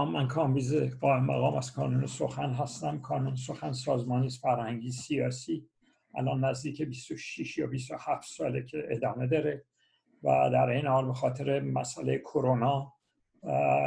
سلام 0.00 0.12
من 0.12 0.28
کامبیز 0.28 0.74
قائم 0.74 1.24
مقام 1.24 1.54
از 1.54 1.72
کانون 1.72 2.06
سخن 2.06 2.50
هستم. 2.50 2.98
کانون 2.98 3.34
سخن 3.34 3.72
سازمانی 3.72 4.30
فرهنگی 4.30 4.90
سیاسی. 4.90 5.68
الان 6.14 6.44
نزدیک 6.44 6.82
26 6.82 7.58
یا 7.58 7.66
27 7.66 8.28
ساله 8.28 8.62
که 8.62 8.86
ادامه 8.90 9.26
داره 9.26 9.64
و 10.22 10.50
در 10.52 10.68
این 10.68 10.86
حال 10.86 11.06
به 11.06 11.12
خاطر 11.12 11.60
مسئله 11.60 12.18
کرونا 12.18 12.92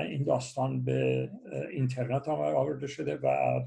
این 0.09 0.23
داستان 0.23 0.83
به 0.83 1.31
اینترنت 1.71 2.27
آورده 2.27 2.87
شده 2.87 3.19
و 3.23 3.59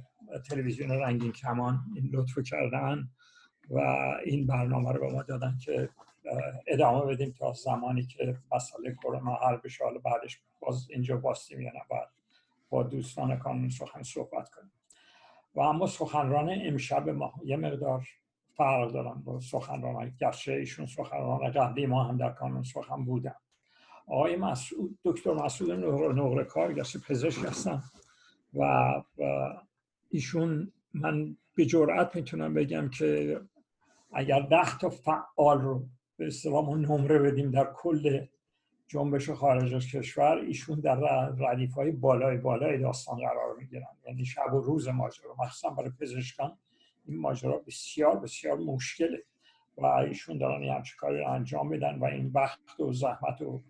تلویزیون 0.51 0.91
رنگین 0.91 1.33
کمان 1.33 1.79
این 1.97 2.11
لطف 2.13 2.39
کردن 2.39 3.09
و 3.71 3.79
این 4.25 4.47
برنامه 4.47 4.93
رو 4.93 5.01
به 5.01 5.13
ما 5.13 5.23
دادن 5.23 5.59
که 5.65 5.89
ادامه 6.67 7.15
بدیم 7.15 7.35
تا 7.39 7.53
زمانی 7.53 8.03
که 8.03 8.37
مسئله 8.55 8.95
کرونا 9.03 9.35
حل 9.35 9.57
بشه. 9.57 9.85
حالا 9.85 9.99
بعدش 9.99 10.41
باز 10.61 10.87
اینجا 10.91 11.17
باستیم 11.17 11.61
یا 11.61 11.73
نه 11.75 11.83
با 12.71 12.83
دوستان 12.83 13.37
کانون 13.37 13.69
سخن 13.69 14.03
صحبت 14.03 14.51
کنیم. 14.51 14.73
و 15.55 15.61
اما 15.61 15.87
سخنران 15.87 16.59
امشب 16.63 17.09
ما 17.09 17.33
یه 17.45 17.57
مقدار 17.57 18.07
فرق 18.55 18.93
دارن 18.93 19.23
با 19.25 19.41
سخنران 19.41 20.13
گرچه 20.21 20.53
ایشون 20.53 20.87
سخنران 20.87 21.51
قبلی 21.51 21.87
ما 21.87 22.05
هم 22.05 22.17
در 22.17 22.31
کانون 22.31 22.63
سخن 22.63 23.05
بودن. 23.05 23.35
آقای 24.07 24.37
مسعود 24.37 24.99
دکتر 25.05 25.35
مسعود 25.35 25.71
نقره 26.19 26.45
کار 26.45 26.73
گرچه 26.73 26.99
پزشک 26.99 27.45
هستن 27.45 27.83
و, 28.55 28.93
ایشون 30.11 30.73
من 30.95 31.37
به 31.55 31.67
جرأت 31.67 32.17
می‌تونم 32.17 32.55
بگم 32.55 32.89
که 32.89 33.41
اگر 34.13 34.41
ده 34.41 34.79
تا 34.79 34.91
فعال 34.91 35.61
رو 35.61 35.87
به 36.17 36.27
اصطلاح 36.27 36.75
نمره 36.75 37.19
بدیم 37.19 37.51
در 37.51 37.69
کل 37.75 38.27
جنبش 38.89 39.31
خارج 39.31 39.75
از 39.75 39.87
کشور 39.87 40.39
ایشون 40.39 40.81
در 40.81 40.97
ردیف 41.39 41.75
های 41.75 41.91
بالای 41.91 42.37
بالای 42.37 42.79
داستان 42.79 43.17
قرار 43.17 43.57
می‌گیرن. 43.59 43.97
یعنی 44.07 44.25
شب 44.25 44.55
و 44.55 44.61
روز 44.61 44.89
ماجرا. 44.89 45.35
مخصوصا 45.39 45.71
برای 45.71 45.91
پزشکان 46.01 46.59
این 47.05 47.19
ماجرا 47.19 47.59
بسیار 47.67 48.17
بسیار 48.17 48.59
مشکله 48.59 49.23
و 49.79 49.87
ایشون 49.87 50.39
دارن 50.39 50.63
یه 50.63 50.73
همچه 50.73 50.97
کاری 50.99 51.19
رو 51.19 51.31
انجام 51.31 51.69
میدن 51.69 51.99
و 51.99 52.05
این 52.05 52.31
وقت 52.35 52.81
و 52.81 52.93
زحمت 52.93 53.43
و 53.43 53.63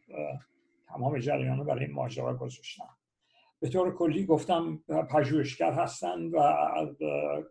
تمام 0.89 1.19
جریان 1.19 1.59
رو 1.59 1.65
برای 1.65 1.85
این 1.85 1.95
ماجرا 1.95 2.37
گذاشتن. 2.37 2.85
به 3.61 3.69
طور 3.69 3.95
کلی 3.95 4.27
گفتم 4.27 4.77
پژوهشگر 5.11 5.73
هستن 5.73 6.27
و 6.27 6.55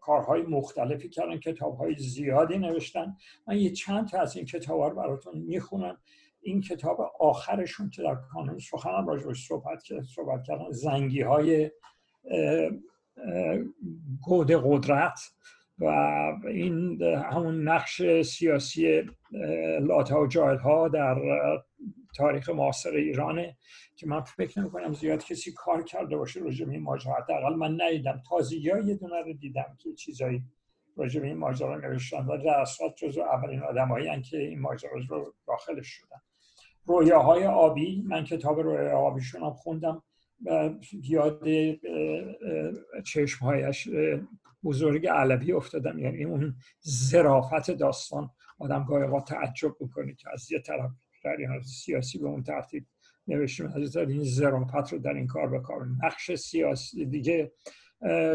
کارهای 0.02 0.42
مختلفی 0.42 1.10
کردن 1.10 1.38
کتابهای 1.38 1.96
زیادی 1.96 2.58
نوشتن. 2.58 3.18
من 3.48 3.58
یه 3.58 3.70
چند 3.70 4.08
تا 4.08 4.20
از 4.20 4.36
این 4.36 4.46
کتاب 4.46 4.82
رو 4.82 4.96
براتون 4.96 5.38
می‌خونم. 5.38 5.98
این 6.46 6.62
کتاب 6.62 7.02
آخرشون 7.20 7.90
که 7.90 8.04
در 8.04 8.16
کانون 8.16 8.60
سخنم 8.60 9.08
راجبش 9.08 9.48
صحبت, 9.48 9.84
صحبت 10.16 10.44
کردن 10.44 10.72
زنگی 10.72 11.22
های 11.22 11.72
گود 14.22 14.52
قدرت 14.52 15.20
و 15.80 15.86
این 16.48 17.04
همون 17.04 17.68
نقش 17.68 18.22
سیاسی 18.22 19.04
لاتا 19.82 20.22
و 20.22 20.28
جایل 20.28 20.58
ها 20.58 20.88
در 20.88 21.16
تاریخ 22.16 22.50
معاصر 22.50 22.90
ایرانه 22.90 23.58
که 23.96 24.08
من 24.08 24.22
فکر 24.22 24.60
نمی 24.60 24.70
کنم 24.70 24.94
زیاد 24.94 25.24
کسی 25.24 25.52
کار 25.52 25.84
کرده 25.84 26.18
باشه 26.18 26.40
راجع 26.40 26.66
به 26.66 26.72
این 26.72 26.82
ماجرا. 26.82 27.14
حداقل 27.14 27.56
من 27.56 27.82
ندیدم. 27.82 28.24
تازگی 28.30 28.58
یه 28.60 28.96
دونه 28.96 29.22
رو 29.22 29.34
دیدم 29.34 29.78
که 29.80 29.94
چیزایی 29.94 30.44
راجع 30.98 31.22
به 31.22 31.28
این 31.28 31.38
ماجرا 31.38 31.78
نوشتن 31.78 32.26
و 32.26 32.38
در 32.38 32.60
اصلا 32.60 32.90
جزو 32.98 33.22
اولین 33.22 33.64
آدمایی 33.64 34.22
که 34.22 34.38
این 34.38 34.60
ماجرا 34.60 34.92
رو 35.10 35.34
داخلش 35.48 35.88
شدن. 35.88 36.22
رویاهای 36.86 37.46
آبی 37.46 38.04
من 38.08 38.24
کتاب 38.24 38.60
رویاهای 38.60 38.92
آبیشون 38.92 39.44
هم 39.44 39.54
خوندم 39.54 40.04
یاد 41.04 41.48
چشمهایش 43.06 43.90
بزرگ 44.64 45.08
علوی 45.08 45.52
افتادم. 45.54 46.00
یعنی 46.00 46.24
اون 46.24 46.56
زرافت 46.82 47.72
داستان 47.72 48.30
آدم 48.60 48.84
گاهی 48.84 49.22
تعجب 49.28 49.76
می‌کنه 49.80 50.14
که 50.14 50.30
از 50.34 50.52
یه 50.52 50.60
طرف 50.60 50.92
در 51.24 51.62
سیاسی 51.62 52.20
به 52.20 52.28
اون 52.28 52.44
ترتیب 52.44 52.86
نوشتیم. 53.28 53.66
از 53.66 53.98
این 53.98 54.24
زرافت 54.24 54.94
رو 54.94 55.00
در 55.00 55.14
این 55.14 55.28
کار 55.28 55.50
بکار 55.50 55.88
نقش 56.04 56.36
سیاسی 56.36 57.06
دیگه 57.06 57.52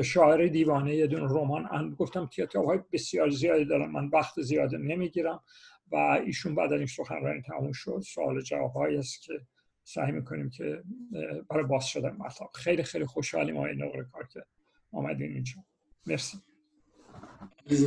شاعر 0.03 0.47
دیوانه 0.47 0.94
یه 0.94 1.06
دون 1.06 1.28
رمان 1.28 1.94
گفتم 1.94 2.27
کتاب 2.27 2.65
های 2.65 2.78
بسیار 2.93 3.31
زیادی 3.31 3.65
دارم 3.65 3.93
من 3.93 4.09
وقت 4.09 4.41
زیاد 4.41 4.75
نمی‌گیرم. 4.75 5.41
و 5.93 5.97
ایشون 5.97 6.55
بعد 6.55 6.73
از 6.73 6.78
این 6.78 6.87
سخنرانی 6.87 7.43
تموم 7.43 7.73
شد 7.73 8.03
سوال 8.06 8.41
جواب 8.41 8.77
است 8.77 9.23
که 9.23 9.33
سعی 9.84 10.12
می‌کنیم 10.12 10.51
که 10.51 10.83
برای 11.51 11.65
باز 11.65 11.87
شدن 11.87 12.11
مطلب. 12.11 12.49
خیلی 12.55 12.83
خیلی 12.83 13.06
خوشحالیم 13.06 13.56
آقای 13.56 13.77
نقره 13.77 14.06
کار 14.12 14.28
که 14.33 14.45
آمدین 14.93 15.33
اینجا. 15.33 15.65
مرسی. 16.06 16.39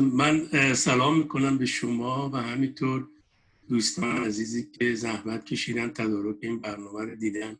من 0.01 0.47
سلام 0.73 1.17
می‌کنم 1.17 1.57
به 1.57 1.65
شما 1.65 2.29
و 2.29 2.35
همینطور 2.37 3.07
دوستان 3.69 4.17
عزیزی 4.17 4.71
که 4.71 4.95
زحمت 4.95 5.45
کشیدن 5.45 5.89
تدارک 5.89 6.37
این 6.41 6.59
برنامه 6.59 7.05
رو 7.05 7.15
دیدن. 7.15 7.59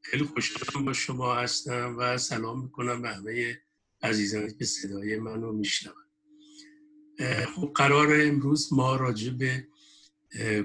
خیلی 0.00 0.24
خوشحالم 0.24 0.84
با 0.84 0.92
شما 0.92 1.34
هستم 1.34 1.96
و 1.98 2.18
سلام 2.18 2.62
می‌کنم 2.62 3.02
به 3.02 3.08
همه 3.08 3.60
عزیزانی 4.02 4.52
که 4.52 4.64
صدای 4.64 5.16
منو 5.16 5.52
میشنون. 5.52 6.01
خب 7.54 7.72
قرار 7.74 8.20
امروز 8.20 8.72
ما 8.72 8.96
راجع 8.96 9.30
به 9.30 9.66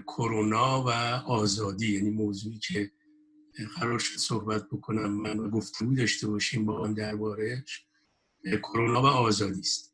کرونا 0.08 0.84
و 0.84 0.90
آزادی 1.31 1.94
یعنی 1.94 2.09
موضوعی 2.09 2.59
که 2.59 2.91
قرار 3.75 4.00
شد 4.00 4.18
صحبت 4.18 4.68
بکنم. 4.68 5.12
من 5.22 5.50
گفتگو 5.50 5.96
داشته 5.96 6.28
باشیم 6.28 6.66
با 6.66 6.78
آن 6.78 6.94
دربارهش 6.94 7.86
کرونا 8.63 9.02
و 9.02 9.06
آزادی 9.06 9.59
است. 9.59 9.94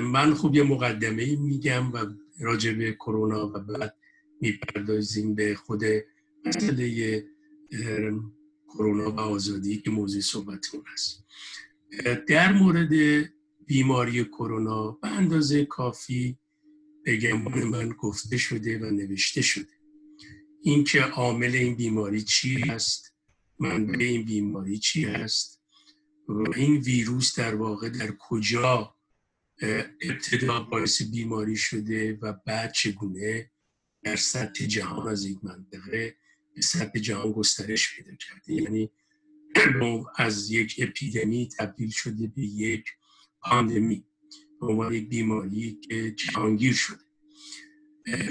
من 0.00 0.34
خوب 0.34 0.54
یه 0.54 0.62
مقدمه 0.62 1.36
میگم 1.36 1.92
و 1.92 2.06
راجع 2.38 2.72
به 2.72 2.92
کرونا 2.92 3.48
و 3.48 3.52
بعد 3.52 3.96
می‌پردازیم 4.40 5.34
به 5.34 5.54
خود 5.54 5.82
مسئله 6.44 7.24
کرونا 8.68 9.10
و 9.10 9.20
آزادی 9.20 9.78
که 9.78 9.90
موضوع 9.90 10.20
صحبتمون 10.20 10.84
هست 10.92 11.24
در 12.28 12.52
مورد 12.52 12.90
بیماری 13.66 14.24
کرونا 14.24 14.90
به 14.90 15.08
اندازه 15.08 15.64
کافی 15.64 16.38
بگم 17.06 17.42
من 17.64 17.88
گفته 17.88 18.36
شده 18.36 18.78
و 18.78 18.90
نوشته 18.90 19.42
شده. 19.42 19.72
اینکه 20.62 21.00
عامل 21.02 21.54
این 21.54 21.74
بیماری 21.74 22.22
چی 22.22 22.60
هست 22.60 23.14
منبع 23.58 24.04
این 24.04 24.24
بیماری 24.24 24.78
چی 24.78 25.04
هست 25.04 25.62
و 26.28 26.54
این 26.56 26.76
ویروس 26.76 27.38
در 27.38 27.54
واقع 27.54 27.88
در 27.88 28.10
کجا 28.18 28.94
ابتدا 30.02 30.60
باعث 30.60 31.02
بیماری 31.02 31.56
شده 31.56 32.18
و 32.22 32.32
بعد 32.46 32.72
چگونه 32.72 33.50
در 34.02 34.16
سطح 34.16 34.66
جهان 34.66 35.08
از 35.08 35.24
این 35.24 35.40
منطقه 35.42 36.16
به 36.54 36.62
سطح 36.62 36.98
جهان 36.98 37.32
گسترش 37.32 37.96
پیدا 37.96 38.16
کرده. 38.16 38.52
یعنی 38.52 38.90
از 40.16 40.50
یک 40.50 40.76
اپیدمی 40.78 41.48
تبدیل 41.58 41.90
شده 41.90 42.26
به 42.26 42.42
یک 42.42 42.84
پاندمی 43.42 44.04
به 44.60 44.66
عنوان 44.66 44.92
یک 44.92 45.08
بیماری 45.08 45.78
که 45.88 46.10
جهانگیر 46.10 46.72
شده. 46.72 46.98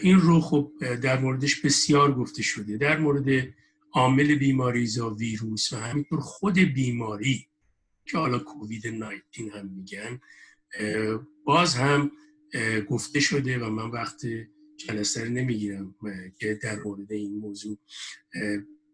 این 0.01 0.19
رو 0.19 0.41
خب 0.41 0.71
در 1.01 1.19
موردش 1.19 1.61
بسیار 1.61 2.13
گفته 2.13 2.41
شده. 2.41 2.77
در 2.77 2.99
مورد 2.99 3.53
عامل 3.93 4.35
بیماری 4.35 4.85
زا 4.85 5.09
ویروس 5.09 5.73
و 5.73 5.77
همینطور 5.77 6.19
خود 6.19 6.59
بیماری 6.59 7.47
که 8.05 8.17
حالا 8.17 8.39
کووید 8.39 8.87
19 8.87 9.17
هم 9.53 9.67
میگن 9.67 10.19
باز 11.45 11.75
هم 11.75 12.11
گفته 12.89 13.19
شده 13.19 13.59
و 13.59 13.69
من 13.69 13.89
وقت 13.91 14.21
جلسه 14.77 15.29
نمی‌گیرم 15.29 15.95
که 16.39 16.59
در 16.63 16.79
مورد 16.83 17.11
این 17.11 17.37
موضوع 17.37 17.77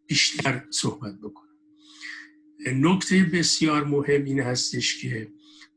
بیشتر 0.07 0.65
صحبت 0.69 1.19
بکنم. 1.19 1.47
نکته 2.67 3.23
بسیار 3.23 3.83
مهم 3.83 4.23
این 4.23 4.39
هستش 4.39 5.01
که 5.01 5.31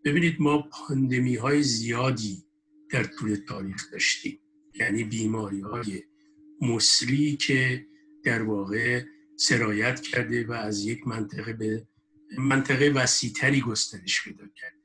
ببینید 0.05 0.37
ما 0.41 0.63
پاندمی 0.63 1.37
های 1.37 1.63
زیادی 1.63 2.45
در 2.91 3.05
طول 3.05 3.35
تاریخ 3.49 3.93
داشتیم. 3.93 4.39
یعنی 4.75 5.05
بیماری 5.05 5.61
های 5.61 6.03
مسلی 6.61 7.37
که 7.37 7.87
در 8.25 8.43
واقع 8.43 9.05
سرایت 9.37 10.01
کرده 10.01 10.47
و 10.47 10.53
از 10.53 10.85
یک 10.85 11.07
منطقه 11.07 11.53
به 11.53 11.87
منطقه 12.39 12.89
وسیعتری 12.89 13.61
گسترش 13.61 14.25
پیدا 14.25 14.45
کرده. 14.57 14.77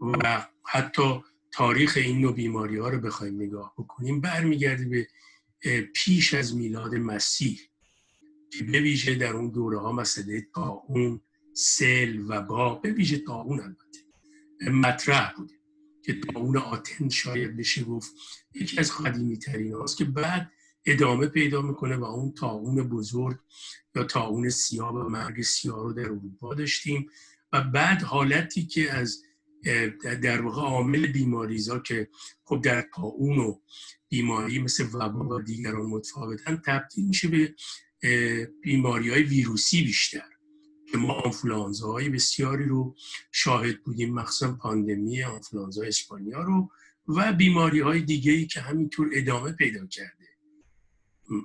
و 0.00 0.46
حتی 0.64 1.20
تاریخ 1.52 1.96
این 1.96 2.20
نوع 2.20 2.34
بیماری 2.34 2.76
ها 2.76 2.88
رو 2.88 3.00
بخوایم 3.00 3.42
نگاه 3.42 3.74
بکنیم 3.78 4.20
برمیگرده 4.20 4.84
به 4.84 5.08
پیش 5.80 6.34
از 6.34 6.56
میلاد 6.56 6.94
مسیح 6.94 7.60
که 8.50 8.64
به 8.64 9.14
در 9.14 9.32
اون 9.32 9.50
دوره 9.50 9.78
ها 9.78 9.92
مسئله 9.92 10.46
اون 10.86 11.20
سل 11.52 12.24
و 12.28 12.42
با 12.42 12.74
به 12.74 12.90
ویژه 12.90 13.30
اون 13.30 13.60
البته. 13.60 14.07
مطرح 14.60 15.34
بوده 15.36 15.54
که 16.02 16.20
اون 16.34 16.56
آتن 16.56 17.08
شاید 17.08 17.56
بشه 17.56 17.84
گفت 17.84 18.12
یکی 18.54 18.78
از 18.78 18.92
قدیمی 18.92 19.38
ترین 19.38 19.72
هاست 19.72 19.96
که 19.96 20.04
بعد 20.04 20.50
ادامه 20.86 21.26
پیدا 21.26 21.62
می‌کنه 21.62 21.96
و 21.96 22.04
اون 22.04 22.32
تاون 22.32 22.88
بزرگ 22.88 23.38
یا 23.94 24.04
تاون 24.04 24.48
سیاه 24.48 24.94
و 24.94 25.08
مرگ 25.08 25.42
سیاه 25.42 25.82
رو 25.82 25.92
در 25.92 26.02
اروپا 26.02 26.54
داشتیم 26.54 27.10
و 27.52 27.60
بعد 27.60 28.02
حالتی 28.02 28.66
که 28.66 28.92
از 28.92 29.22
در 30.02 30.42
واقع 30.42 30.62
عامل 30.62 31.06
بیماریزا 31.06 31.78
که 31.78 32.08
خب 32.44 32.60
در 32.62 32.88
تاون 32.94 33.38
و 33.38 33.60
بیماری 34.08 34.58
مثل 34.58 34.86
وبا 34.92 35.36
و 35.36 35.42
دیگران 35.42 35.86
متفاوتن 35.86 36.56
تبدیل 36.56 37.06
میشه 37.06 37.28
به 37.28 37.54
بیماری 38.62 39.10
های 39.10 39.22
ویروسی 39.22 39.82
بیشتر. 39.82 40.37
که 40.92 40.98
ما 40.98 41.12
آنفلانزا 41.12 41.92
های 41.92 42.08
بسیاری 42.08 42.64
رو 42.64 42.96
شاهد 43.32 43.82
بودیم 43.82 44.14
مخصوصا 44.14 44.52
پاندمی 44.52 45.22
آنفلانزا 45.22 45.82
اسپانیا 45.82 46.42
رو 46.42 46.70
و 47.08 47.32
بیماری 47.32 47.80
های 47.80 48.00
دیگه 48.00 48.32
ای 48.32 48.46
که 48.46 48.60
همینطور 48.60 49.10
ادامه 49.12 49.52
پیدا 49.52 49.86
کرده. 49.86 50.28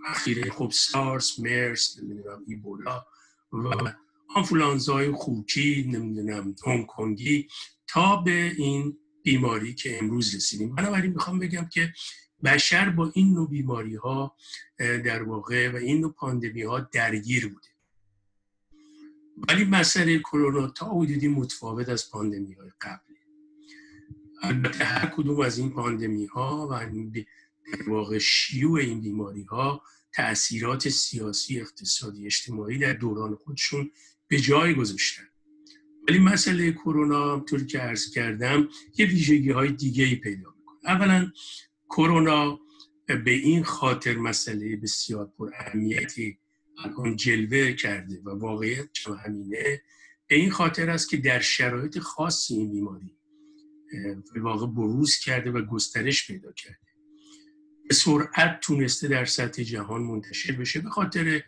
اخیره 0.08 0.52
خب 0.52 0.72
سارس 0.74 1.40
مرس 1.40 2.00
نمی‌دونم 2.00 2.44
ایبولا 2.48 3.06
و 3.52 3.94
آنفلانزای 4.36 5.12
خوکی 5.12 5.90
نمی‌دونم 5.92 6.56
هنگ 6.66 6.86
کنگی 6.86 7.48
تا 7.88 8.16
به 8.16 8.54
این 8.58 8.98
بیماری 9.24 9.74
که 9.74 10.00
امروز 10.00 10.36
رسیدیم. 10.36 10.76
بنابراین 10.76 11.12
می‌خوام 11.12 11.40
بگم 11.40 11.70
که 11.72 11.94
بشر 12.44 12.90
با 12.90 13.12
این 13.14 13.34
نوع 13.34 13.50
بیماری 13.50 13.96
ها 13.96 14.36
در 14.80 15.24
واقع 15.24 15.72
و 15.72 15.76
این 15.76 16.02
نوع 16.02 16.14
پاندمی 16.14 16.62
ها 16.62 16.80
درگیر 16.80 17.48
بوده. 17.48 17.73
ولی 19.50 19.64
مسئله 19.64 20.20
کرونا 20.20 20.68
تا 20.68 20.86
حدودی 20.86 21.28
متفاوت 21.28 21.90
از 21.90 22.12
پاندمی 22.12 22.54
های 22.54 22.72
قبلی. 22.82 23.18
البته 24.42 24.86
هر 24.86 25.06
کدوم 25.06 25.40
از 25.40 25.58
این 25.58 25.70
پاندمی 25.70 26.26
ها 26.26 26.68
و 26.72 26.74
واقع 27.88 28.18
شیوع 28.18 28.80
این 28.80 29.02
بیماری 29.02 29.44
ها 29.44 29.82
تأثیرات 30.14 30.90
سیاسی 30.90 31.60
اقتصادی 31.60 32.26
اجتماعی 32.26 32.78
در 32.78 32.94
دوران 32.94 33.36
خودشون 33.36 33.92
به 34.28 34.40
جای 34.40 34.74
گذاشتن. 34.74 35.24
ولی 36.10 36.20
مسئله 36.20 36.72
کرونا 36.72 37.40
طور 37.40 37.64
که 37.66 37.80
عرض 37.80 38.10
کردم 38.10 38.68
یه 38.98 39.06
ویژگی 39.06 39.52
های 39.52 39.72
دیگه 39.72 40.04
ای 40.04 40.16
پیدا 40.16 40.54
می‌کنه. 40.58 40.78
اولا 40.86 41.32
کرونا 41.90 42.60
به 43.08 43.32
این 43.32 43.64
خاطر 43.64 44.18
مسئله 44.18 44.76
بسیار 44.76 45.26
پر 45.38 45.50
اهمیتی 45.60 46.38
جلوه 47.16 47.74
کرده 47.74 48.22
و 48.26 48.30
واقعیت 48.30 48.90
همینه. 49.26 49.82
به 50.28 50.36
این 50.36 50.52
خاطر 50.52 50.90
است 50.90 51.10
که 51.10 51.18
در 51.18 51.40
شرایط 51.40 52.00
خاصی 52.00 52.56
این 52.56 52.72
بیماری 52.72 53.18
واقع 54.36 54.68
بروز 54.68 55.18
کرده 55.18 55.52
و 55.52 55.62
گسترش 55.62 56.28
پیدا 56.28 56.52
کرده. 56.52 56.78
به 57.90 57.96
سرعت 57.96 58.60
تونسته 58.60 59.08
در 59.08 59.26
سطح 59.26 59.64
جهان 59.64 60.02
منتشر 60.02 60.52
بشه 60.52 60.80
به 60.80 60.90
خاطر 60.90 61.44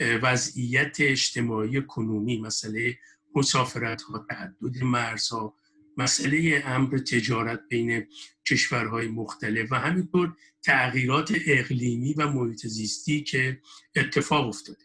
وضعیت 0.00 0.96
اجتماعی 1.00 1.82
کنونی 1.82 2.40
مسئله 2.40 2.98
مسافرت 3.34 4.02
ها 4.02 4.26
تعدد 4.30 4.82
مرزها 4.82 5.54
مسئله 5.98 6.62
امر 6.66 6.98
تجارت 6.98 7.60
بین 7.68 8.06
کشورهای 8.50 9.08
مختلف 9.08 9.72
و 9.72 9.74
همینطور 9.74 10.36
تغییرات 10.62 11.34
اقلیمی 11.46 12.14
و 12.14 12.28
محیط 12.28 12.66
زیستی 12.66 13.22
که 13.22 13.60
اتفاق 13.96 14.48
افتاده. 14.48 14.84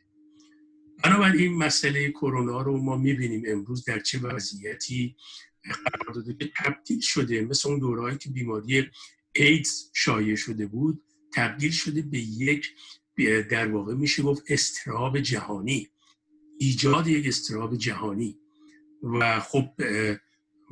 بنابراین 1.04 1.54
مسئله 1.54 2.12
کرونا 2.12 2.62
رو 2.62 2.77
ما 2.77 2.98
می‌بینیم 2.98 3.44
امروز 3.48 3.86
در 3.86 4.00
چه 4.00 4.19
وضعیتی 4.19 5.15
قرار 5.63 6.15
داده 6.15 6.33
که 6.33 6.51
تبدیل 6.57 7.00
شده. 7.00 7.42
مثل 7.42 7.69
اون 7.69 7.80
دورهایی 7.80 8.18
که 8.18 8.30
بیماری 8.30 8.89
ایدز 9.36 9.89
شایع 9.94 10.36
شده 10.36 10.68
بود 10.68 11.04
تبدیل 11.33 11.71
شده 11.71 12.01
به 12.01 12.19
یک 12.19 12.68
در 13.50 13.68
واقع 13.68 13.94
میشه 13.94 14.24
گفت 14.24 14.44
استراب 14.48 15.19
جهانی. 15.19 15.89
ایجاد 16.60 17.07
یک 17.07 17.27
استراب 17.27 17.75
جهانی. 17.75 18.38
و 19.04 19.39
خب 19.39 19.69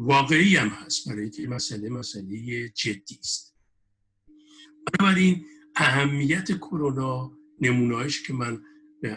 واقعی 0.01 0.55
هم 0.55 0.67
هست 0.67 1.09
برای 1.09 1.29
که 1.29 1.47
مسئله 1.47 1.89
مسئله 1.89 2.69
جدی 2.69 3.17
است. 3.19 3.55
بنابراین 4.85 5.45
اهمیت 5.75 6.57
کرونا 6.57 7.37
نمونهایش 7.61 8.23
که 8.23 8.33
من 8.33 8.61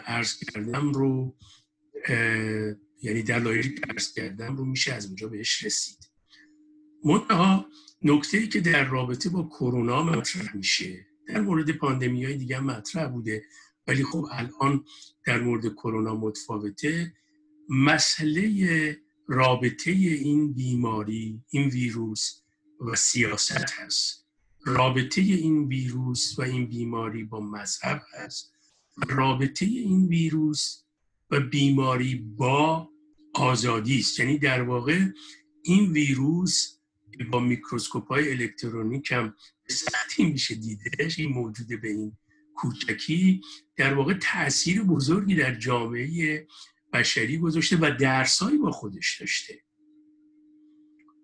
عرض 0.05 0.39
کردم 0.39 0.91
رو 0.91 1.35
یعنی 3.01 3.23
دلایلی 3.23 3.75
که 3.75 3.81
عرض 3.89 4.13
کردم 4.13 4.55
رو 4.55 4.65
میشه 4.65 4.93
از 4.93 5.05
اونجا 5.05 5.27
بهش 5.27 5.63
رسید. 5.63 5.97
منتها 7.05 7.65
نکته 8.01 8.37
ای 8.37 8.47
که 8.47 8.59
در 8.59 8.89
رابطه 8.89 9.29
با 9.29 9.43
کرونا 9.43 10.03
مطرح 10.03 10.55
میشه 10.55 11.07
در 11.27 11.41
مورد 11.41 11.71
پاندمی 11.71 12.25
های 12.25 12.37
دیگه 12.37 12.59
مطرح 12.59 13.07
بوده 13.07 13.43
ولی 13.87 14.03
خب 14.03 14.25
الان 14.31 14.85
در 15.25 15.41
مورد 15.41 15.73
کرونا 15.73 16.15
متفاوته. 16.15 17.13
مسئله 17.69 19.04
رابطه 19.27 19.91
این 19.91 20.53
بیماری 20.53 21.41
این 21.49 21.69
ویروس 21.69 22.41
و 22.79 22.95
سیاست 22.95 23.71
هست. 23.71 24.25
رابطه 24.65 25.21
این 25.21 25.67
ویروس 25.67 26.39
و 26.39 26.41
این 26.41 26.67
بیماری 26.67 27.23
با 27.23 27.39
مذهب 27.39 28.01
هست. 28.13 28.53
رابطه 29.07 29.65
این 29.65 30.07
ویروس 30.07 30.83
و 31.31 31.39
بیماری 31.39 32.15
با 32.15 32.89
آزادی 33.33 33.99
است. 33.99 34.19
یعنی 34.19 34.37
در 34.37 34.61
واقع 34.61 35.05
این 35.63 35.91
ویروس 35.91 36.77
با 37.31 37.39
میکروسکوپ 37.39 38.07
های 38.07 38.31
الکترونیک 38.31 39.11
هم 39.11 39.35
به 39.67 39.73
سختی 39.73 40.25
میشه 40.25 40.55
دیدش 40.55 41.19
این 41.19 41.29
موجود 41.29 41.81
به 41.81 41.87
این 41.89 42.17
کوچکی. 42.55 43.41
در 43.75 43.93
واقع 43.93 44.13
تاثیر 44.13 44.83
بزرگی 44.83 45.35
در 45.35 45.55
جامعه 45.55 46.47
بشری 46.95 47.37
گذاشته 47.37 47.77
و 47.77 47.91
درسایی 47.99 48.57
با 48.57 48.71
خودش 48.71 49.21
داشته. 49.21 49.61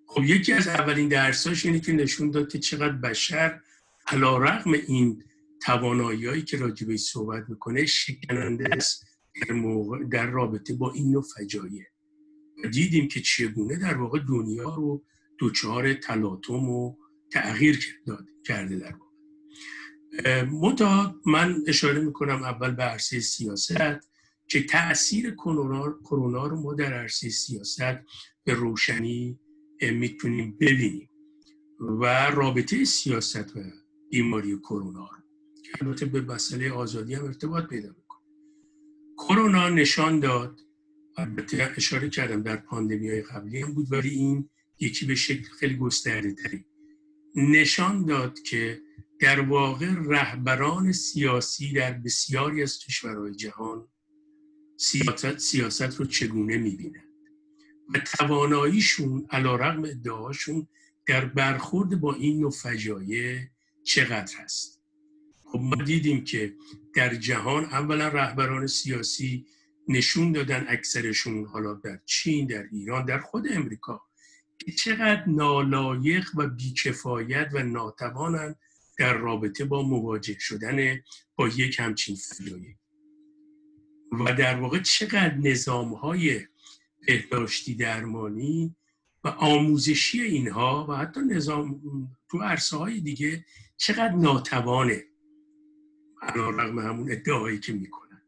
خب 0.07 0.23
یکی 0.23 0.53
از 0.53 0.67
اولین 0.67 1.07
درساش 1.07 1.65
اینه 1.65 1.79
که 1.79 1.93
نشون 1.93 2.31
داد 2.31 2.51
که 2.51 2.59
چقدر 2.59 2.95
بشر 2.95 3.61
علا 4.07 4.37
رقم 4.37 4.73
این 4.73 5.23
توانایی 5.61 6.41
که 6.41 6.57
راجبه 6.57 6.97
صحبت 6.97 7.49
می‌کنه 7.49 7.85
شکننده 7.85 8.75
است 8.75 9.05
در, 9.35 9.55
در 10.11 10.25
رابطه 10.25 10.73
با 10.73 10.93
این 10.93 11.11
نوع 11.11 11.23
فجایع. 11.37 11.83
دیدیم 12.71 13.07
که 13.07 13.21
چگونه 13.21 13.79
در 13.79 13.97
واقع 13.97 14.19
دنیا 14.19 14.75
رو 14.75 15.05
دوچار 15.37 15.93
تلاطم 15.93 16.69
و 16.69 16.95
تغییر 17.31 18.01
کرده 18.45 18.77
در 18.79 18.95
واقع. 18.95 19.11
من 21.25 21.63
اشاره 21.67 22.01
می‌کنم 22.01 22.43
اول 22.43 22.71
به 22.71 22.83
عرصه 22.83 23.19
سیاست. 23.19 24.10
که 24.51 24.63
تاثیر 24.63 25.31
کرونا 25.31 26.47
رو 26.47 26.61
ما 26.61 26.73
در 26.73 26.93
عرصه 26.93 27.29
سیاست 27.29 27.99
به 28.43 28.53
روشنی 28.53 29.39
می‌تونیم 29.81 30.57
ببینیم 30.59 31.09
و 31.79 32.05
رابطه 32.31 32.85
سیاست 32.85 33.55
و 33.55 33.59
بیماری 34.09 34.57
کرونا 34.57 35.09
رو. 35.09 35.17
که 35.63 35.71
البته 35.81 36.05
به 36.05 36.21
مسئله 36.21 36.71
آزادی 36.71 37.13
هم 37.13 37.25
ارتباط 37.25 37.67
پیدا 37.67 37.89
می‌کنه. 37.89 38.21
کرونا 39.17 39.69
نشان 39.69 40.19
داد 40.19 40.59
البته 41.17 41.71
اشاره 41.77 42.09
کردم 42.09 42.43
در 42.43 42.55
پاندمی 42.55 43.09
های 43.09 43.21
قبلی 43.21 43.61
هم 43.61 43.73
بود 43.73 43.91
ولی 43.91 44.09
این 44.09 44.49
یکی 44.79 45.05
به 45.05 45.15
شکل 45.15 45.43
خیلی 45.43 45.75
گسترده 45.75 46.33
تری 46.33 46.65
نشان 47.35 48.05
داد 48.05 48.39
که 48.39 48.81
در 49.19 49.39
واقع 49.39 49.93
رهبران 50.05 50.91
سیاسی 50.91 51.73
در 51.73 51.93
بسیاری 51.93 52.63
از 52.63 52.79
کشورهای 52.79 53.35
جهان 53.35 53.87
سیاست, 54.81 55.37
سیاست 55.37 55.95
رو 55.95 56.05
چگونه 56.05 56.57
می‌بینند 56.57 57.11
و 57.93 57.99
تواناییشون 57.99 59.27
علا 59.29 59.55
رقم 59.55 59.83
ادعاشون 59.85 60.67
در 61.07 61.25
برخورد 61.25 61.99
با 62.01 62.13
این 62.13 62.39
نوع 62.39 62.51
فجایع 62.51 63.39
چقدر 63.83 64.33
هست 64.37 64.81
خب 65.43 65.59
ما 65.59 65.75
دیدیم 65.75 66.23
که 66.23 66.53
در 66.95 67.15
جهان 67.15 67.63
اولا 67.63 68.07
رهبران 68.07 68.67
سیاسی 68.67 69.45
نشون 69.87 70.31
دادن 70.31 70.65
اکثرشون 70.67 71.45
حالا 71.45 71.73
در 71.73 71.99
چین 72.05 72.47
در 72.47 72.63
ایران 72.71 73.05
در 73.05 73.19
خود 73.19 73.47
امریکا 73.51 74.01
که 74.59 74.71
چقدر 74.71 75.29
نالایق 75.29 76.29
و 76.35 76.47
بیکفایت 76.47 77.49
و 77.53 77.63
ناتوانند 77.63 78.59
در 78.97 79.13
رابطه 79.13 79.65
با 79.65 79.81
مواجه 79.81 80.39
شدن 80.39 81.01
با 81.35 81.47
یک 81.47 81.79
همچین 81.79 82.15
فجایع. 82.15 82.80
و 84.11 84.33
در 84.33 84.59
واقع 84.59 84.79
چقدر 84.79 85.37
نظام 85.37 85.93
های 85.93 86.41
بهداشتی 87.07 87.75
درمانی 87.75 88.75
و 89.23 89.27
آموزشی 89.27 90.21
اینها 90.21 90.87
و 90.89 90.93
حتی 90.93 91.19
نظام 91.19 91.81
تو 92.29 92.37
عرصه 92.37 92.77
های 92.77 92.99
دیگه 92.99 93.45
چقدر 93.77 94.15
ناتوانه. 94.15 95.03
علا 96.21 96.49
رقم 96.49 96.79
همون 96.79 97.11
ادعایی 97.11 97.59
که 97.59 97.73
می‌کنن. 97.73 98.21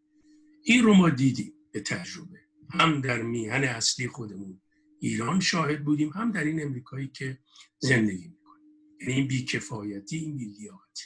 این 0.63 0.83
رو 0.83 0.93
ما 0.93 1.09
دیدیم 1.09 1.53
به 1.71 1.79
تجربه. 1.79 2.39
هم 2.69 3.01
در 3.01 3.21
میهن 3.21 3.63
اصلی 3.63 4.07
خودمون 4.07 4.61
ایران 4.99 5.39
شاهد 5.39 5.85
بودیم 5.85 6.09
هم 6.09 6.31
در 6.31 6.43
این 6.43 6.61
امریکایی 6.61 7.07
که 7.07 7.39
زندگی 7.79 8.27
می‌کنیم. 8.27 8.63
یعنی 9.01 9.13
این 9.13 9.27
بیکفایتی 9.27 10.17
این 10.17 10.37
بیلیاقتی. 10.37 11.03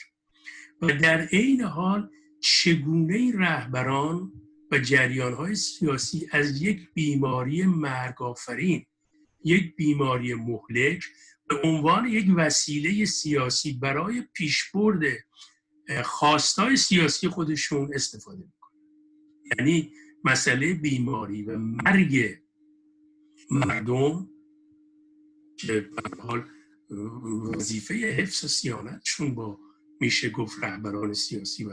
و 0.82 0.88
در 0.88 1.22
عین 1.26 1.62
حال 1.62 2.10
چگونه 2.40 3.16
این 3.16 3.40
رهبران 3.40 4.32
و 4.72 4.80
جریان 4.80 5.54
سیاسی 5.54 6.28
از 6.32 6.62
یک 6.62 6.94
بیماری 6.94 7.64
مرگافرین 7.64 8.86
یک 9.44 9.76
بیماری 9.76 10.34
مهلک 10.34 11.04
به 11.50 11.56
عنوان 11.64 12.08
یک 12.08 12.26
وسیله 12.36 13.06
سیاسی 13.06 13.74
برای 13.74 14.24
پیشبرد 14.34 15.02
خواستای 16.04 16.78
سیاسی 16.78 17.28
خودشون 17.28 17.94
استفاده 17.94 18.44
می‌کنه. 18.44 18.80
یعنی 19.58 19.94
مسئله 20.24 20.74
بیماری 20.74 21.44
و 21.44 21.58
مرگ 21.58 22.40
مردم 23.52 24.30
که 25.58 25.90
حال 26.20 26.44
وظیفه 27.56 27.94
حفظ 27.94 28.46
سیانتشون 28.46 29.36
با 29.36 29.60
میشه 30.02 30.30
گفت 30.30 30.64
رهبران 30.64 31.14
سیاسی 31.14 31.64
و 31.64 31.70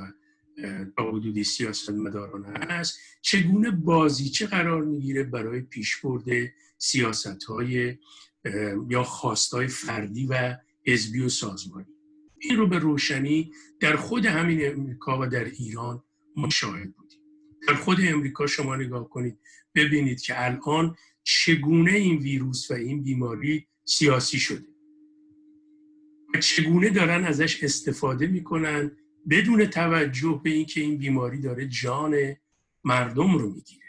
تا 0.97 1.11
حدودی 1.11 1.45
سیاست 1.45 1.91
مداران 1.91 2.45
هست 2.45 2.99
چگونه 3.21 3.71
بازیچه 3.71 4.47
قرار 4.47 4.85
می‌گیره 4.85 5.25
برای 5.25 5.61
پیشبرد 5.61 6.25
سیاست 6.79 7.45
های 7.45 7.97
یا 8.89 9.03
خواستای 9.03 9.69
فردی 9.69 10.27
و 10.27 10.57
حزبی 10.87 11.21
و 11.21 11.29
سازمانی؟ 11.29 11.87
این 12.39 12.57
رو 12.57 12.67
به 12.67 12.79
روشنی 12.79 13.53
در 13.81 13.97
خود 13.97 14.27
همین 14.27 14.61
امریکا 14.67 15.21
و 15.21 15.27
در 15.27 15.45
ایران 15.45 16.03
مشاهد 16.37 16.95
بودیم. 16.95 17.21
در 17.69 17.75
خود 17.75 17.99
امریکا 18.01 18.47
شما 18.47 18.77
نگاه 18.77 19.09
کنید 19.09 19.39
ببینید 19.75 20.21
که 20.21 20.45
الان 20.45 20.97
چگونه 21.23 21.93
این 21.93 22.19
ویروس 22.19 22.71
و 22.71 22.75
این 22.75 23.03
بیماری 23.03 23.67
سیاسی 23.85 24.39
شده 24.39 24.67
و 26.35 26.39
چگونه 26.39 26.91
دارن 26.91 27.25
ازش 27.25 27.65
استفاده 27.65 28.27
می‌کنن 28.27 28.97
بدون 29.31 29.67
توجه 29.67 30.41
به 30.45 30.51
اینکه 30.51 30.81
این 30.81 30.99
بیماری 30.99 31.41
داره 31.41 31.69
جان 31.69 32.37
مردم 32.85 33.39
رو 33.39 33.51
می‌گیره. 33.51 33.85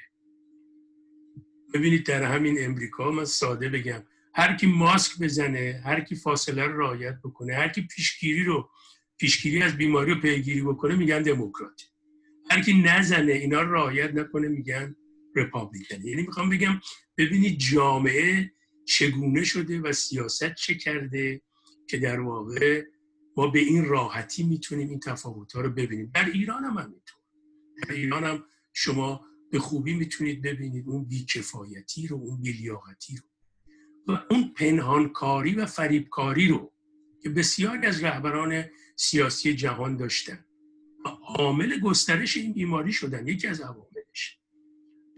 ببینید 1.73 2.05
در 2.05 2.23
همین 2.23 2.55
امریکا 2.59 3.11
من 3.11 3.25
ساده 3.25 3.69
بگم 3.69 4.03
هر 4.33 4.55
کی 4.55 4.67
ماسک 4.67 5.21
بزنه 5.21 5.81
هر 5.85 6.01
کی 6.01 6.15
فاصله 6.15 6.63
رو 6.63 6.81
رعایت 6.81 7.19
بکنه 7.23 7.53
هر 7.53 7.67
کی 7.67 7.81
پیشگیری 7.81 8.43
رو 8.43 8.69
پیشگیری 9.17 9.61
از 9.61 9.77
بیماری 9.77 10.13
رو 10.13 10.19
پیگیری 10.21 10.61
بکنه 10.61 10.95
میگن 10.95 11.21
دموکرات. 11.21 11.81
هر 12.51 12.61
کی 12.61 12.81
نزنه 12.81 13.33
اینا 13.33 13.61
رو 13.61 13.73
رعایت 13.73 14.13
نکنه 14.13 14.47
میگن 14.47 14.95
رپابلیکن. 15.35 16.01
یعنی 16.03 16.21
می‌خوام 16.21 16.49
بگم 16.49 16.79
ببینید 17.17 17.59
جامعه 17.59 18.51
چگونه 18.85 19.43
شده 19.43 19.79
و 19.81 19.91
سیاست 19.91 20.55
چه 20.55 20.75
کرده 20.75 21.41
که 21.87 21.97
در 21.97 22.19
واقع 22.19 22.83
ما 23.37 23.47
به 23.47 23.59
این 23.59 23.85
راحتی 23.85 24.43
می‌تونیم 24.43 24.89
این 24.89 24.99
تفاوت 24.99 25.53
ها 25.53 25.61
رو 25.61 25.69
ببینیم. 25.69 26.11
در 26.13 26.25
ایران 26.25 26.63
هم 26.63 26.77
همینطور. 26.77 27.19
در 27.83 27.93
ایران 27.93 28.23
هم 28.23 28.43
شما 28.73 29.25
به 29.51 29.59
خوبی 29.59 29.93
می‌تونید 29.93 30.41
ببینید 30.41 30.89
اون 30.89 31.05
بیکفایتی 31.05 32.07
رو 32.07 32.17
اون 32.17 32.41
بیلیاقتی 32.41 33.17
رو. 33.17 33.23
و 34.07 34.23
اون 34.31 34.53
پنهانکاری 34.55 35.55
و 35.55 35.65
فریبکاری 35.65 36.47
رو 36.47 36.73
که 37.23 37.29
بسیاری 37.29 37.87
از 37.87 38.03
رهبران 38.03 38.65
سیاسی 38.95 39.53
جهان 39.53 39.97
داشتن 39.97 40.45
و 41.05 41.09
عامل 41.09 41.79
گسترش 41.79 42.37
این 42.37 42.53
بیماری 42.53 42.93
شدن 42.93 43.27
یکی 43.27 43.47
از 43.47 43.61
عواملش. 43.61 44.39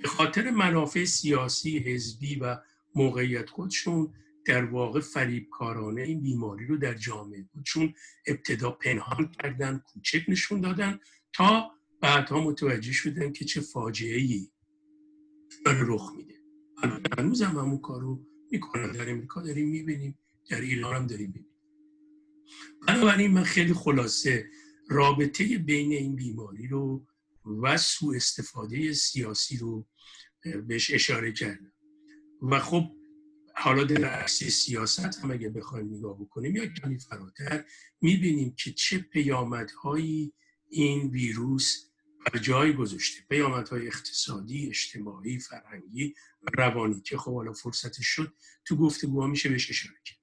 به 0.01 0.07
خاطر 0.07 0.51
منافع 0.51 1.05
سیاسی 1.05 1.77
حزبی 1.77 2.35
و 2.35 2.57
موقعیت 2.95 3.49
خودشون 3.49 4.13
در 4.47 4.65
واقع 4.65 4.99
فریبکارانه 4.99 6.01
این 6.01 6.21
بیماری 6.21 6.67
رو 6.67 6.77
در 6.77 6.93
جامعه 6.93 7.41
بود. 7.41 7.63
چون 7.63 7.93
ابتدا 8.27 8.71
پنهان 8.71 9.31
کردن 9.31 9.77
کوچک 9.77 10.25
نشون 10.27 10.61
دادن 10.61 10.99
تا 11.33 11.71
بعدها 12.01 12.43
متوجه 12.43 12.91
شدن 12.91 13.31
که 13.33 13.45
چه 13.45 13.61
فاجعه 13.61 14.17
ای 14.17 14.51
داره 15.65 15.79
رخ 15.81 16.11
میده. 16.17 16.33
هنوز 17.17 17.41
هم 17.41 17.57
همون 17.57 17.77
کار 17.77 18.01
رو 18.01 18.25
می‌کنن. 18.51 18.91
در 18.91 19.09
امریکا 19.11 19.41
داریم 19.41 19.69
می‌بینیم 19.69 20.17
در 20.49 20.61
ایران 20.61 20.95
هم 20.95 21.07
داریم 21.07 21.27
می‌بینیم. 21.27 21.51
بنابراین 22.87 23.31
من 23.31 23.43
خیلی 23.43 23.73
خلاصه 23.73 24.49
رابطه 24.89 25.57
بین 25.57 25.91
این 25.91 26.15
بیماری 26.15 26.67
رو 26.67 27.07
و 27.61 27.77
سوء 27.77 28.15
استفاده 28.15 28.93
سیاسی 28.93 29.57
رو 29.57 29.87
بهش 30.67 30.93
اشاره 30.93 31.31
کردم. 31.31 31.73
و 32.41 32.59
خب 32.59 32.96
حالا 33.59 33.83
در 33.83 34.05
عرصه 34.05 34.49
سیاست 34.49 35.19
هم 35.19 35.31
اگه 35.31 35.49
بخوایم 35.49 35.93
نگاه 35.93 36.19
بکنیم 36.19 36.55
یا 36.55 36.67
کمی 36.67 36.99
فراتر 36.99 37.65
می‌بینیم 38.01 38.55
که 38.55 38.71
چه 38.71 38.97
پیامدهایی 38.97 40.33
این 40.69 41.07
ویروس 41.07 41.87
بر 42.25 42.39
جای 42.39 42.73
گذاشته. 42.73 43.21
پیامدهای 43.29 43.87
اقتصادی 43.87 44.67
اجتماعی 44.67 45.39
فرهنگی 45.39 46.15
روانی 46.57 47.01
که 47.01 47.17
خب 47.17 47.33
حالا 47.33 47.53
فرصتش 47.53 48.07
شد 48.07 48.33
تو 48.65 48.75
گفتگوها 48.75 49.27
میشه 49.27 49.49
بهش 49.49 49.69
اشاره 49.69 49.95
کرد. 50.05 50.17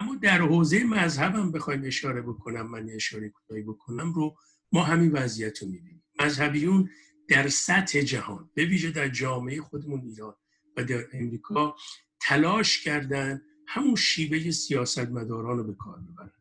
اما 0.00 0.16
در 0.16 0.40
حوزه 0.40 0.84
مذهب 0.84 1.34
هم 1.34 1.52
بخوایم 1.52 1.82
اشاره 1.84 2.22
بکنم 2.22 2.70
من 2.70 2.90
اشاره 2.90 3.28
کوتاهی 3.28 3.62
بکنم 3.62 4.12
رو 4.12 4.36
ما 4.72 4.82
همین 4.82 5.12
وضعیت 5.12 5.62
رو 5.62 5.68
می‌بینیم. 5.68 6.04
مذهبیون 6.20 6.90
در 7.28 7.48
سطح 7.48 8.00
جهان 8.00 8.50
به 8.54 8.64
ویژه 8.64 8.90
در 8.90 9.08
جامعه 9.08 9.60
خودمون 9.60 10.00
ایران 10.00 10.34
و 10.76 10.84
در 10.84 11.06
امریکا 11.12 11.76
تلاش 12.22 12.84
کردن 12.84 13.42
همون 13.66 13.96
شیوه 13.96 14.50
سیاستمداران 14.50 15.58
رو 15.58 15.64
به 15.64 15.74
کار 15.74 15.98
ببرن. 15.98 16.32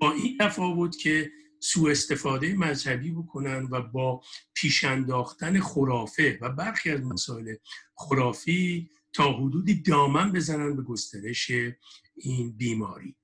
با 0.00 0.12
این 0.12 0.38
تفاوت 0.40 0.96
که 0.96 1.30
سوء 1.60 1.90
استفاده 1.90 2.54
مذهبی 2.54 3.10
بکنن 3.10 3.68
و 3.70 3.82
با 3.82 4.22
پیش 4.54 4.84
انداختن 4.84 5.60
خرافه 5.60 6.38
و 6.40 6.48
برخی 6.48 6.90
از 6.90 7.00
مسائل 7.00 7.54
خرافی 7.94 8.90
تا 9.12 9.32
حدودی 9.32 9.82
دامن 9.82 10.32
بزنن 10.32 10.76
به 10.76 10.82
گسترش 10.82 11.50
این 12.16 12.56
بیماری. 12.56 13.16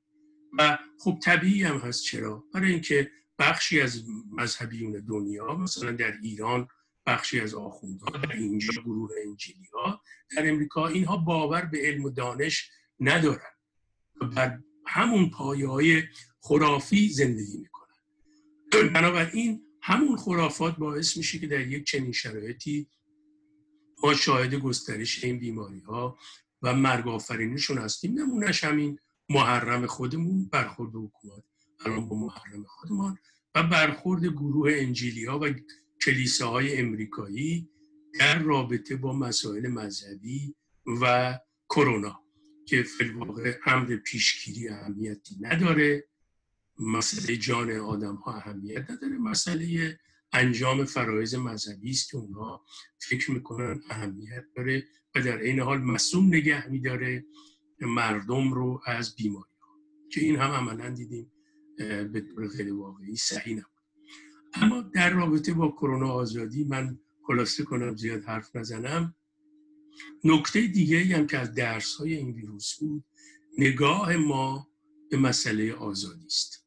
و 0.58 0.78
خب 0.98 1.18
طبیعی 1.22 1.62
هم 1.62 1.78
هست. 1.78 2.02
چرا؟ 2.04 2.44
برای 2.54 2.70
اینکه 2.70 3.10
بخشی 3.38 3.80
از 3.80 4.04
مذهبیون 4.30 4.92
دنیا 5.08 5.56
مثلا 5.56 5.92
در 5.92 6.12
ایران 6.22 6.68
بخشی 7.08 7.40
از 7.40 7.54
آخوندها 7.54 8.10
در 8.10 8.32
اینجا 8.32 8.82
گروه 8.82 9.10
انجیلی 9.26 9.68
ها 9.72 10.02
در 10.36 10.48
امریکا 10.48 10.88
اینها 10.88 11.16
باور 11.16 11.64
به 11.64 11.78
علم 11.82 12.04
و 12.04 12.10
دانش 12.10 12.70
ندارن 13.00 13.54
و 14.20 14.26
بر 14.26 14.58
همون 14.86 15.30
پایه 15.30 15.68
های 15.68 16.02
خرافی 16.40 17.08
زندگی 17.08 17.58
می‌کنن. 17.58 18.92
بنابراین 18.92 19.62
همون 19.82 20.16
خرافات 20.16 20.76
باعث 20.76 21.16
میشه 21.16 21.38
که 21.38 21.46
در 21.46 21.66
یک 21.66 21.84
چنین 21.84 22.12
شرایطی 22.12 22.88
ما 24.02 24.14
شاهد 24.14 24.54
گسترش 24.54 25.24
این 25.24 25.38
بیماری 25.38 25.80
ها 25.80 26.18
و 26.62 26.74
مرگ 26.74 27.08
آفرینشون 27.08 27.78
هستیم. 27.78 28.18
نمونش 28.18 28.64
همین 28.64 28.98
محرم 29.28 29.86
خودمون 29.86 30.48
برخورد 30.52 30.90
حکومت. 30.94 31.42
الان 31.86 32.08
با 32.08 32.16
محرم 32.16 32.64
خودمان 32.64 33.18
و 33.54 33.62
برخورد 33.62 34.24
گروه 34.24 34.72
انجیلی 34.74 35.24
ها 35.24 35.38
و 35.38 35.44
کلیساهای 36.04 36.78
امریکایی 36.78 37.70
در 38.20 38.38
رابطه 38.38 38.96
با 38.96 39.12
مسائل 39.12 39.68
مذهبی 39.68 40.54
و 41.02 41.38
کرونا 41.68 42.20
که 42.64 42.82
فیلواقع 42.82 43.58
امر 43.66 43.96
پیشگیری 43.96 44.68
اهمیتی 44.68 45.36
نداره 45.40 46.08
مسئله 46.78 47.36
جان 47.36 47.70
آدم 47.70 48.14
ها 48.14 48.34
اهمیت 48.34 48.90
نداره 48.90 49.18
مسئله 49.18 49.98
انجام 50.32 50.84
فرایز 50.84 51.34
مذهبی 51.34 51.90
است 51.90 52.10
که 52.10 52.16
اونها 52.16 52.64
فکر 52.98 53.30
می‌کنن 53.30 53.82
اهمیت 53.90 54.44
داره 54.56 54.84
و 55.14 55.22
در 55.22 55.38
این 55.38 55.60
حال 55.60 55.78
مسئول 55.78 56.26
نگه 56.26 56.68
میداره 56.68 57.24
مردم 57.80 58.52
رو 58.52 58.82
از 58.86 59.16
بیماری 59.16 59.50
ها 59.60 59.68
که 60.10 60.20
این 60.20 60.36
هم 60.36 60.50
عملا 60.50 60.90
دیدیم 60.90 61.32
به 62.12 62.20
طور 62.20 62.48
خیلی 62.48 62.70
واقعی 62.70 63.16
صحیح 63.16 63.54
نبود. 63.54 63.77
اما 64.62 64.80
در 64.80 65.10
رابطه 65.10 65.52
با 65.54 65.68
کرونا 65.68 66.12
آزادی 66.12 66.64
من 66.64 66.98
خلاصه 67.26 67.64
کنم 67.64 67.96
زیاد 67.96 68.24
حرف 68.24 68.56
نزنم. 68.56 69.14
نکته 70.24 70.66
دیگه 70.66 71.16
هم 71.16 71.26
که 71.26 71.38
از 71.38 71.54
درس 71.54 71.94
های 71.94 72.14
این 72.14 72.30
ویروس 72.30 72.74
بود 72.74 73.04
نگاه 73.58 74.16
ما 74.16 74.68
به 75.10 75.16
مسئله 75.16 75.72
آزادی 75.72 76.26
است. 76.26 76.66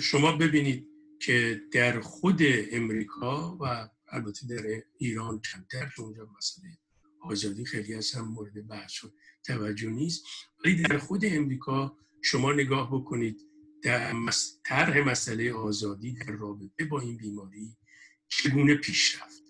شما 0.00 0.32
ببینید 0.36 0.88
که 1.20 1.60
در 1.72 2.00
خود 2.00 2.40
امریکا 2.72 3.58
و 3.60 3.88
البته 4.08 4.46
در 4.46 4.82
ایران 4.98 5.40
کمتر 5.40 5.92
که 5.96 6.02
اونجا 6.02 6.28
مسئله 6.38 6.78
آزادی 7.20 7.64
خیلی 7.64 7.94
از 7.94 8.12
هم 8.12 8.28
مورد 8.28 8.66
بحث 8.68 9.04
و 9.04 9.12
توجه 9.44 9.90
نیست 9.90 10.24
ولی 10.64 10.82
در 10.82 10.98
خود 10.98 11.20
امریکا 11.24 11.96
شما 12.22 12.52
نگاه 12.52 12.90
بکنید 12.92 13.40
در 13.82 14.14
طرح 14.64 15.08
مسئله 15.08 15.52
آزادی 15.52 16.12
در 16.12 16.32
رابطه 16.32 16.84
با 16.84 17.00
این 17.00 17.16
بیماری 17.16 17.76
چگونه 18.28 18.74
پیش 18.74 19.16
رفت؟ 19.22 19.42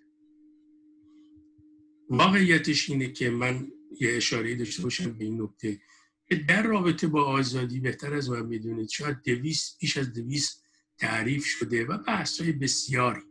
واقعیتش 2.11 2.91
اینه 2.91 3.13
که 3.13 3.31
من 3.31 3.73
یه 4.01 4.17
اشاره 4.17 4.55
داشته 4.55 4.83
باشم 4.83 5.13
به 5.13 5.25
این 5.25 5.43
نکته 5.43 5.81
که 6.29 6.37
در 6.37 6.63
رابطه 6.63 7.07
با 7.07 7.25
آزادی 7.25 7.81
بهتر 7.81 8.15
از 8.15 8.31
من 8.31 8.47
می‌دونید 8.47 8.89
شاید 8.89 9.23
دویست 9.25 9.79
بیش 9.81 9.97
از 9.97 10.13
دویست 10.13 10.65
تعریف 10.99 11.45
شده 11.45 11.85
و 11.85 11.99
بحث 11.99 12.41
های 12.41 12.53
بسیاری 12.53 13.23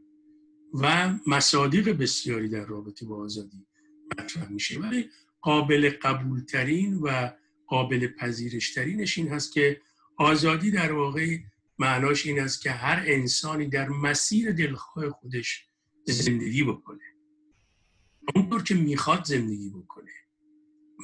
و 0.73 1.13
مصادیق 1.27 1.89
بسیاری 1.89 2.49
در 2.49 2.65
رابطه 2.65 3.05
با 3.05 3.17
آزادی 3.17 3.65
مطرح 4.19 4.49
میشه. 4.49 4.79
ولی 4.79 5.09
قابل 5.41 5.89
قبولترین 5.89 6.95
و 6.95 7.31
قابل 7.67 8.07
پذیرشترینش 8.07 9.17
این 9.17 9.27
هست 9.27 9.53
که 9.53 9.81
آزادی 10.17 10.71
در 10.71 10.91
واقع 10.91 11.37
معناش 11.79 12.25
این 12.25 12.39
است 12.39 12.61
که 12.61 12.71
هر 12.71 13.03
انسانی 13.07 13.67
در 13.67 13.89
مسیر 13.89 14.51
دلخواه 14.51 15.09
خودش 15.09 15.67
زندگی 16.07 16.63
بکنه. 16.63 17.03
اونطور 18.35 18.63
که 18.63 18.75
می‌خواد 18.75 19.25
زندگی 19.25 19.69
بکنه. 19.69 20.11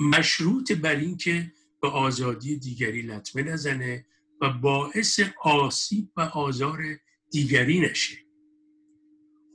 مشروط 0.02 0.72
بر 0.72 0.96
این 0.96 1.18
که 1.18 1.54
به 1.82 1.88
آزادی 1.88 2.56
دیگری 2.60 3.02
لطمه 3.02 3.44
نزنه 3.44 4.06
و 4.42 4.50
باعث 4.50 5.20
آسیب 5.44 6.12
و 6.18 6.22
آزار 6.22 6.84
دیگری 7.32 7.80
نشه. 7.80 8.18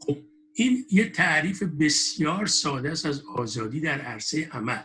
خب 0.01 0.19
این 0.55 0.87
یه 0.91 1.09
تعریف 1.11 1.63
بسیار 1.63 2.47
ساده 2.47 2.91
است 2.91 3.07
از 3.07 3.25
آزادی 3.25 3.81
در 3.81 4.01
عرصه 4.01 4.49
عمل. 4.49 4.83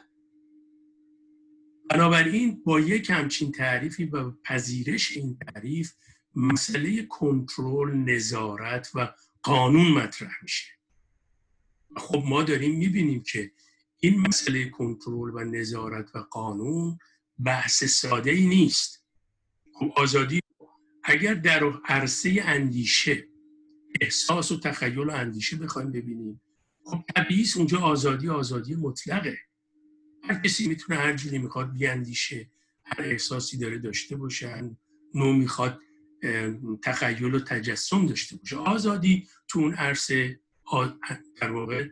بنابراین 1.93 2.63
با 2.63 2.79
یک 2.79 3.10
همچین 3.10 3.51
تعریفی 3.51 4.05
و 4.05 4.31
پذیرش 4.31 5.17
این 5.17 5.38
تعریف 5.38 5.93
مسئله 6.36 7.03
کنترل 7.03 7.95
نظارت 7.95 8.91
و 8.95 9.13
قانون 9.43 9.91
مطرح 9.91 10.31
میشه. 10.41 10.71
خب 11.98 12.24
ما 12.25 12.43
داریم 12.43 12.77
می‌بینیم 12.77 13.24
که 13.24 13.51
این 14.00 14.27
مسئله 14.27 14.69
کنترل 14.69 15.36
و 15.36 15.39
نظارت 15.39 16.15
و 16.15 16.19
قانون 16.19 16.98
بحث 17.39 17.83
ساده 17.83 18.31
ای 18.31 18.48
نیست. 18.48 19.05
خب 19.74 19.93
آزادی 19.95 20.39
اگر 21.03 21.33
در 21.33 21.63
عرصه 21.86 22.41
اندیشه 22.43 23.27
احساس 24.01 24.51
و 24.51 24.60
تخیل 24.60 24.98
و 24.98 25.12
اندیشه 25.12 25.57
بخوایم 25.57 25.91
ببینیم 25.91 26.41
خب 26.86 27.03
طبیعی 27.15 27.45
اونجا 27.55 27.79
آزادی 27.79 28.29
آزادی 28.29 28.75
مطلقه. 28.75 29.38
هر 30.31 30.39
کسی 30.39 30.67
می‌تونه 30.67 31.00
هر 31.00 31.13
جوری 31.13 31.38
می‌خواد 31.38 31.73
بیاندیشه 31.73 32.50
هر 32.85 33.01
احساسی 33.01 33.57
داره 33.57 33.77
داشته 33.77 34.15
باشه 34.15 34.75
نو 35.15 35.33
می‌خواد 35.33 35.79
تخیل 36.83 37.35
و 37.35 37.39
تجسم 37.39 38.05
داشته 38.05 38.35
باشه. 38.35 38.55
آزادی 38.55 39.27
تو 39.47 39.59
اون 39.59 39.73
عرصه 39.73 40.39
در 41.41 41.51
واقع 41.51 41.88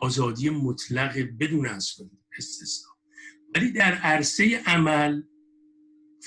آزادی 0.00 0.50
مطلق 0.50 1.18
بدون 1.40 1.66
استثنا 1.66 2.90
ولی 3.54 3.72
در 3.72 3.94
عرصه 3.94 4.62
عمل 4.66 5.22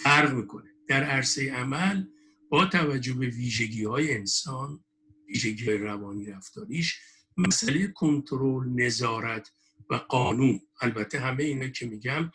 فرق 0.04 0.34
می‌کنه. 0.34 0.70
در 0.88 1.04
عرصه 1.04 1.52
عمل 1.52 2.04
با 2.50 2.66
توجه 2.66 3.14
به 3.14 3.28
ویژگی 3.28 3.84
های 3.84 4.14
انسان 4.14 4.84
ویژگی 5.28 5.72
روانی 5.72 6.26
رفتاریش 6.26 7.00
مسئله 7.38 7.88
کنترل 7.88 8.70
نظارت 8.70 9.52
و 9.90 9.96
قانون. 9.96 10.62
البته 10.82 11.20
همه 11.20 11.44
اینا 11.44 11.68
که 11.68 11.86
میگم 11.86 12.32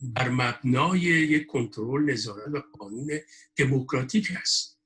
بر 0.00 0.28
مبنای 0.28 1.00
یک 1.00 1.46
کنترل 1.46 2.10
نظارت 2.10 2.48
و 2.48 2.62
قانون 2.78 3.10
دموکراتیک 3.56 4.32
هست. 4.34 4.80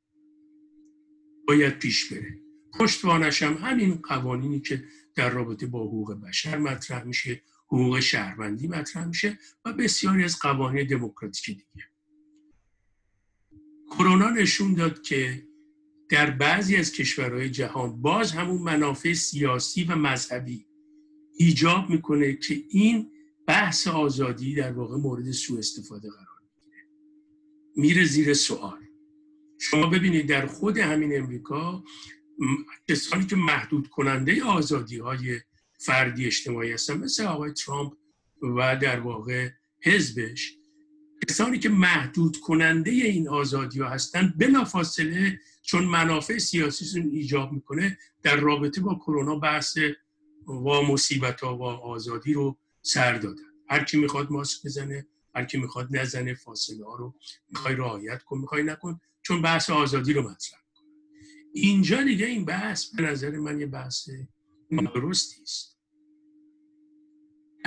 باید 1.48 1.78
پیش 1.78 2.12
بره. 2.12 2.38
پشتوانش 2.78 3.42
هم 3.42 3.54
همین 3.54 3.94
قوانینی 3.94 4.60
که 4.60 4.84
در 5.14 5.30
رابطه 5.30 5.66
با 5.66 5.84
حقوق 5.84 6.20
بشر 6.20 6.58
مطرح 6.58 7.04
میشه 7.04 7.42
حقوق 7.66 8.00
شهروندی 8.00 8.68
مطرح 8.68 9.04
میشه 9.04 9.38
و 9.64 9.72
بسیاری 9.72 10.24
از 10.24 10.38
قوانین 10.38 10.86
دموکراتیک 10.86 11.46
دیگه. 11.46 11.86
کرونا 13.90 14.30
نشون 14.30 14.74
داد 14.74 15.02
که 15.02 15.46
در 16.08 16.30
بعضی 16.30 16.76
از 16.76 16.92
کشورهای 16.92 17.50
جهان 17.50 18.02
باز 18.02 18.32
همون 18.32 18.62
منافع 18.62 19.12
سیاسی 19.12 19.84
و 19.84 19.96
مذهبی 19.96 20.65
ایجاب 21.36 21.90
می‌کنه 21.90 22.34
که 22.34 22.62
این 22.70 23.10
بحث 23.46 23.88
آزادی 23.88 24.54
در 24.54 24.72
واقع 24.72 24.96
مورد 24.96 25.30
سوء 25.30 25.58
استفاده 25.58 26.08
قرار 26.10 26.40
می‌گیره. 26.54 26.84
میره 27.76 28.04
زیر 28.04 28.34
سوال. 28.34 28.78
شما 29.60 29.86
ببینید 29.86 30.26
در 30.26 30.46
خود 30.46 30.78
همین 30.78 31.18
امریکا 31.18 31.84
کسانی 32.88 33.26
که 33.26 33.36
محدود 33.36 33.88
کننده 33.88 34.44
آزادی 34.44 34.98
های 34.98 35.40
فردی 35.78 36.26
اجتماعی 36.26 36.72
هستن 36.72 36.98
مثل 36.98 37.24
آقای 37.24 37.52
ترامپ 37.52 37.92
و 38.42 38.76
در 38.82 39.00
واقع 39.00 39.50
حزبش 39.82 40.56
کسانی 41.28 41.58
که 41.58 41.68
محدود 41.68 42.36
کننده 42.36 42.90
این 42.90 43.28
آزادی 43.28 43.80
ها 43.80 43.88
هستن 43.88 44.34
بلافاصله 44.38 45.40
چون 45.62 45.84
منافع 45.84 46.38
سیاسی 46.38 47.00
ایجاب 47.00 47.52
می‌کنه 47.52 47.98
در 48.22 48.36
رابطه 48.36 48.80
با 48.80 48.94
کرونا 48.94 49.36
بحث 49.36 49.78
و 50.46 50.82
مصیبت 50.82 51.40
ها 51.40 51.56
و 51.56 51.62
آزادی 51.62 52.32
رو 52.32 52.58
سر 52.82 53.12
دادن. 53.12 53.42
هر 53.68 53.84
کی 53.84 53.96
می‌خواد 53.96 54.30
ماسک 54.30 54.64
بزنه 54.64 55.06
هر 55.34 55.44
کی 55.44 55.58
می‌خواد 55.58 55.96
نزنه 55.96 56.34
فاصله 56.34 56.84
ها 56.84 56.96
رو 56.96 57.14
می‌خوای 57.48 57.74
رعایت 57.74 58.22
کن 58.22 58.38
می‌خوای 58.38 58.62
نکن 58.62 59.00
چون 59.22 59.42
بحث 59.42 59.70
آزادی 59.70 60.12
رو 60.12 60.22
مطرح 60.22 60.60
اینجا 61.52 62.02
دیگه 62.02 62.26
این 62.26 62.44
بحث 62.44 62.86
به 62.94 63.02
نظر 63.02 63.30
من 63.30 63.60
یه 63.60 63.66
بحث 63.66 64.08
درستی 64.94 65.42
است. 65.42 65.78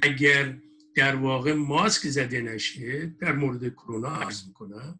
اگر 0.03 0.57
در 0.95 1.15
واقع 1.15 1.53
ماسک 1.53 2.07
زده 2.07 2.41
نشه 2.41 3.05
در 3.05 3.31
مورد 3.31 3.73
کرونا 3.73 4.07
عرض 4.07 4.47
می‌کنم 4.47 4.99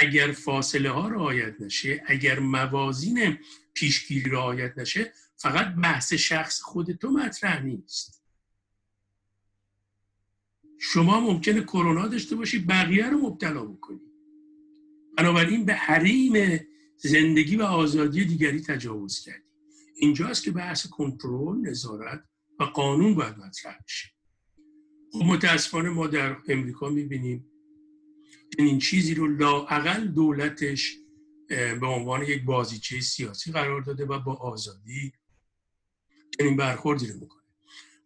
اگر 0.00 0.32
فاصله 0.32 0.90
ها 0.90 1.08
رعایت 1.08 1.60
نشه 1.60 2.02
اگر 2.06 2.38
موازین 2.38 3.38
پیشگیری 3.74 4.30
رعایت 4.30 4.78
نشه 4.78 5.12
فقط 5.36 5.74
بحث 5.74 6.12
شخص 6.12 6.60
خود 6.60 6.92
تو 6.92 7.10
مطرح 7.10 7.62
نیست. 7.62 8.22
شما 10.78 11.20
ممکنه 11.20 11.60
کرونا 11.60 12.08
داشته 12.08 12.36
باشی 12.36 12.58
بقیه 12.58 13.10
رو 13.10 13.18
مبتلا 13.18 13.64
بکنی. 13.64 14.00
بنابراین 15.18 15.64
به 15.64 15.74
حریم 15.74 16.60
زندگی 16.96 17.56
و 17.56 17.62
آزادی 17.62 18.24
دیگری 18.24 18.60
تجاوز 18.60 19.20
کردی. 19.20 19.46
اینجاست 19.96 20.44
که 20.44 20.50
بحث 20.50 20.86
کنترل 20.86 21.60
نظارت 21.60 22.24
و 22.60 22.64
قانون 22.64 23.14
باید 23.14 23.38
مطرح 23.38 23.78
بشه. 23.84 24.08
خب 25.12 25.24
متاسفانه 25.24 25.88
ما 25.88 26.06
در 26.06 26.36
امریکا 26.48 26.88
می‌بینیم 26.88 27.46
این 28.58 28.78
چیزی 28.78 29.14
رو 29.14 29.26
لاعقل 29.26 30.06
دولتش 30.06 30.96
به 31.48 31.86
عنوان 31.86 32.22
یک 32.22 32.44
بازیچه 32.44 33.00
سیاسی 33.00 33.52
قرار 33.52 33.80
داده 33.82 34.04
و 34.04 34.18
با 34.18 34.34
آزادی 34.34 35.12
چنین 36.38 36.56
برخوردی 36.56 37.06
رو 37.06 37.20
می‌کنه. 37.20 37.42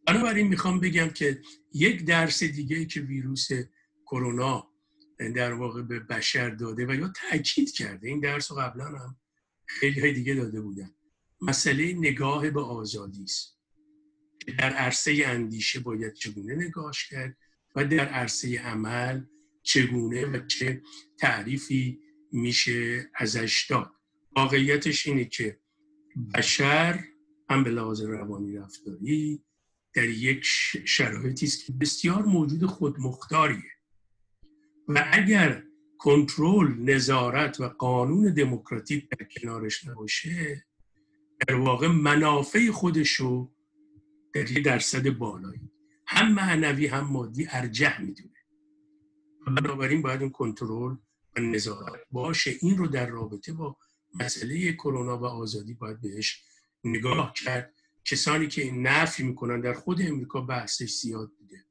بنابراین 0.07 0.49
می‌خوام 0.49 0.81
بگم 0.81 1.09
که 1.09 1.41
یک 1.73 2.05
درس 2.05 2.43
دیگه 2.43 2.85
که 2.85 3.01
ویروس 3.01 3.49
کرونا 4.07 4.71
در 5.35 5.53
واقع 5.53 5.83
به 5.83 6.01
بشر 6.01 6.51
داده 6.51 6.87
و 6.87 6.95
یا 6.95 7.13
تاکید 7.31 7.73
کرده 7.73 8.09
این 8.09 8.21
درس 8.21 8.51
رو 8.51 8.57
قبلا 8.57 8.85
هم 8.85 9.17
خیلی 9.67 10.01
های 10.01 10.13
دیگه 10.13 10.35
داده 10.35 10.61
بودن. 10.61 10.91
مسئله 11.41 11.93
نگاه 11.93 12.51
به 12.51 12.61
آزادی 12.61 13.23
است. 13.23 13.59
در 14.59 14.73
عرصه 14.73 15.23
اندیشه 15.27 15.81
باید 15.81 16.15
چگونه 16.15 16.55
نگاهش 16.55 17.09
کرد 17.09 17.37
و 17.77 17.85
در 17.85 18.09
عرصه 18.09 18.59
عمل 18.59 19.25
چگونه 19.63 20.27
و 20.27 20.47
چه 20.47 20.83
تعریفی 21.19 22.01
میشه 22.33 23.11
ازش 23.15 23.67
داد. 23.71 23.93
واقعیتش 24.37 25.07
اینه 25.07 25.25
که 25.25 25.61
بشر 26.35 27.05
هم 27.51 27.65
به 27.65 27.71
لحاظ 27.71 28.03
روانی 28.03 28.57
رفتاری 28.57 29.45
در 29.95 30.09
یک 30.09 30.45
شرایطی 30.85 31.47
است 31.47 31.67
که 31.67 31.73
بسیار 31.73 32.23
موجود 32.23 32.67
خودمختاریه. 32.67 33.71
و 34.89 35.05
اگر 35.13 35.65
کنترل 35.99 36.75
نظارت 36.79 37.61
و 37.61 37.69
قانون 37.69 38.35
دموکراتیک 38.35 39.09
در 39.09 39.27
کنارش 39.27 39.87
نباشه 39.87 40.65
در 41.49 41.55
واقع 41.55 41.89
منافع 41.89 42.71
خودشو 42.71 43.53
در 44.35 44.51
یه 44.51 44.61
درصد 44.63 45.11
بالایی 45.11 45.71
هم 46.07 46.33
معنوی 46.33 46.87
هم 46.87 47.07
مادی 47.07 47.47
ارجح 47.51 48.01
می‌دونه. 48.01 48.35
بنابراین 49.47 50.03
باید 50.03 50.21
اون 50.21 50.31
کنترل 50.31 50.97
و 51.37 51.41
نظارت 51.41 52.01
باشه. 52.11 52.57
این 52.61 52.79
رو 52.79 52.87
در 52.87 53.07
رابطه 53.07 53.53
با 53.53 53.77
مسئله 54.15 54.73
کرونا 54.73 55.19
و 55.19 55.25
آزادی 55.25 55.75
باید 55.75 56.01
بهش 56.01 56.50
نگاه 56.85 57.33
کرد. 57.33 57.75
کسانی 58.05 58.47
که 58.47 58.73
نفی 58.73 59.23
می‌کنن 59.23 59.61
در 59.61 59.73
خود 59.73 60.03
امریکا 60.03 60.40
بحثش 60.40 60.90
زیاد 60.90 61.33
بوده. 61.38 61.64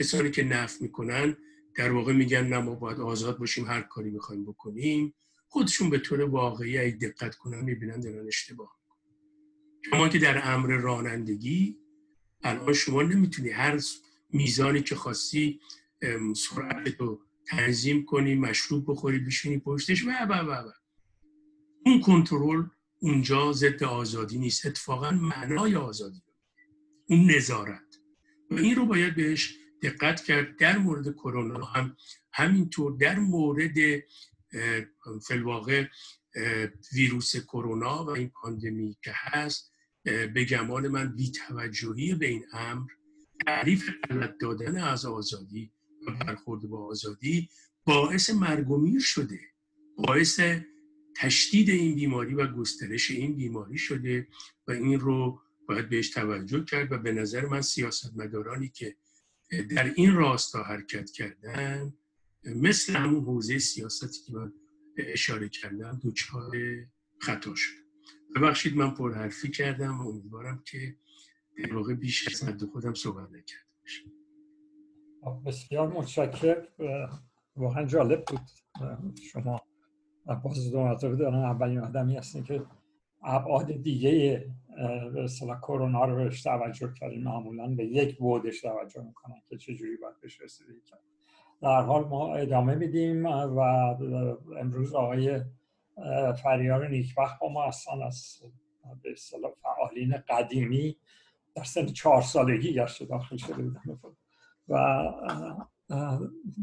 کسانی 0.00 0.30
که 0.30 0.44
نفی 0.44 0.84
می‌کنن 0.84 1.36
در 1.76 1.92
واقع 1.92 2.12
میگن 2.12 2.46
نه 2.46 2.58
ما 2.58 2.74
باید 2.74 3.00
آزاد 3.00 3.38
باشیم 3.38 3.66
هر 3.66 3.80
کاری 3.80 4.10
می‌خوایم 4.10 4.44
بکنیم. 4.44 5.14
خودشون 5.48 5.90
به 5.90 5.98
طور 5.98 6.20
واقعی 6.20 6.78
ای 6.78 6.92
دقت 6.92 7.34
کنن 7.34 7.64
می‌بینن 7.64 8.00
دارن 8.00 8.26
اشتباه 8.26 8.80
شما 9.90 10.08
که 10.08 10.18
در 10.18 10.54
امر 10.54 10.70
رانندگی 10.76 11.78
الان 12.42 12.72
شما 12.72 13.02
نمی‌تونی 13.02 13.50
هر 13.50 13.80
میزانی 14.30 14.82
که 14.82 14.94
خواستی 14.94 15.60
سرعت 16.36 17.00
رو 17.00 17.20
تنظیم 17.46 18.04
کنی 18.04 18.34
مشروب 18.34 18.84
بخوری 18.90 19.18
بشینی 19.18 19.58
پشتش 19.58 20.04
و 20.04 20.10
و 20.28 20.32
و. 20.32 20.70
اون 21.86 22.00
کنترل 22.00 22.66
اونجا 23.04 23.52
ضد 23.52 23.84
آزادی 23.84 24.38
نیست. 24.38 24.66
اتفاقا 24.66 25.10
معنای 25.10 25.76
آزادی 25.76 26.22
اون 27.08 27.30
نظارت. 27.30 27.98
و 28.50 28.54
این 28.54 28.76
رو 28.76 28.86
باید 28.86 29.16
بهش 29.16 29.54
دقت 29.82 30.24
کرد. 30.24 30.56
در 30.56 30.78
مورد 30.78 31.12
کرونا 31.12 31.64
هم 31.64 31.96
همینطور 32.32 32.96
در 32.96 33.18
مورد 33.18 33.74
فلواقع 35.26 35.86
ویروس 36.92 37.36
کرونا 37.36 38.04
و 38.04 38.10
این 38.10 38.28
پاندمی 38.28 38.96
که 39.02 39.12
هست 39.14 39.72
به 40.04 40.46
گمان 40.50 40.88
من 40.88 41.16
بیتوجهی 41.16 42.14
به 42.14 42.26
این 42.26 42.44
امر 42.52 42.90
تعریف 43.46 43.90
غلط 44.10 44.34
دادن 44.40 44.78
از 44.78 45.06
آزادی 45.06 45.72
و 46.06 46.24
برخورد 46.24 46.62
با 46.62 46.86
آزادی 46.86 47.48
باعث 47.84 48.30
مرگ 48.30 48.70
و 48.70 48.78
میر 48.78 49.00
شده. 49.00 49.40
باعث 49.96 50.40
تشدید 51.16 51.70
این 51.70 51.94
بیماری 51.94 52.34
و 52.34 52.46
گسترش 52.46 53.10
این 53.10 53.36
بیماری 53.36 53.78
شده 53.78 54.28
و 54.68 54.72
این 54.72 55.00
رو 55.00 55.40
باید 55.68 55.88
بهش 55.88 56.10
توجه 56.10 56.64
کرد 56.64 56.92
و 56.92 56.98
به 56.98 57.12
نظر 57.12 57.46
من 57.46 57.60
سیاستمدارانی 57.60 58.68
که 58.68 58.96
در 59.70 59.92
این 59.96 60.14
راستا 60.14 60.62
حرکت 60.62 61.10
کردن 61.10 61.94
مثل 62.44 62.96
همون 62.96 63.24
حوزه 63.24 63.58
سیاستی 63.58 64.20
که 64.26 64.32
من 64.32 64.52
اشاره 64.96 65.48
کردم 65.48 66.00
دوچار 66.02 66.56
خطا 67.20 67.54
شد. 67.54 67.84
ببخشید 68.36 68.76
من 68.76 68.90
پرحرفی 68.94 69.50
کردم 69.50 70.00
و 70.00 70.08
امیدوارم 70.08 70.62
که 70.66 70.96
در 71.58 71.74
واقع 71.74 71.94
بیش 71.94 72.28
از 72.28 72.44
حد 72.44 72.64
خودم 72.64 72.94
صحبت 72.94 73.28
نکرده 73.28 73.64
باشم. 73.82 74.12
بسیار 75.46 75.88
متشکر 75.88 76.68
واقعا 77.56 77.86
جالب 77.86 78.24
بود. 78.26 78.40
شما 79.32 79.60
باز 80.26 80.72
دو 80.72 80.80
مرتبه 80.80 81.16
دارن 81.16 81.44
اولین 81.44 81.78
آدمی 81.78 82.16
هستین 82.16 82.44
که 82.44 82.62
ابعاد 83.22 83.72
دیگه 83.72 84.46
به 85.14 85.28
کرونا 85.62 86.04
رو 86.04 86.16
بهش 86.16 86.42
توجه 86.42 86.92
کردیم 86.92 87.22
معمولا 87.22 87.68
به 87.68 87.84
یک 87.84 88.18
بودش 88.18 88.60
توجه 88.60 89.02
می‌کنن 89.02 89.42
که 89.48 89.56
چجوری 89.56 89.96
باید 89.96 90.20
بهش 90.20 90.40
رسیدگی 90.40 90.80
کرد 90.90 91.00
در 91.62 91.80
حال 91.80 92.04
ما 92.04 92.34
ادامه 92.34 92.74
میدیم 92.74 93.26
و 93.26 93.58
امروز 94.60 94.94
آقای 94.94 95.40
فریار 96.42 96.88
نیکبخت 96.88 97.40
با 97.40 97.48
ما 97.48 97.66
هستن 97.66 98.02
از 98.02 98.42
به 99.02 99.12
اصطلاح 99.12 99.52
فعالین 99.62 100.14
قدیمی 100.28 100.96
در 101.54 101.64
سن 101.64 101.86
چهار 101.86 102.22
سالگی 102.22 102.74
گشت 102.74 103.08
داخل 103.08 103.36
شده 103.36 103.62
بودن 103.62 103.98
و 104.68 105.04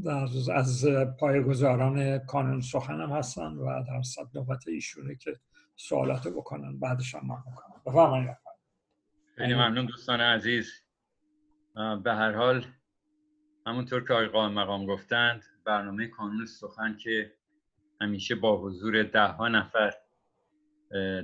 در 0.04 0.28
از 0.54 0.86
پایگزاران 1.20 2.20
کانون 2.20 2.62
سخن 2.62 3.02
هم 3.02 3.10
هستن 3.10 3.54
و 3.54 3.84
در 3.88 4.02
صد 4.02 4.28
نوبت 4.36 4.68
ایشونه 4.68 5.16
که 5.16 5.40
سوالات 5.76 6.28
بکنن 6.28 6.80
بعدش 6.80 7.16
هم 7.16 7.28
من 7.28 7.52
بکنم 7.52 7.82
بفرمایید. 7.86 8.38
خیلی 9.38 9.54
ممنون 9.54 9.86
دوستان 9.86 10.22
عزیز. 10.22 10.72
به 12.04 12.14
هر 12.14 12.32
حال 12.32 12.66
همونطور 13.66 14.08
که 14.08 14.14
آقای 14.14 14.48
مقام 14.48 14.86
گفتند 14.86 15.44
برنامه 15.66 16.08
کانون 16.08 16.46
سخن 16.46 16.98
که 16.98 17.34
همیشه 18.02 18.36
با 18.36 18.58
حضور 18.62 19.04
ده 19.04 19.28
ها 19.28 19.48
نفر 19.48 19.94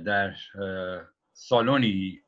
در 0.06 0.34
سالونی 1.32 2.20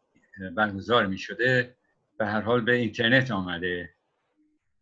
برگزار 0.57 1.07
می 1.07 1.19
شده 1.19 1.77
به 2.19 2.27
هر 2.27 2.41
حال 2.41 2.61
به 2.61 2.73
اینترنت 2.73 3.31
آمده. 3.31 3.95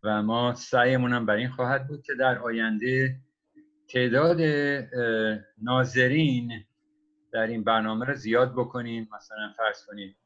و 0.03 0.23
ما 0.23 0.55
سعیمون 0.55 1.13
هم 1.13 1.27
بر 1.27 1.35
این 1.35 1.49
خواهد 1.49 1.89
بود 1.89 2.03
که 2.03 2.15
در 2.15 2.39
آینده 2.39 3.17
تعداد 3.89 4.41
ناظرین 5.63 6.65
در 7.33 7.47
این 7.47 7.65
برنامه 7.65 8.07
رو 8.07 8.15
زیاد 8.15 8.53
بکنیم. 8.53 9.09
مثلا 9.17 9.53
فرض 9.57 9.87
کنید 9.87 10.17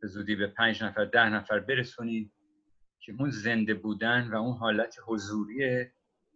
به 0.00 0.08
زودی 0.08 0.36
به 0.36 0.46
پنج 0.46 0.84
نفر 0.84 1.04
ده 1.04 1.28
نفر 1.28 1.60
برسونیم 1.60 2.32
که 3.00 3.12
اون 3.18 3.30
زنده 3.30 3.74
بودن 3.74 4.28
و 4.32 4.36
اون 4.36 4.56
حالت 4.56 4.96
حضوری 5.06 5.86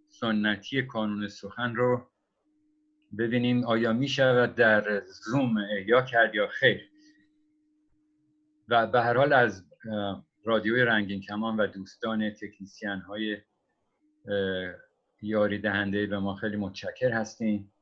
سنتی 0.08 0.82
کانون 0.82 1.28
سخن 1.28 1.74
رو 1.74 2.10
ببینیم 3.18 3.64
آیا 3.64 3.92
می 3.92 4.08
شود 4.08 4.54
در 4.54 5.02
زوم 5.04 5.56
یا 5.86 6.02
کرد 6.02 6.34
یا 6.34 6.46
خیر. 6.46 6.90
و 8.68 8.86
به 8.86 9.02
هر 9.02 9.16
حال 9.16 9.32
از 9.32 9.64
رادیوی 10.44 10.82
رنگین 10.82 11.20
کمان 11.20 11.56
و 11.56 11.66
دوستان 11.66 12.30
تکنیسیان 12.30 13.00
های 13.00 13.36
یاری 15.22 15.58
دهنده 15.58 16.06
به 16.06 16.18
ما 16.18 16.34
خیلی 16.34 16.56
متشکر 16.56 17.12
هستیم 17.12 17.72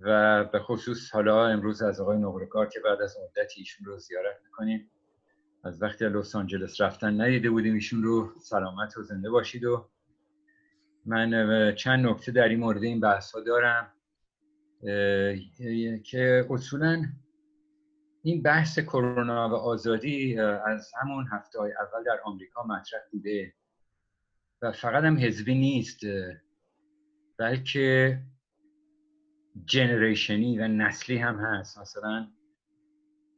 و 0.00 0.44
به 0.44 0.58
خصوص 0.58 1.10
حالا 1.10 1.46
امروز 1.46 1.82
از 1.82 2.00
آقای 2.00 2.18
نقرکار 2.18 2.68
که 2.68 2.80
بعد 2.80 3.02
از 3.02 3.16
مدتی 3.18 3.60
ایشون 3.60 3.86
رو 3.86 3.98
زیارت 3.98 4.36
می‌کنیم. 4.44 4.90
از 5.64 5.82
وقتی 5.82 6.04
لس 6.04 6.36
آنجلس 6.36 6.80
رفتن 6.80 7.20
ندیده 7.20 7.50
بودیم 7.50 7.74
ایشون 7.74 8.02
رو 8.02 8.32
سلامت 8.40 8.96
و 8.96 9.02
زنده 9.02 9.30
باشید 9.30 9.64
و 9.64 9.88
من 11.06 11.74
چند 11.74 12.06
نکته 12.06 12.32
در 12.32 12.48
این 12.48 12.60
مورد 12.60 12.82
این 12.82 13.00
بحث 13.00 13.36
دارم 13.46 13.92
که 16.04 16.46
اصولا 16.50 17.04
این 18.22 18.42
بحث 18.42 18.78
کرونا 18.78 19.48
و 19.48 19.54
آزادی 19.54 20.38
از 20.38 20.92
همون 21.00 21.26
هفته 21.32 21.58
های 21.58 21.72
اول 21.72 22.04
در 22.04 22.20
آمریکا 22.24 22.62
مطرح 22.62 23.00
بوده 23.12 23.54
و 24.62 24.72
فقط 24.72 25.04
هم 25.04 25.18
حزبی 25.18 25.54
نیست 25.54 26.00
بلکه 27.38 28.18
جنریشنی 29.64 30.58
و 30.58 30.68
نسلی 30.68 31.16
هم 31.18 31.38
هست. 31.38 31.78
مثلا 31.78 32.28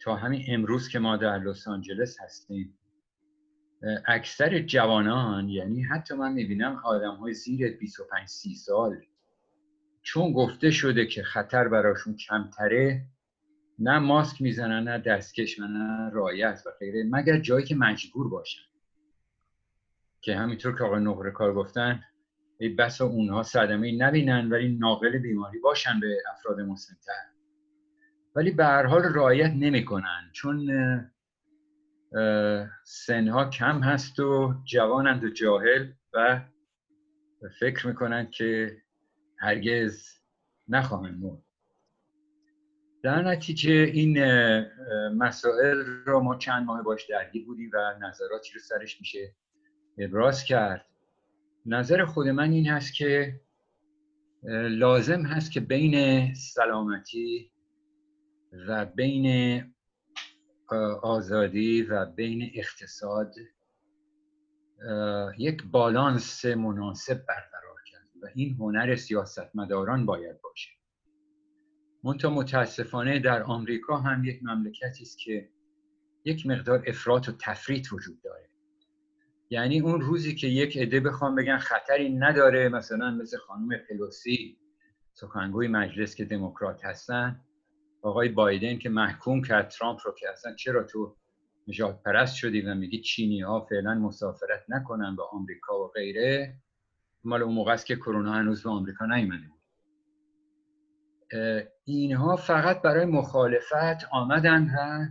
تا 0.01 0.17
همین 0.17 0.45
امروز 0.49 0.89
که 0.89 0.99
ما 0.99 1.17
در 1.17 1.39
لس 1.39 1.69
آنجلس 1.69 2.21
هستیم 2.21 2.79
اکثر 4.07 4.59
جوانان 4.59 5.49
یعنی 5.49 5.83
حتی 5.83 6.15
من 6.15 6.33
می‌بینم 6.33 6.81
آدم 6.85 7.15
های 7.15 7.35
زیر 7.35 7.77
25 7.77 8.29
30 8.29 8.55
سال 8.55 9.01
چون 10.03 10.33
گفته 10.33 10.71
شده 10.71 11.07
که 11.07 11.23
خطر 11.23 11.69
براشون 11.69 12.17
کمتره 12.17 13.07
نه 13.79 13.99
ماسک 13.99 14.43
می‌زنن 14.43 14.89
نه 14.89 14.99
دستکش 14.99 15.61
نه 15.61 16.11
رایت 16.11 16.63
و 16.67 16.71
غیره 16.81 17.05
مگر 17.11 17.39
جایی 17.39 17.67
که 17.67 17.75
مجبور 17.75 18.29
باشن. 18.29 18.63
که 20.21 20.37
همینطور 20.37 20.79
که 20.79 20.85
آقای 20.85 21.01
نقره 21.01 21.31
کار 21.31 21.55
گفتن 21.55 22.05
ای 22.59 22.69
بسا 22.69 23.07
اونها 23.07 23.43
صدمه 23.43 23.93
نبینن 23.93 24.51
ولی 24.51 24.77
ناقل 24.77 25.19
بیماری 25.19 25.59
باشن 25.59 26.01
به 26.01 26.19
افراد 26.33 26.61
مسنتر. 26.61 27.23
ولی 28.37 28.51
به 28.51 28.65
هر 28.65 28.87
حال 28.87 29.03
رعایت 29.03 29.53
نمی‌کنن 29.57 30.31
چون 30.33 30.71
سنها 32.85 33.51
کم 33.51 33.81
هست 33.81 34.21
و 34.21 34.55
جوانند 34.65 35.25
و 35.25 35.31
جاهل 35.31 35.93
و 36.15 36.41
فکر 37.61 37.87
می‌کنند 37.87 38.31
که 38.31 38.77
هرگز 39.39 40.09
نخواهند 40.69 41.25
مرد. 41.25 41.43
در 43.03 43.23
نتیجه 43.23 43.73
این 43.73 44.19
مسائل 45.09 45.85
رو 46.07 46.21
ما 46.21 46.37
چند 46.37 46.67
ماه 46.67 46.83
باش 46.83 47.07
درگیر 47.11 47.47
بودیم 47.47 47.71
و 47.73 47.95
نظراتی 48.01 48.53
رو 48.55 48.61
سرش 48.61 49.01
میشه 49.01 49.35
ابراز 49.99 50.45
کرد. 50.45 50.87
نظر 51.67 52.05
خود 52.05 52.29
من 52.29 52.53
این 52.53 52.67
هست 52.69 52.95
که 52.95 53.41
لازم 54.71 55.23
هست 55.23 55.53
که 55.53 55.61
بین 55.61 56.35
سلامتی 56.35 57.53
و 58.69 58.87
بین 58.87 59.65
آزادی 61.03 61.83
و 61.83 62.07
بین 62.07 62.51
اقتصاد 62.55 63.35
یک 65.39 65.63
بالانس 65.63 66.45
مناسب 66.45 67.27
برقرار 67.27 67.83
کرد 67.87 68.09
و 68.23 68.27
این 68.35 68.55
هنر 68.55 68.97
سیاستمداران 68.97 70.07
باید 70.07 70.41
باشه. 70.43 70.71
منتها 72.05 72.31
متاسفانه 72.31 73.19
در 73.19 73.43
آمریکا 73.43 73.97
هم 73.97 74.25
یک 74.25 74.41
مملکتی 74.43 75.03
است 75.03 75.19
که 75.19 75.49
یک 76.25 76.47
مقدار 76.47 76.85
افراط 76.87 77.29
و 77.29 77.33
تفریط 77.33 77.93
وجود 77.93 78.23
داره. 78.23 78.49
یعنی 79.51 79.81
اون 79.81 80.01
روزی 80.01 80.35
که 80.35 80.47
یک 80.47 80.79
عده 80.79 81.01
بخوام 81.01 81.35
بگن 81.35 81.59
خطری 81.59 82.15
نداره 82.15 82.69
مثلا 82.69 83.11
مثل 83.11 83.39
خانم 83.39 83.69
پلوسی 83.89 84.59
سخنگوی 85.15 85.69
مجلس 85.69 86.15
که 86.15 86.25
دموکرات 86.25 86.85
هستن 86.85 87.41
آقای 88.03 88.29
بایدن 88.29 88.79
که 88.79 88.89
محکوم 88.89 89.43
کرد 89.43 89.69
ترامپ 89.69 89.99
رو 90.05 90.15
که 90.19 90.31
اصلا 90.31 90.55
چرا 90.55 90.83
تو 90.83 91.17
نجات 91.69 92.03
پرست 92.03 92.35
شدی 92.35 92.61
و 92.61 92.75
میگی 92.75 93.01
چینی 93.01 93.41
ها 93.41 93.61
فعلا 93.61 93.95
مسافرت 93.95 94.65
نکنن 94.69 95.17
به 95.17 95.23
آمریکا 95.33 95.85
و 95.85 95.89
غیره؟ 95.89 96.57
مال 97.25 97.43
اون 97.43 97.55
موقع 97.55 97.73
است 97.73 97.87
که 97.87 97.97
کرونا 97.97 98.33
هنوز 98.33 98.63
به 98.63 98.71
آمریکا 98.71 99.07
نیومده 99.07 99.47
اینها 101.85 102.37
فقط 102.37 102.83
برای 102.83 103.05
مخالفت 103.05 104.05
آمدن 104.11 104.71
و 104.79 105.07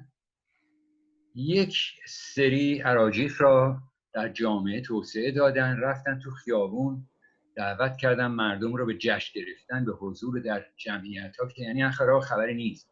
یک 1.36 1.78
سری 2.08 2.82
عراجیف 2.82 3.42
را 3.42 3.78
در 4.14 4.30
جامعه 4.30 4.82
توسعه 4.82 5.32
دادن 5.32 5.78
رفتن 5.78 6.20
تو 6.20 6.32
خیابون 6.32 7.08
دعوت 7.56 7.98
کردن 7.98 8.28
مردم 8.28 8.74
رو 8.74 8.86
به 8.86 8.98
جشن 8.98 9.40
گرفتن 9.40 9.86
به 9.86 9.92
حضور 9.92 10.40
در 10.40 10.66
جمعیت 10.78 11.38
ها 11.38 11.48
که 11.48 11.64
یعنی 11.64 11.84
آخرها 11.84 12.20
خبری 12.20 12.56
نیست. 12.56 12.92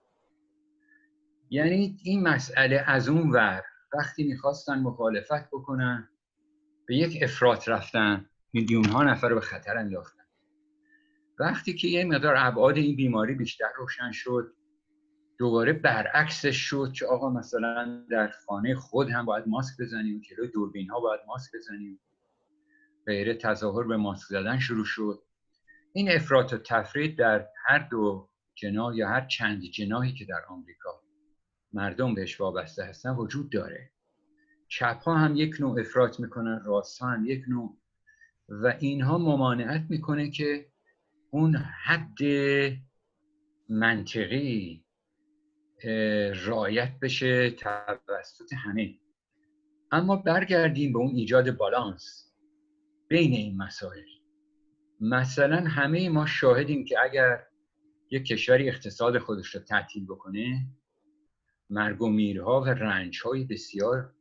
یعنی 1.50 1.98
این 2.04 2.24
مسئله 2.24 2.84
از 2.88 3.10
اون 3.10 3.32
ور 3.32 3.64
وقتی 3.94 4.24
می‌خواستن 4.24 4.80
مخالفت 4.80 5.48
بکنن 5.48 6.10
به 6.88 6.96
یک 6.96 7.24
افراط 7.24 7.70
رفتن 7.70 8.30
میلیون 8.54 8.86
ها 8.86 9.04
نفر 9.04 9.30
رو 9.30 9.36
به 9.36 9.42
خطر 9.42 9.78
انداختن. 9.78 10.19
وقتی 11.40 11.74
که 11.74 11.88
یه 11.88 12.06
مقدار 12.06 12.36
ابعاد 12.38 12.78
این 12.78 12.96
بیماری 12.96 13.36
بیشتر 13.36 13.70
روشن 13.78 14.12
شد 14.12 14.54
دوباره 15.38 15.74
برعکسش 15.74 16.58
شد 16.58 16.92
که 16.94 17.06
آقا 17.06 17.30
مثلا 17.30 18.06
در 18.10 18.28
خانه 18.28 18.76
خود 18.76 19.10
هم 19.10 19.26
باید 19.26 19.48
ماسک 19.48 19.82
بزنیم 19.82 20.22
جلوی 20.22 20.48
دوربین 20.48 20.90
ها 20.90 21.00
باید 21.00 21.22
ماسک 21.28 21.52
بزنیم. 21.56 22.00
غیره 23.06 23.34
تظاهر 23.34 23.88
به 23.88 23.98
ماسک 23.98 24.28
زدن 24.28 24.60
شروع 24.60 24.86
شد. 24.86 25.24
این 25.94 26.12
افراط 26.12 26.54
و 26.54 26.58
تفرید 26.58 27.18
در 27.18 27.48
هر 27.66 27.88
دو 27.92 28.30
جناح 28.56 28.96
یا 28.96 29.10
هر 29.10 29.26
چند 29.26 29.62
جناحی 29.62 30.14
که 30.14 30.26
در 30.26 30.46
آمریکا 30.50 31.02
مردم 31.74 32.16
بهش 32.16 32.42
وابسته 32.42 32.84
هستن 32.84 33.10
وجود 33.10 33.50
داره. 33.50 33.92
چپ 34.68 35.04
ها 35.04 35.18
هم 35.18 35.36
یک 35.36 35.56
نوع 35.60 35.80
افراط 35.80 36.20
می‌کنن 36.20 36.62
راست 36.66 37.02
هم 37.02 37.26
یک 37.26 37.44
نوع. 37.48 37.78
و 38.50 38.76
اینها 38.80 39.18
ممانعت 39.18 39.86
می‌کنه 39.90 40.30
که 40.30 40.66
اون 41.32 41.56
حد 41.56 42.18
منطقی 43.70 44.86
رایت 46.46 47.00
بشه 47.02 47.50
توسط 47.50 48.54
همه. 48.54 48.96
اما 49.92 50.16
برگردیم 50.16 50.94
به 50.94 51.00
اون 51.00 51.16
ایجاد 51.16 51.58
بالانس 51.58 52.34
بین 53.08 53.34
این 53.34 53.58
مسائل. 53.58 54.04
مثلا 55.02 55.58
همه 55.58 56.10
ما 56.10 56.26
شاهدیم 56.26 56.86
که 56.86 56.96
اگر 57.04 57.44
یک 58.12 58.26
کشوری 58.26 58.70
اقتصاد 58.70 59.18
خودش 59.18 59.56
رو 59.56 59.62
تعطیل 59.62 60.06
بکنه 60.06 60.68
مرگ 61.70 62.02
و 62.02 62.10
میرها 62.10 62.62
و 62.62 62.66
رنجهای 62.66 63.44
بسیار 63.44 64.14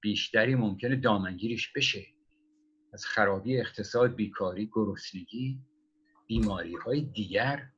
بیشتری 0.00 0.54
ممکنه 0.54 0.96
دامنگیرش 0.96 1.72
بشه. 1.72 2.06
از 2.92 3.06
خرابی 3.06 3.60
اقتصاد 3.60 4.14
بیکاری 4.14 4.70
گرسنگی 4.72 5.60
بیماری 6.32 6.74
های 6.74 7.00
دیگر 7.00 7.68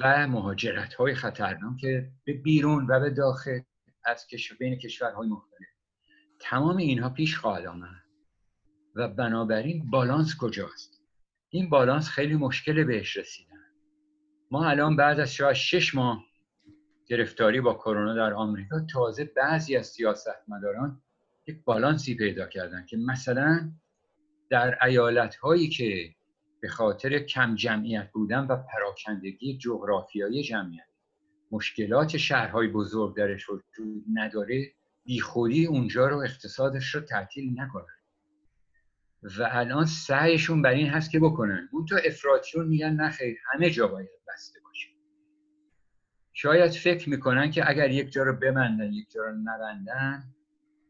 و 0.00 0.28
مهاجرت 0.28 0.94
های 0.94 1.14
خطرناک 1.14 1.80
به 2.24 2.32
بیرون 2.32 2.86
و 2.86 3.00
به 3.00 3.10
داخل 3.10 3.60
از 4.04 4.26
کشور 4.26 4.56
بین 4.56 4.78
کشورهای 4.78 5.28
مختلف. 5.28 5.68
تمام 6.40 6.76
اینها 6.76 7.10
پیش 7.10 7.36
خواهد 7.36 7.66
آمد 7.66 8.02
و 8.94 9.08
بنابراین 9.08 9.90
بالانس 9.90 10.36
کجاست؟ 10.36 11.00
این 11.48 11.70
بالانس 11.70 12.08
خیلی 12.08 12.34
مشکل 12.34 12.84
بهش 12.84 13.16
رسیدن. 13.16 13.64
ما 14.50 14.66
الان 14.68 14.96
بعد 14.96 15.20
از 15.20 15.34
شاید 15.34 15.56
شش 15.56 15.94
ماه 15.94 16.24
گرفتاری 17.06 17.60
با 17.60 17.74
کرونا 17.74 18.14
در 18.14 18.32
آمریکا 18.32 18.80
تازه 18.80 19.24
بعضی 19.24 19.76
از 19.76 19.86
سیاستمداران 19.86 21.02
یک 21.46 21.64
بالانسی 21.64 22.14
پیدا 22.14 22.46
کردن 22.46 22.86
که 22.86 22.96
مثلا 22.96 23.72
در 24.50 24.84
ایالت 24.84 25.36
هایی 25.36 25.68
که 25.68 26.16
به 26.60 26.68
خاطر 26.68 27.18
کم 27.18 27.54
جمعیت 27.54 28.10
بودن 28.12 28.46
و 28.46 28.56
پراکندگی 28.56 29.58
جغرافیایی 29.58 30.42
جمعیت. 30.42 30.86
مشکلات 31.50 32.16
شهرهای 32.16 32.68
بزرگ 32.68 33.16
درش 33.16 33.50
وجود 33.50 34.04
نداره 34.12 34.72
بیخودی 35.04 35.66
اونجا 35.66 36.08
رو 36.08 36.16
اقتصادش 36.16 36.94
رو 36.94 37.00
تعطیل 37.00 37.60
نکنن. 37.60 37.96
و 39.22 39.48
الان 39.50 39.86
سعیشون 39.86 40.62
بر 40.62 40.70
این 40.70 40.86
هست 40.86 41.10
که 41.10 41.20
بکنن. 41.20 41.68
اون 41.72 41.84
تو 41.84 41.96
افراتیون 42.04 42.68
میگن 42.68 42.92
نخیر 42.92 43.36
همه 43.52 43.70
جا 43.70 43.88
باید 43.88 44.08
بسته 44.28 44.60
باشه. 44.64 44.88
شاید 46.32 46.70
فکر 46.70 47.10
می‌کنن 47.10 47.50
که 47.50 47.70
اگر 47.70 47.90
یک 47.90 48.10
جا 48.10 48.22
رو 48.22 48.32
بمندن 48.36 48.92
یک 48.92 49.10
جا 49.10 49.22
رو 49.22 49.32
نبندن 49.32 50.24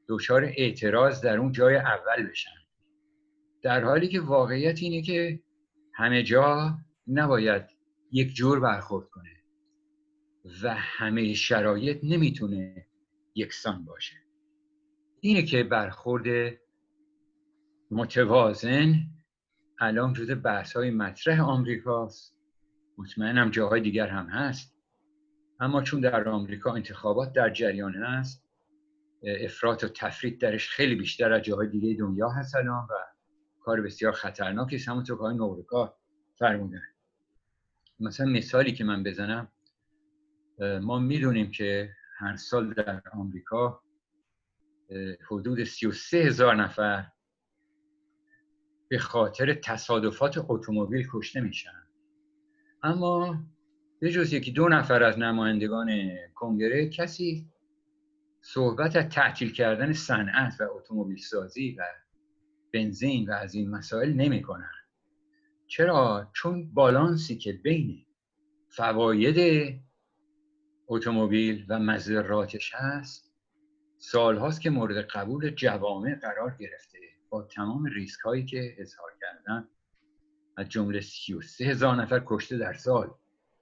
دچار 0.09 0.45
اعتراض 0.45 1.21
در 1.21 1.39
اون 1.39 1.53
جای 1.53 1.77
اول 1.77 2.29
بشن. 2.31 2.51
در 3.63 3.85
حالی 3.85 4.09
که 4.09 4.21
واقعیت 4.21 4.83
اینه 4.83 5.03
که 5.03 5.41
همه 5.97 6.23
جا 6.23 6.79
نباید 7.09 7.63
یک 8.13 8.35
جور 8.35 8.61
برخورد 8.61 9.09
کنه 9.09 9.37
و 10.63 10.75
همه 10.75 11.35
شرایط 11.35 12.01
نمی‌تونه 12.03 12.87
یکسان 13.35 13.85
باشه. 13.85 14.17
اینه 15.21 15.43
که 15.43 15.63
برخورد 15.63 16.57
متوازن 17.91 18.95
الان 19.79 20.13
جزء 20.13 20.35
بحث 20.35 20.77
های 20.77 20.91
مطرح 20.91 21.41
آمریکاست. 21.41 22.37
مطمئنم 22.99 23.51
جاهای 23.51 23.81
دیگر 23.81 24.07
هم 24.07 24.27
هست. 24.27 24.77
اما 25.61 25.83
چون 25.83 26.01
در 26.01 26.29
آمریکا 26.29 26.75
انتخابات 26.75 27.33
در 27.33 27.51
جریان 27.51 27.95
هست 27.95 28.47
افراط 29.23 29.85
و 29.85 29.89
تفرید 29.89 30.41
درش 30.41 30.69
خیلی 30.69 30.95
بیشتر 30.95 31.33
از 31.33 31.43
جاهای 31.43 31.69
دیگه 31.69 31.95
دنیا 31.99 32.29
هست 32.29 32.55
الان 32.55 32.85
و 32.85 33.16
کار 33.67 33.81
بسیار 33.81 34.13
خطرناکی 34.13 34.77
است 34.77 34.89
همونطور 34.89 35.17
که 35.17 35.23
های 35.23 35.35
نورکا 35.35 35.97
فرمودن. 36.39 36.83
مثلا 38.01 38.27
مثالی 38.27 38.73
که 38.73 38.85
من 38.85 39.03
بزنم 39.03 39.53
ما 40.83 40.99
می‌دونیم 40.99 41.51
که 41.51 41.91
هر 42.19 42.37
سال 42.37 42.75
در 42.75 43.03
آمریکا 43.13 43.83
حدود 45.31 45.65
33 45.65 46.17
هزار 46.17 46.55
نفر 46.55 47.07
به 48.89 48.99
خاطر 48.99 49.55
تصادفات 49.55 50.45
اتومبیل 50.49 51.09
کشته 51.13 51.41
میشن. 51.41 51.83
اما 52.83 53.45
به 54.01 54.11
جز 54.11 54.33
یکی 54.33 54.53
دو 54.53 54.69
نفر 54.69 55.03
از 55.03 55.19
نمایندگان 55.19 55.89
کنگره 56.35 56.89
کسی 56.89 57.51
صحبت 58.41 58.97
از 58.97 59.09
تعطیل 59.09 59.53
کردن 59.53 59.93
صنعت 59.93 60.61
و 60.61 60.65
اتومبیل 60.77 61.17
سازی 61.17 61.77
و 61.79 61.85
بنزین 62.73 63.29
و 63.29 63.33
از 63.33 63.55
این 63.55 63.71
مسائل 63.71 64.13
نمی‌کنن. 64.13 64.71
چرا؟ 65.67 66.31
چون 66.35 66.75
بالانسی 66.75 67.37
که 67.39 67.53
بین 67.53 68.07
فواید 68.69 69.73
اتومبیل 70.89 71.67
و 71.69 71.79
مذراتش 71.79 72.75
هست 72.75 73.33
سالهاست 73.99 74.61
که 74.61 74.71
مورد 74.71 74.97
قبول 74.97 75.51
جوامع 75.51 76.15
قرار 76.15 76.57
گرفته 76.61 76.99
با 77.29 77.43
تمام 77.43 77.85
ریسک 77.85 78.21
هایی 78.21 78.45
که 78.45 78.75
اظهار 78.79 79.11
کردن. 79.21 79.69
از 80.57 80.69
جمله 80.69 81.01
33 81.01 81.65
هزار 81.65 81.97
نفر 81.97 82.23
کشته 82.27 82.59
در 82.59 82.73
سال 82.73 83.15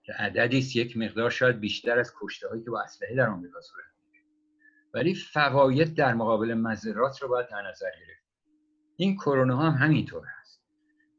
که 0.03 0.13
عددی 0.13 0.59
است 0.59 0.77
یک 0.77 0.97
مقدار 0.97 1.31
شاید 1.31 1.61
بیشتر 1.61 1.99
از 1.99 2.13
کشته 2.21 2.49
هایی 2.49 2.63
که 2.65 2.71
با 2.71 2.81
اسلحه 2.81 3.15
در 3.15 3.29
آمریکا 3.29 3.61
صورت 3.61 3.85
ولی 4.95 5.15
فواید 5.15 5.95
در 5.95 6.15
مقابل 6.15 6.55
مذرات 6.55 7.23
رو 7.23 7.29
باید 7.29 7.49
در 7.49 7.63
نظر 7.69 7.91
گرفت. 7.91 8.24
این 8.97 9.17
کرونا 9.17 9.57
هم 9.57 9.87
همینطور 9.87 10.23
هست. 10.27 10.61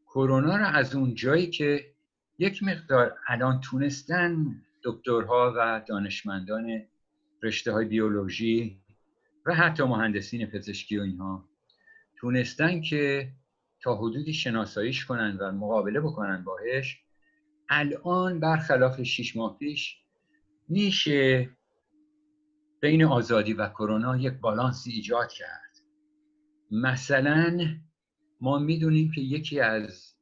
کرونا 0.06 0.58
رو 0.58 0.66
از 0.66 0.96
اون 0.96 1.16
جایی 1.16 1.50
که 1.50 1.94
یک 2.40 2.64
مقدار 2.64 3.18
الان 3.28 3.62
تونستن 3.62 4.62
دکترها 4.84 5.54
و 5.58 5.82
دانشمندان 5.88 6.82
رشته 7.44 7.72
های 7.72 7.86
بیولوژی 7.86 8.82
و 9.46 9.54
حتی 9.54 9.84
مهندسین 9.84 10.46
پزشکی 10.46 10.98
و 10.98 11.02
اینها 11.02 11.50
تونستن 12.18 12.82
که 12.82 13.32
تا 13.82 13.96
حدودی 13.96 14.34
شناساییش 14.34 15.06
کنن 15.06 15.38
و 15.38 15.52
مقابله 15.52 16.00
بکنن 16.00 16.44
باهش 16.44 17.02
الان 17.70 18.40
برخلاف 18.40 19.02
شیش 19.02 19.36
ماه 19.36 19.58
پیش 19.58 19.98
میشه 20.70 21.50
بین 22.82 23.04
آزادی 23.04 23.54
و 23.54 23.70
کرونا 23.70 24.18
یک 24.18 24.34
بالانسی 24.34 24.92
ایجاد 24.92 25.32
کرد. 25.32 25.65
مثلا 26.72 27.58
ما 28.42 28.60
می‌دونیم 28.60 29.12
که 29.12 29.22
یکی 29.22 29.60
از 29.60 30.16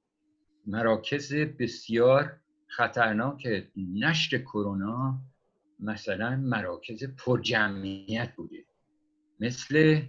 مراکز 0.68 1.34
بسیار 1.34 2.40
خطرناک 2.68 3.48
نشر 3.76 4.38
کرونا 4.38 5.22
مثلا 5.80 6.36
مراکز 6.36 7.04
پرجمعیت 7.18 8.36
بوده. 8.36 8.66
مثل 9.40 10.02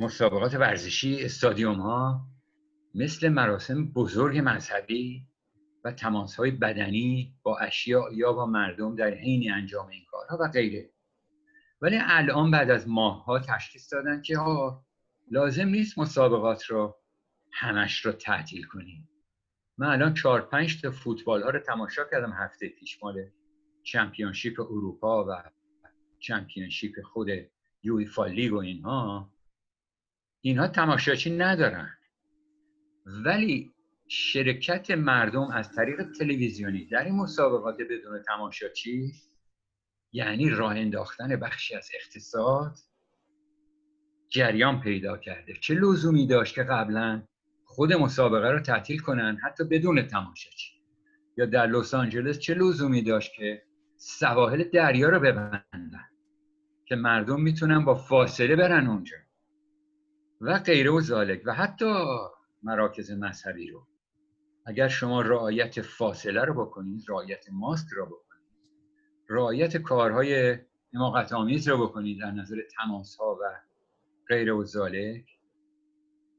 مسابقات 0.00 0.54
ورزشی 0.54 1.24
استادیوم 1.24 1.80
ها 1.80 2.26
مثل 2.94 3.28
مراسم 3.28 3.92
بزرگ 3.92 4.42
مذهبی 4.44 5.26
و 5.84 5.92
تماس 5.92 6.36
های 6.36 6.50
بدنی 6.50 7.34
با 7.42 7.58
اشیاء 7.58 8.12
یا 8.12 8.32
با 8.32 8.46
مردم 8.46 8.96
در 8.96 9.14
حین 9.14 9.52
انجام 9.52 9.88
این 9.88 10.04
کارها 10.10 10.38
و 10.40 10.48
غیره. 10.48 10.90
ولی 11.80 11.98
الان 12.02 12.50
بعد 12.50 12.70
از 12.70 12.88
ماه 12.88 13.24
ها 13.24 13.38
تشخیص 13.38 13.92
دادن 13.92 14.22
که 14.22 14.38
ها 14.38 14.84
لازم 15.30 15.68
نیست 15.68 15.98
مسابقات 15.98 16.64
رو 16.64 16.96
همش 17.52 18.06
رو 18.06 18.12
تعطیل 18.12 18.64
کنیم. 18.64 19.08
من 19.78 19.86
الان 19.86 20.14
چهار 20.14 20.40
پنج 20.40 20.82
تا 20.82 20.90
فوتبال 20.90 21.42
ها 21.42 21.50
رو 21.50 21.58
تماشا 21.58 22.04
کردم 22.10 22.32
هفته 22.32 22.68
پیش 22.68 23.02
مال 23.02 23.26
چمپیونشیپ 23.82 24.60
اروپا 24.60 25.24
و 25.24 25.42
چمپیونشیپ 26.18 27.02
خود 27.02 27.28
یویفا 27.82 28.26
لیگ 28.26 28.52
و 28.52 28.56
اینها. 28.56 29.32
اینها 30.40 30.68
تماشاچی 30.68 31.36
ندارن. 31.36 31.90
ولی 33.06 33.74
شرکت 34.08 34.90
مردم 34.90 35.50
از 35.50 35.72
طریق 35.72 36.12
تلویزیونی 36.18 36.84
در 36.84 37.04
این 37.04 37.14
مسابقات 37.14 37.76
بدون 37.90 38.22
تماشاچی 38.22 39.12
یعنی 40.12 40.50
راه 40.50 40.76
انداختن 40.76 41.36
بخشی 41.36 41.74
از 41.74 41.88
اقتصاد 41.94 42.76
جریان 44.28 44.80
پیدا 44.80 45.16
کرده. 45.16 45.54
چه 45.60 45.74
لزومی 45.74 46.26
داشت 46.26 46.54
که 46.54 46.62
قبلا 46.62 47.22
خود 47.64 47.92
مسابقه 47.92 48.50
رو 48.50 48.60
تعطیل 48.60 48.98
کنن؟ 48.98 49.38
حتی 49.44 49.64
بدون 49.64 50.06
تماشاچی. 50.06 50.80
یا 51.36 51.46
در 51.46 51.66
لس 51.66 51.94
آنجلس 51.94 52.38
چه 52.38 52.54
لزومی 52.54 53.02
داشت 53.02 53.32
که 53.36 53.62
سواحل 53.96 54.64
دریا 54.64 55.08
رو 55.08 55.20
ببندن؟ 55.20 56.04
که 56.86 56.96
مردم 56.96 57.40
می‌تونن 57.40 57.84
با 57.84 57.94
فاصله 57.94 58.56
برن 58.56 58.86
اونجا. 58.86 59.16
و 60.40 60.58
غیره 60.58 60.90
و 60.90 61.00
زالک 61.00 61.42
و 61.44 61.54
حتی 61.54 62.04
مراکز 62.62 63.10
مذهبی 63.10 63.70
رو. 63.70 63.86
اگر 64.66 64.88
شما 64.88 65.20
رعایت 65.22 65.82
فاصله 65.82 66.44
رو 66.44 66.64
بکنید 66.64 67.04
رعایت 67.08 67.44
ماسک 67.52 67.88
رو 67.88 68.06
بکنید. 68.06 68.29
رعایت 69.30 69.76
کارهای 69.76 70.58
حماقت 70.94 71.32
آمیز 71.32 71.68
رو 71.68 71.86
بکنید 71.86 72.20
در 72.20 72.30
نظر 72.30 72.56
تماس 72.76 73.16
ها 73.16 73.38
و 73.42 73.44
غیر 74.28 74.52
و 74.52 74.64
زالک 74.64 75.38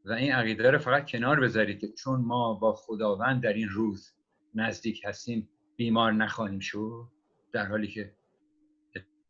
و 0.06 0.12
این 0.12 0.32
عقیده 0.32 0.72
رو 0.72 0.80
فقط 0.80 1.06
کنار 1.06 1.40
بذارید 1.40 1.80
که 1.80 1.88
چون 1.88 2.22
ما 2.22 2.54
با 2.54 2.74
خداوند 2.74 3.44
در 3.44 3.54
این 3.54 3.70
روز 3.70 4.14
نزدیک 4.56 5.02
هستیم 5.06 5.50
بیمار 5.76 6.14
نخواهیم 6.14 6.60
شد. 6.60 7.08
در 7.54 7.66
حالی 7.66 7.88
که 7.88 8.16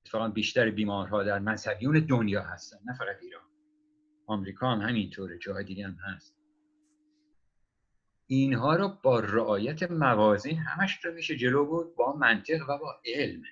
اتفاقا 0.05 0.27
بیشتر 0.27 0.69
بیمارها 0.69 1.23
در 1.23 1.39
مذهبیون 1.39 1.99
دنیا 1.99 2.43
هستن 2.43 2.77
نه 2.85 2.93
فقط 2.97 3.15
ایران. 3.21 3.43
آمریکا 4.27 4.71
هم 4.71 4.81
همینطوره 4.81 5.37
جاهای 5.37 5.63
دیگه 5.63 5.87
هم 5.87 5.97
هست. 6.03 6.40
اینها 8.31 8.75
رو 8.75 8.97
با 9.03 9.19
رعایت 9.19 9.91
موازین 9.91 10.57
همش 10.57 11.05
رو 11.05 11.13
میشه 11.13 11.35
جلو 11.35 11.65
بود 11.65 11.95
با 11.95 12.15
منطق 12.15 12.69
و 12.69 12.77
با 12.77 12.95
علم 13.05 13.43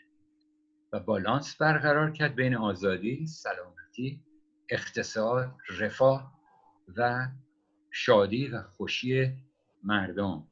و 0.93 0.99
بالانس 0.99 1.55
برقرار 1.55 2.11
کرد 2.11 2.35
بین 2.35 2.55
آزادی، 2.55 3.27
سلامتی، 3.27 4.23
اقتصاد، 4.69 5.55
رفاه 5.79 6.33
و 6.97 7.27
شادی 7.91 8.47
و 8.47 8.63
خوشی 8.63 9.33
مردم. 9.83 10.47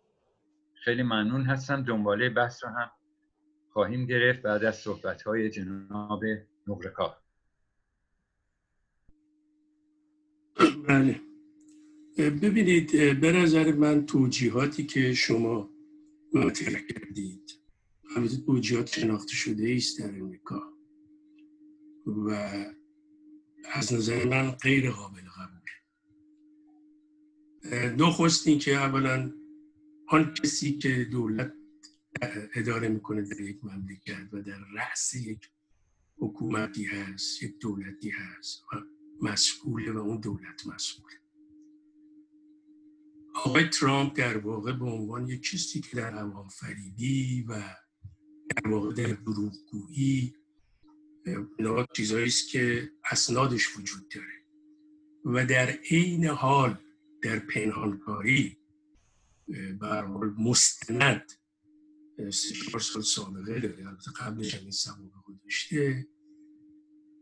خیلی 0.84 1.04
ممنون 1.04 1.46
هستم 1.46 1.84
دنباله 1.84 2.30
بحث 2.30 2.64
رو 2.64 2.70
هم 2.70 2.92
خواهیم 3.74 4.06
گرفت 4.06 4.42
بعد 4.42 4.64
از 4.64 4.76
صحبت 4.76 5.22
های 5.22 5.50
جناب 5.50 6.24
نقرکار 6.68 7.18
بله. 10.88 11.27
ببینید 12.18 13.20
به 13.20 13.32
نظر 13.32 13.72
من 13.72 14.06
توجیهاتی 14.06 14.84
که 14.86 15.14
شما 15.14 15.70
مطرح 16.34 16.80
کردید 16.82 17.52
البته 18.16 18.38
توجیهات 18.38 18.88
شناخته 18.88 19.34
شده 19.34 19.74
است 19.76 20.00
در 20.00 20.20
امریکا. 20.20 20.74
و 22.08 22.30
از 23.74 23.94
نظر 23.94 24.26
من 24.26 24.52
غیر 24.52 24.92
قابل 24.92 25.22
قبول 25.22 25.68
نخست 28.06 28.48
این 28.48 28.60
که 28.60 28.76
اولا 28.76 29.34
آن 30.08 30.34
کسی 30.34 30.78
که 30.78 31.08
دولت 31.12 31.54
اداره 32.56 32.88
می‌کنه 32.88 33.22
در 33.22 33.42
یک 33.42 33.58
مملکت 33.64 34.34
و 34.34 34.42
در 34.42 34.60
رأس 34.76 35.16
یک 35.16 35.52
حکومتی 36.18 36.86
هست 36.86 37.44
یک 37.44 37.60
دولتی 37.60 38.10
هست 38.10 38.64
و 38.64 38.76
مسئوله 39.22 39.92
و 39.92 39.98
اون 39.98 40.20
دولت 40.20 40.68
مسئوله. 40.68 41.17
آقای 43.46 43.70
ترامپ 43.70 44.18
در 44.18 44.38
واقع 44.38 44.72
به 44.72 44.86
عنوان 44.86 45.30
یک 45.30 45.44
کسی 45.52 45.82
که 45.82 45.98
در 45.98 46.24
و 47.48 47.76
در 48.56 48.72
واقع 48.72 48.94
در 48.94 49.14
دروغگویی 49.14 50.36
اینا 51.58 51.86
چیزایی 51.96 52.26
است 52.26 52.50
که 52.50 52.92
اسنادش 53.12 53.78
وجود 53.78 54.10
داره. 54.10 54.46
و 55.26 55.46
در 55.46 55.70
عین 55.70 56.26
حال 56.26 56.78
در 57.24 57.40
پنهانکاری 57.40 58.58
بر 59.80 60.06
مستند 60.38 61.32
سه 62.18 62.80
سال 62.80 63.02
سابقه 63.02 63.60
داره. 63.60 63.88
البته 63.88 64.12
قبلش 64.12 64.56
هم 64.56 64.62
این 64.62 64.72
سوابق 64.72 65.12
داشته. 65.44 66.08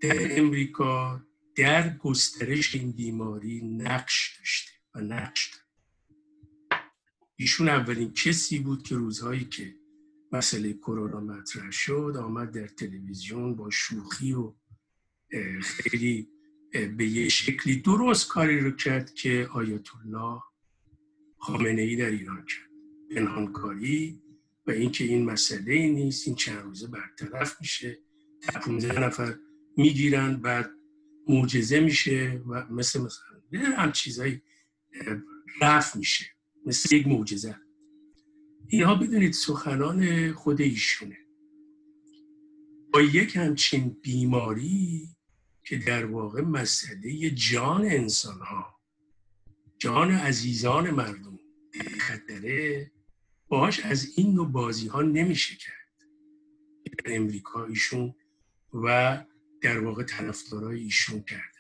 در 0.02 0.40
امریکا 0.40 1.26
در 1.56 1.98
گسترش 1.98 2.76
این 2.76 2.92
بیماری 2.92 3.62
نقش 3.62 4.38
داشته 4.38 4.72
و 4.96 5.02
نقش 5.02 5.52
داره. 5.52 5.65
ایشون 7.36 7.70
اولین 7.70 8.14
کسی 8.14 8.60
بود 8.60 8.84
که 8.84 8.96
روزهایی 8.96 9.46
که 9.46 9.76
مسئله 10.32 10.74
کرونا 10.74 11.20
مطرح 11.20 11.72
شد 11.72 12.16
آمد 12.20 12.52
در 12.52 12.68
تلویزیون 12.68 13.56
با 13.56 13.70
شوخی 13.70 14.34
و 14.34 14.54
خیلی 15.62 16.30
به 16.98 17.06
یه 17.06 17.30
شکلی 17.30 17.76
درست 17.76 18.28
کاری 18.28 18.60
رو 18.60 18.72
کرد 18.72 19.14
که 19.14 19.50
آیت 19.54 19.88
الله 19.96 20.42
خامنه 21.38 21.82
ای 21.82 21.96
در 21.96 22.12
ایران 22.12 22.46
کرد. 22.46 22.70
پنهانکاری 23.16 24.22
و 24.68 24.72
اینکه 24.72 25.04
این 25.04 25.26
مسئله 25.26 25.74
ای 25.74 25.90
نیست 25.90 26.28
این 26.28 26.36
چند 26.36 26.64
روزه 26.64 26.88
برطرف 26.88 27.62
میشه. 27.62 27.98
15 28.62 29.00
نفر 29.00 29.36
می‌گیرن 29.78 30.38
بعد 30.38 30.72
معجزه 31.28 31.80
میشه 31.80 32.42
و 32.48 32.66
مثل 32.70 33.02
مثلا 33.02 33.76
هم 33.78 33.92
چیزایی 33.92 34.42
رفت 35.62 35.96
میشه. 35.96 36.35
مثل 36.66 36.96
یک 36.96 37.08
معجزه. 37.08 37.56
اینها 38.68 38.96
بدونید 38.96 39.34
سخنان 39.34 40.32
خود 40.34 40.62
ایشونه. 40.62 41.18
با 42.94 43.02
یک 43.02 43.36
همچین 43.36 43.98
بیماری 44.02 45.10
که 45.64 45.78
در 45.78 46.06
واقع 46.06 46.42
مسئله 46.42 47.30
جان 47.30 47.82
انسان 47.86 48.40
ها 48.40 48.80
جان 49.78 50.12
عزیزان 50.12 50.90
مردم 50.90 51.40
خطره 52.00 52.92
باش 53.48 53.80
از 53.80 54.08
این 54.18 54.34
نوع 54.34 54.48
بازی 54.48 54.88
ها 54.88 55.02
نمیشه 55.02 55.56
کرد. 55.56 55.76
در 56.86 57.16
امریکا 57.16 57.66
ایشون 57.66 58.16
و 58.74 59.26
در 59.62 59.80
واقع 59.80 60.04
طرفدارای 60.04 60.84
ایشون 60.84 61.22
کردن. 61.22 61.52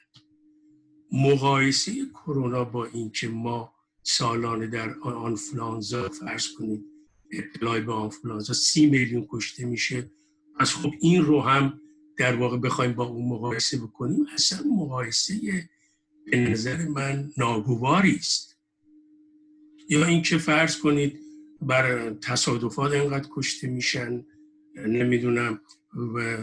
مقایسه 1.11 2.05
کرونا 2.05 2.63
با 2.63 2.85
اینکه 2.85 3.27
ما 3.27 3.74
سالانه 4.07 4.67
در 4.67 4.99
آنفلانزا 4.99 6.09
فرض 6.09 6.47
کنید 6.47 6.85
ابتلای 7.31 7.81
به 7.81 7.93
آنفلانزا 7.93 8.53
سی 8.53 8.85
میلیون 8.85 9.27
کشته 9.29 9.65
میشه 9.65 10.11
از 10.59 10.73
خب 10.73 10.91
این 10.99 11.25
رو 11.25 11.41
هم 11.41 11.81
در 12.17 12.35
واقع 12.35 12.57
بخوایم 12.57 12.93
با 12.93 13.05
اون 13.05 13.29
مقایسه 13.29 13.77
بکنیم 13.77 14.25
اصلا 14.33 14.59
مقایسه 14.67 15.69
به 16.31 16.37
نظر 16.37 16.87
من 16.87 17.31
ناگواری 17.37 18.15
است 18.15 18.57
یا 19.89 20.05
اینکه 20.05 20.37
فرض 20.37 20.77
کنید 20.77 21.19
بر 21.61 22.13
تصادفات 22.13 22.91
اینقدر 22.91 23.29
کشته 23.35 23.67
میشن 23.67 24.25
نمی‌دونم 24.75 25.59
و 26.15 26.37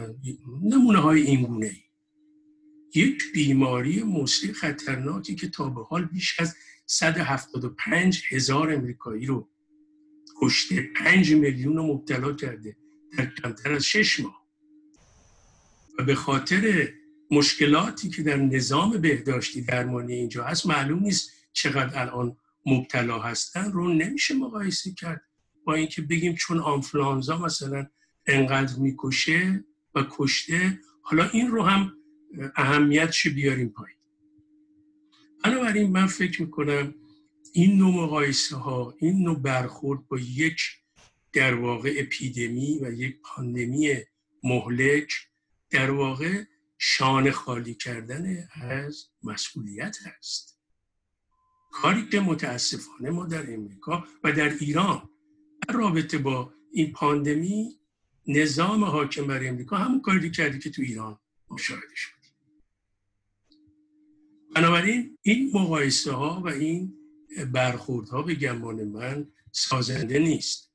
نمونه 0.63 0.99
های 0.99 1.23
این 1.23 1.43
گونه. 1.43 1.77
یک 2.95 3.23
بیماری 3.35 4.03
موسیقی 4.03 4.53
خطرناکی 4.53 5.35
که 5.35 5.49
تا 5.49 5.69
به 5.69 5.83
حال 5.83 6.05
بیش 6.05 6.41
از 6.41 6.55
175 6.87 8.23
هزار 8.29 8.73
امریکایی 8.73 9.27
رو 9.27 9.49
کشته. 10.43 10.91
5 10.97 11.33
میلیون 11.35 11.77
رو 11.77 11.87
مبتلا 11.87 12.33
کرده 12.33 12.77
در 13.19 13.27
کمتر 13.27 13.73
از 13.73 13.85
6 13.85 14.21
ماه. 14.21 14.43
و 15.99 16.05
به 16.05 16.15
خاطر 16.15 16.93
مشکلاتی 17.31 18.09
که 18.09 18.23
در 18.23 18.37
نظام 18.37 18.91
بهداشتی 18.91 19.63
درمانی 19.63 20.13
اینجا 20.15 20.45
هست 20.45 20.67
معلوم 20.67 21.03
نیست 21.03 21.31
چقدر 21.53 22.03
الان 22.03 22.37
مبتلا 22.67 23.19
هستن. 23.19 23.73
رو 23.73 23.93
نمیشه 23.93 24.35
مقایسه 24.35 24.93
کرد 24.93 25.23
با 25.65 25.75
اینکه 25.75 26.03
بگیم 26.03 26.35
چون 26.35 26.59
آنفلانزا 26.59 27.39
مثلا 27.39 27.87
انقدر 28.27 28.79
می‌کشه 28.79 29.65
و 29.95 30.05
کشته 30.11 30.79
حالا 31.03 31.29
این 31.29 31.51
رو 31.51 31.63
هم 31.63 31.93
اهمیتش 32.57 33.27
بیاریم 33.27 33.69
پایین. 33.69 33.97
بنابراین 35.45 35.91
من 35.91 36.07
فکر 36.07 36.43
می‌کنم 36.43 36.95
این 37.53 37.79
نوع 37.79 37.95
مقایسه 37.95 38.57
ها 38.57 38.95
این 38.99 39.23
نوع 39.23 39.39
برخورد 39.39 40.09
با 40.09 40.19
یک 40.19 40.61
در 41.33 41.55
واقع 41.55 41.95
اپیدمی 41.97 42.79
و 42.83 42.93
یک 42.93 43.21
پاندمی 43.23 43.95
مهلک 44.45 45.13
در 45.71 45.91
واقع 45.91 46.45
شان 46.79 47.31
خالی 47.31 47.75
کردن 47.75 48.49
از 48.63 49.07
مسئولیت 49.23 49.97
هست 50.03 50.59
کاری 51.73 52.09
که 52.09 52.21
متاسفانه 52.21 53.11
ما 53.11 53.27
در 53.27 53.55
امریکا 53.55 54.05
و 54.25 54.33
در 54.33 54.55
ایران 54.61 55.09
در 55.69 55.75
رابطه 55.75 56.19
با 56.19 56.55
این 56.73 56.93
پاندمی 56.93 57.79
نظام 58.27 58.85
حاکم 58.85 59.27
بر 59.27 59.49
امریکا 59.49 59.77
همون 59.77 60.01
کاری 60.01 60.31
کردی 60.31 60.59
که 60.59 60.71
تو 60.71 60.83
ایران 60.83 61.19
مشاهده 61.51 61.95
شد. 61.95 62.22
بنابراین 64.55 65.19
این 65.23 65.51
مقایسه 65.55 66.13
ها 66.13 66.43
و 66.45 66.49
این 66.49 66.95
برخوردها 67.53 68.23
به 68.23 68.35
گمان 68.35 68.85
من 68.85 69.29
سازنده 69.53 70.19
نیست. 70.19 70.73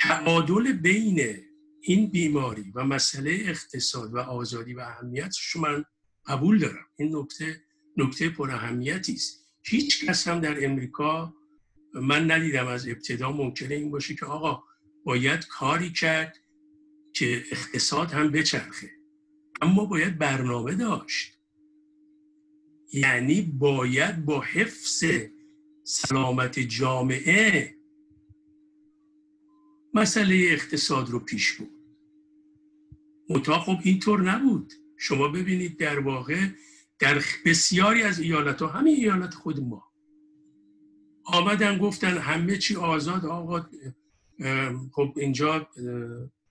تعادل 0.00 0.72
بین 0.72 1.36
این 1.80 2.10
بیماری 2.10 2.72
و 2.74 2.84
مسئله 2.84 3.30
اقتصاد 3.44 4.14
و 4.14 4.18
آزادی 4.18 4.74
و 4.74 4.80
اهمیتش 4.80 5.56
من 5.56 5.84
قبول 6.26 6.58
دارم. 6.58 6.86
این 6.96 7.16
نکته 7.16 7.62
نکته 7.96 8.28
پر 8.28 8.50
اهمیتی 8.50 9.12
است. 9.12 9.46
هیچ 9.64 10.04
کس 10.04 10.28
هم 10.28 10.40
در 10.40 10.64
امریکا 10.64 11.34
من 11.94 12.30
ندیدم 12.30 12.66
از 12.66 12.88
ابتدا 12.88 13.32
ممکنه 13.32 13.74
این 13.74 13.90
باشه 13.90 14.14
که 14.14 14.26
آقا 14.26 14.62
باید 15.04 15.46
کاری 15.46 15.92
کرد 15.92 16.36
که 17.12 17.44
اقتصاد 17.52 18.10
هم 18.10 18.30
بچرخه. 18.30 18.90
اما 19.60 19.84
باید 19.84 20.18
برنامه 20.18 20.74
داشت. 20.74 21.35
یعنی 22.92 23.42
باید 23.42 24.24
با 24.24 24.40
حفظ 24.40 25.04
سلامت 25.84 26.60
جامعه 26.60 27.76
مسئله 29.94 30.46
اقتصاد 30.48 31.10
رو 31.10 31.18
پیش 31.18 31.52
بود 31.52 31.70
متا 33.30 33.58
خب 33.58 33.78
اینطور 33.82 34.22
نبود. 34.22 34.72
شما 34.96 35.28
ببینید 35.28 35.78
در 35.78 35.98
واقع 35.98 36.48
در 36.98 37.22
بسیاری 37.44 38.02
از 38.02 38.18
ایالت 38.18 38.62
ها 38.62 38.68
همین 38.68 38.96
ایالت 38.96 39.34
خود 39.34 39.60
ما 39.60 39.92
آمدن 41.24 41.78
گفتن 41.78 42.18
همه 42.18 42.56
چی 42.56 42.76
آزاد 42.76 43.26
آقا 43.26 43.66
خب 44.92 45.14
اینجا 45.16 45.68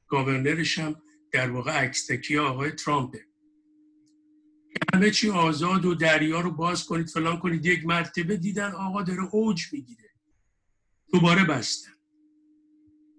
گاورنرش 0.08 0.80
هم 0.80 0.96
در 1.32 1.50
واقع 1.50 1.72
عکستکی 1.72 2.38
آقای 2.38 2.72
ترامپه 2.72 3.26
همه 4.94 5.12
چی 5.12 5.30
آزاد 5.30 5.86
و 5.86 5.96
دریا 5.96 6.42
رو 6.42 6.52
باز 6.52 6.86
کنید 6.86 7.10
فلان 7.10 7.40
کنید 7.40 7.66
یک 7.66 7.86
مرتبه 7.86 8.38
دیدن 8.38 8.72
آقا 8.72 9.02
داره 9.02 9.36
اوج 9.36 9.74
می‌گیره. 9.74 10.10
دوباره 11.14 11.46
بستن. 11.46 11.92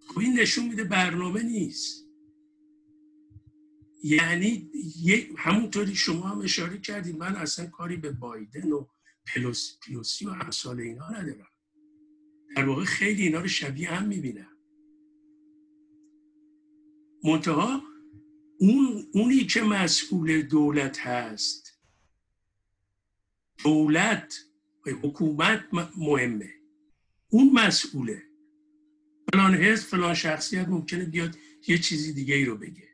خب 0.09 0.19
این 0.19 0.41
نشون 0.41 0.69
میده 0.69 0.85
برنامه 0.85 1.43
نیست. 1.43 2.07
یعنی 4.03 4.71
همونطوری 5.39 5.95
شما 5.95 6.29
هم 6.29 6.41
اشاره 6.41 6.79
کردید 6.79 7.19
من 7.19 7.37
اصلا 7.37 7.67
کاری 7.67 7.97
به 7.97 8.13
بایدن 8.13 8.73
و 8.73 8.87
پلوس 9.27 9.79
پلوسی 9.79 10.27
و 10.27 10.31
امثال 10.31 10.81
اینا 10.81 11.09
ندارم. 11.09 11.49
در 12.57 12.65
واقع 12.65 12.85
خیلی 12.85 13.23
اینا 13.23 13.41
رو 13.41 13.49
شبیه 13.49 13.91
هم 13.91 14.09
می‌بینم. 14.09 14.57
منتها 17.25 17.83
اون 18.59 19.07
اونی 19.13 19.45
که 19.45 19.63
مسئول 19.63 20.43
دولت 20.43 20.99
هست. 20.99 21.81
دولت 23.65 24.39
حکومت 25.03 25.65
مهمه. 25.97 26.51
اون 27.29 27.53
مسئوله. 27.53 28.23
فلان 29.33 29.55
حزب 29.55 29.87
فلان 29.87 30.15
شخصیت 30.15 30.69
ممکنه 30.69 31.05
بیاد 31.05 31.37
یه 31.69 31.79
چیزی 31.79 32.13
دیگه 32.13 32.35
ای 32.35 32.45
رو 32.45 32.57
بگه. 32.57 32.89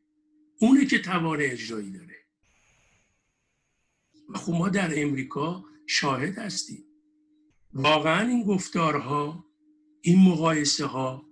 اونه 0.61 0.87
که 0.87 0.99
توان 0.99 1.39
اجرایی 1.41 1.91
داره. 1.91 2.17
و 4.29 4.39
خب 4.39 4.53
ما 4.53 4.69
در 4.69 5.03
امریکا 5.03 5.65
شاهد 5.87 6.39
هستیم. 6.39 6.85
واقعا 7.73 8.29
این 8.29 8.45
گفتارها 8.45 9.45
این 10.03 10.19
مقایسه 10.19 10.87
ها 10.87 11.32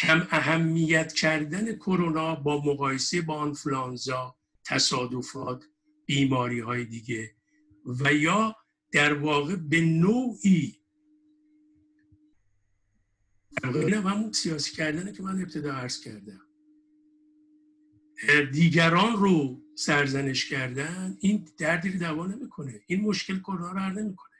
کم 0.00 0.26
اهمیت 0.30 1.12
کردن 1.12 1.76
کرونا 1.76 2.34
با 2.34 2.62
مقایسه 2.64 3.22
با 3.22 3.34
آنفلانزا 3.34 4.36
تصادفات 4.64 5.64
بیماری 6.06 6.60
های 6.60 6.84
دیگه 6.84 7.34
و 7.86 8.12
یا 8.12 8.56
در 8.92 9.14
واقع 9.14 9.56
به 9.56 9.80
نوعی 9.80 10.80
همون 13.64 14.32
سیاسی 14.32 14.72
کردنه 14.72 15.12
که 15.12 15.22
من 15.22 15.42
ابتدا 15.42 15.72
عرض 15.72 16.00
کردم. 16.00 16.40
دیگران 18.52 19.16
رو 19.16 19.62
سرزنش 19.74 20.50
کردن 20.50 21.16
این 21.20 21.48
دردی 21.58 21.90
رو 21.90 21.98
دوا 21.98 22.26
نمی‌کنه. 22.26 22.80
این 22.86 23.00
مشکل 23.00 23.38
کرونا 23.38 23.72
رو 23.72 23.78
حل 23.78 24.02
نمی‌کنه. 24.02 24.35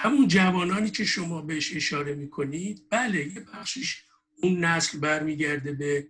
همون 0.00 0.28
جوانانی 0.28 0.90
که 0.90 1.04
شما 1.04 1.42
بهش 1.42 1.76
اشاره 1.76 2.14
می‌کنید 2.14 2.86
بله 2.90 3.26
یه 3.26 3.40
بخشش 3.40 4.02
اون 4.42 4.64
نسل 4.64 4.98
برمیگرده 4.98 5.72
به 5.72 6.08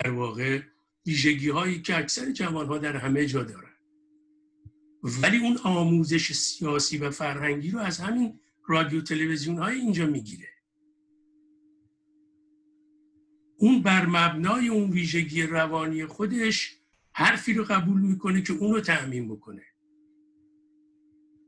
در 0.00 0.10
واقع 0.10 0.62
ویژگی 1.06 1.48
هایی 1.48 1.82
که 1.82 1.98
اکثر 1.98 2.32
جوان 2.32 2.66
ها 2.66 2.78
در 2.78 2.96
همه 2.96 3.26
جا 3.26 3.42
دارن. 3.42 3.72
ولی 5.02 5.36
اون 5.36 5.56
آموزش 5.56 6.32
سیاسی 6.32 6.98
و 6.98 7.10
فرهنگی 7.10 7.70
رو 7.70 7.78
از 7.78 7.98
همین 7.98 8.40
رادیو 8.68 9.00
تلویزیون 9.00 9.58
های 9.58 9.76
اینجا 9.76 10.06
می‌گیره. 10.06 10.48
اون 13.58 13.82
بر 13.82 14.06
مبنای 14.06 14.68
اون 14.68 14.90
ویژگی 14.90 15.42
روانی 15.42 16.06
خودش 16.06 16.76
حرفی 17.12 17.54
رو 17.54 17.64
قبول 17.64 18.00
می‌کنه 18.00 18.42
که 18.42 18.52
اونو 18.52 18.80
تعمین 18.80 19.28
بکنه. 19.28 19.71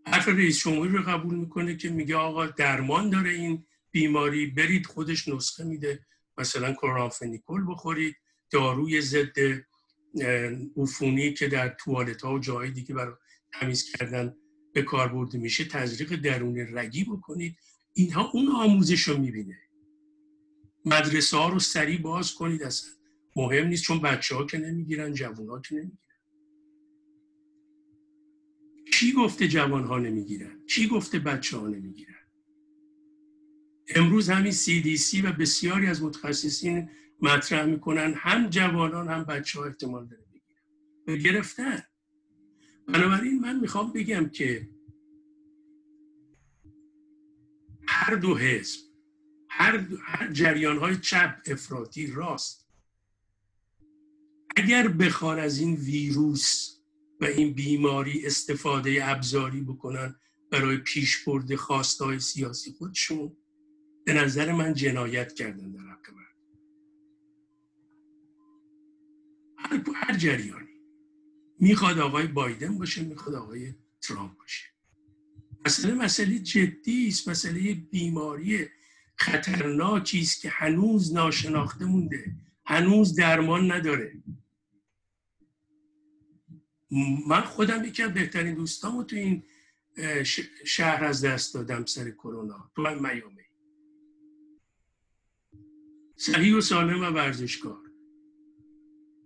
حرف 0.07 0.29
رئیس 0.29 0.59
جمهوری 0.59 0.93
رو 0.93 1.03
قبول 1.03 1.35
می‌کنه 1.35 1.77
که 1.77 1.91
میگه 1.91 2.17
آقا 2.17 2.47
درمان 2.47 3.11
داره 3.11 3.31
این 3.31 3.65
بیماری 3.91 4.47
برید 4.47 4.87
خودش 4.87 5.29
نسخه 5.29 5.65
میده. 5.65 6.07
مثلا 6.39 6.73
کورانفنیکول 6.73 7.65
بخورید 7.69 8.17
داروی 8.51 9.01
ضد 9.01 9.37
عفونی 10.77 11.33
که 11.35 11.49
در 11.49 11.69
توالت 11.69 12.23
ها 12.23 12.35
و 12.35 12.39
جاهای 12.39 12.71
دیگه 12.71 12.95
برای 12.95 13.15
تمیز 13.53 13.85
کردن 13.91 14.35
به 14.73 14.83
کار 14.83 15.09
برده 15.09 15.39
میشه 15.39 15.65
تزریق 15.65 16.17
درون 16.17 16.59
رگی 16.59 17.05
بکنید. 17.05 17.57
اینها 17.95 18.31
اون 18.31 18.49
آموزش 18.49 19.03
رو 19.03 19.19
می‌بینه. 19.19 19.59
مدرسه 20.85 21.37
ها 21.37 21.49
رو 21.49 21.59
سریع 21.59 22.01
باز 22.01 22.35
کنید 22.35 22.63
اصلا. 22.63 22.91
مهم 23.37 23.67
نیست 23.67 23.83
چون 23.83 24.01
بچه 24.01 24.35
ها 24.35 24.47
که 24.47 24.59
نمی‌گیرن 24.59 25.13
جوان 25.13 25.49
ها 25.49 25.61
که 25.61 25.75
نمی‌گیرن. 25.75 25.99
کی 28.99 29.13
گفته 29.13 29.49
جوان 29.49 29.85
ها 29.85 29.99
نمی‌گیرن؟ 29.99 30.67
کی 30.67 30.89
گفته 30.89 31.19
بچه 31.19 31.57
ها 31.57 31.69
نمی‌گیرن؟ 31.69 32.15
امروز 33.89 34.31
همین 34.31 34.53
CDC 34.53 35.25
و 35.25 35.33
بسیاری 35.33 35.87
از 35.87 36.03
متخصصین 36.03 36.91
مطرح 37.23 37.67
می‌کنن 37.67 38.15
هم 38.17 38.49
جوانان 38.49 39.09
هم 39.09 39.25
بچه 39.25 39.59
ها 39.61 39.67
احتمال 39.67 40.07
داره 40.07 40.25
بگیرن. 41.07 41.23
گرفتن. 41.23 41.83
بنابراین 42.89 43.39
من 43.41 43.61
می‌خوام 43.61 43.93
بگم 43.93 44.29
که 44.29 44.69
هر 47.87 48.15
دو 48.15 48.37
حزب 48.37 48.81
هر, 49.51 49.87
هر 50.03 50.33
جریان 50.33 50.79
های 50.79 50.97
چپ 50.97 51.37
افراطی 51.47 52.07
راست 52.07 52.69
اگر 54.57 54.89
بخوان 54.89 55.39
از 55.39 55.59
این 55.59 55.75
ویروس 55.75 56.74
و 57.25 57.27
این 57.27 57.55
بیماری 57.55 58.27
استفاده 58.27 58.99
ابزاری 59.03 59.61
بکنن 59.61 60.15
برای 60.51 60.77
پیشبرد 60.77 61.55
خواستای 61.55 62.21
سیاسی 62.21 62.73
خودشون. 62.73 63.37
به 64.05 64.13
نظر 64.13 64.53
من 64.53 64.75
جنایت 64.75 65.33
کردن 65.33 65.73
در 65.73 65.81
حق 65.81 66.11
من 66.15 66.25
هر, 69.57 69.85
هر 69.95 70.17
جریانی. 70.17 70.81
می‌خواد 71.61 71.99
آقای 71.99 72.27
بایدن 72.27 72.79
باشه 72.79 73.03
می‌خواد 73.03 73.35
آقای 73.35 73.75
ترامپ 74.01 74.39
باشه. 74.39 74.65
مسئله 75.67 75.95
مسئله 75.95 76.39
جدی 76.39 77.09
است 77.09 77.29
مسئله 77.29 77.75
بیماری 77.75 78.69
خطرناکی 79.17 80.21
است 80.21 80.43
که 80.43 80.49
هنوز 80.49 81.15
ناشناخته 81.15 81.85
مونده. 81.85 82.37
هنوز 82.67 83.15
درمان 83.17 83.73
نداره. 83.73 84.23
من 87.29 87.41
خودم 87.41 87.85
یکی 87.85 88.03
از 88.03 88.15
بهترین 88.15 88.55
دوستامو 88.55 89.05
تو 89.05 89.17
این 89.17 89.43
شهر 90.65 91.05
از 91.05 91.25
دست 91.25 91.55
دادم 91.55 91.85
سر 91.85 92.11
کرونا 92.11 92.71
تو 92.77 92.83
من 92.83 92.95
میامی. 92.95 93.43
صحیح 96.17 96.57
و 96.57 96.61
سالم 96.61 97.01
و 97.01 97.05
ورزشکار. 97.05 97.79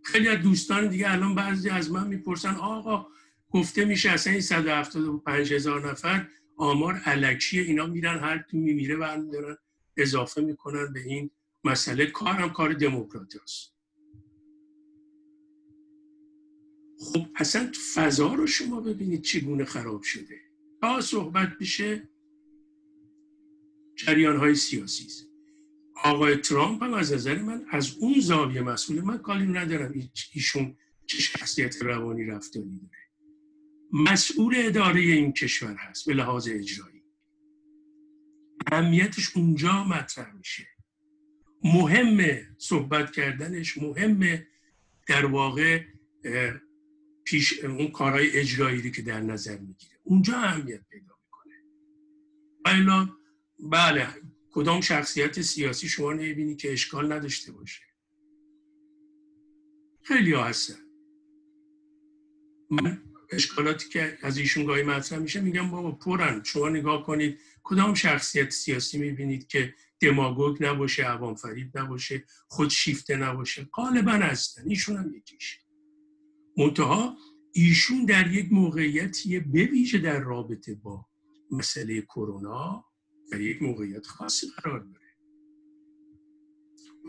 خیلی 0.04 0.28
از 0.28 0.42
دوستان 0.42 0.88
دیگه 0.88 1.12
الان 1.12 1.34
بعضی 1.34 1.68
از 1.68 1.92
من 1.92 2.06
می‌پرسن 2.06 2.54
آقا 2.54 3.06
گفته 3.50 3.84
میشه 3.84 4.10
اصلا 4.10 4.32
این 4.32 4.42
175 4.42 5.52
هزار 5.52 5.90
نفر 5.90 6.28
آمار 6.56 6.94
علکیه 6.94 7.62
اینا 7.62 7.86
میرن 7.86 8.18
هر 8.18 8.38
کی 8.38 8.58
میمیره 8.58 8.96
دارن 8.96 9.56
اضافه 9.96 10.40
می‌کنن 10.40 10.92
به 10.92 11.00
این 11.00 11.30
مسئله. 11.64 12.06
کار 12.06 12.34
هم 12.34 12.50
کار 12.50 12.72
دموکراتی 12.72 13.38
هست. 13.42 13.77
خب 17.00 17.26
اصلا 17.36 17.72
فضا 17.94 18.34
رو 18.34 18.46
شما 18.46 18.80
ببینید 18.80 19.22
چگونه 19.22 19.64
خراب 19.64 20.02
شده. 20.02 20.40
تا 20.80 21.00
صحبت 21.00 21.58
بشه 21.60 22.08
جریان 23.96 24.36
های 24.36 24.54
سیاسی 24.54 25.04
است. 25.04 25.28
آقای 26.04 26.36
ترامپ 26.36 26.82
هم 26.82 26.94
از 26.94 27.12
نظر 27.12 27.42
من 27.42 27.64
از 27.70 27.96
اون 27.98 28.20
زاویه 28.20 28.62
مسئول 28.62 29.00
من 29.00 29.18
کاری 29.18 29.46
ندارم 29.46 29.94
ایشون 30.34 30.76
چه 31.06 31.18
شخصیت 31.18 31.82
روانی 31.82 32.24
رفتاری 32.24 32.80
داره. 32.80 33.08
مسئول 33.92 34.54
اداره 34.56 35.00
این 35.00 35.32
کشور 35.32 35.76
هست 35.78 36.06
به 36.06 36.14
لحاظ 36.14 36.48
اجرایی. 36.48 37.02
اهمیتش 38.72 39.36
اونجا 39.36 39.84
مطرح 39.84 40.34
میشه. 40.34 40.66
مهمه 41.64 42.48
صحبت 42.58 43.12
کردنش 43.12 43.78
مهمه 43.78 44.46
در 45.06 45.26
واقع 45.26 45.82
پیش 47.28 47.64
اون 47.64 47.88
کارهای 47.88 48.30
اجرایی 48.30 48.90
که 48.90 49.02
در 49.02 49.20
نظر 49.20 49.58
می‌گیره. 49.58 49.96
اونجا 50.04 50.38
اهمیت 50.38 50.80
پیدا 50.90 51.14
می‌کنه. 51.24 51.54
بله 52.64 53.08
بله 53.60 54.08
کدام 54.50 54.80
شخصیت 54.80 55.40
سیاسی 55.40 55.88
شما 55.88 56.12
نمی‌بینی 56.12 56.56
که 56.56 56.72
اشکال 56.72 57.12
نداشته 57.12 57.52
باشه؟ 57.52 57.82
خیلی 60.02 60.32
ها 60.32 60.44
هستن. 60.44 60.74
من 62.70 63.02
اشکالاتی 63.30 63.88
که 63.88 64.18
از 64.22 64.38
ایشون 64.38 64.66
گاهی 64.66 64.82
مطرح 64.82 65.18
میشه 65.18 65.40
میگم 65.40 65.70
بابا 65.70 65.92
پرن. 65.92 66.42
شما 66.42 66.68
نگاه 66.68 67.06
کنید 67.06 67.38
کدام 67.62 67.94
شخصیت 67.94 68.50
سیاسی 68.50 68.98
می‌بینید 68.98 69.46
که 69.46 69.74
دماگوگ 70.00 70.64
نباشه 70.64 71.04
عوام 71.04 71.34
فرید 71.34 71.78
نباشه 71.78 72.24
خود 72.48 72.70
شیفته 72.70 73.16
نباشه؟ 73.16 73.64
غالبا 73.64 74.12
هستن. 74.12 74.62
ایشون 74.68 74.96
هم 74.96 75.14
یکیش. 75.14 75.67
منتها 76.58 77.16
ایشون 77.52 78.04
در 78.04 78.32
یک 78.34 78.52
موقعیتی 78.52 79.40
بویژه 79.40 79.98
در 79.98 80.20
رابطه 80.20 80.74
با 80.74 81.06
مسئله 81.50 82.02
کرونا 82.02 82.84
در 83.32 83.40
یک 83.40 83.62
موقعیت 83.62 84.06
خاصی 84.06 84.46
قرار 84.56 84.80
داره. 84.80 84.98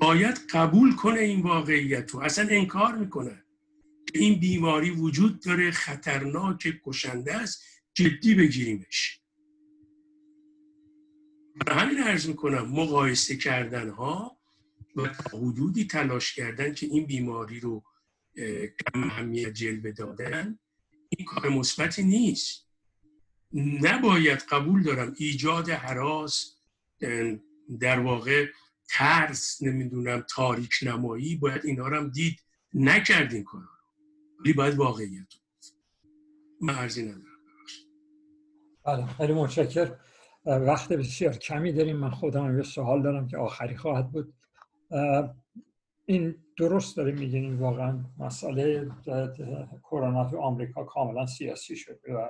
باید 0.02 0.38
قبول 0.52 0.96
کنه 0.96 1.20
این 1.20 1.42
واقعیت 1.42 2.12
رو. 2.12 2.20
اصلا 2.20 2.48
انکار 2.50 2.96
می‌کنه 2.96 3.44
که 4.14 4.20
این 4.20 4.40
بیماری 4.40 4.90
وجود 4.90 5.40
داره 5.40 5.72
خطرناک 5.72 6.80
کشنده 6.84 7.36
است 7.36 7.64
جدی 7.94 8.36
بگیریمش. 8.36 9.22
برای 11.66 11.80
همین 11.80 12.04
عرض 12.04 12.28
می‌کنم 12.28 12.68
مقایسه 12.68 13.36
کردن 13.36 13.90
ها 13.90 14.38
و 14.96 15.08
حدودی 15.34 15.86
تلاش 15.86 16.36
کردن 16.36 16.74
که 16.74 16.86
این 16.86 17.06
بیماری 17.06 17.60
رو 17.60 17.84
کم 18.36 19.04
اهمیت 19.04 19.54
جلوه 19.54 19.92
دادن 19.92 20.60
این 21.10 21.26
کار 21.26 21.50
مثبتی 21.50 22.04
نیست. 22.04 22.70
نباید 23.82 24.40
قبول 24.40 24.84
دارم 24.84 25.14
ایجاد 25.18 25.70
حراس 25.70 26.56
در 27.80 28.00
واقع 28.00 28.46
ترس 28.90 29.62
نمی‌دونم 29.62 30.26
تاریک 30.36 30.74
نمایی 30.82 31.36
باید 31.36 31.66
اینا 31.66 31.88
رو 31.88 31.98
هم 31.98 32.10
دید 32.10 32.40
نکردین 32.74 33.44
کار 33.44 33.64
ولی 34.40 34.54
باید 34.54 34.76
واقعیت 34.76 35.34
من 36.62 36.74
عرضی 36.74 37.04
ندارم. 37.04 37.24
بله 38.86 39.06
خیلی 39.06 39.34
متشکر 39.34 39.96
وقت 40.46 40.94
بسیار 40.94 41.38
کمی 41.38 41.74
داریم. 41.74 41.98
من 41.98 42.10
خودم 42.10 42.58
یه 42.58 42.64
سوال 42.64 43.04
دارم 43.04 43.28
که 43.28 43.38
آخری 43.38 43.78
خواهد 43.78 44.12
بود. 44.12 44.34
این 46.06 46.36
درست 46.60 46.98
داریم 46.98 47.16
میگین 47.16 47.56
واقعا. 47.56 48.00
مسئله 48.18 48.92
کرونا 49.84 50.30
تو 50.30 50.40
آمریکا 50.40 50.84
کاملا 50.84 51.26
سیاسی 51.26 51.76
شده 51.76 52.14
و 52.14 52.28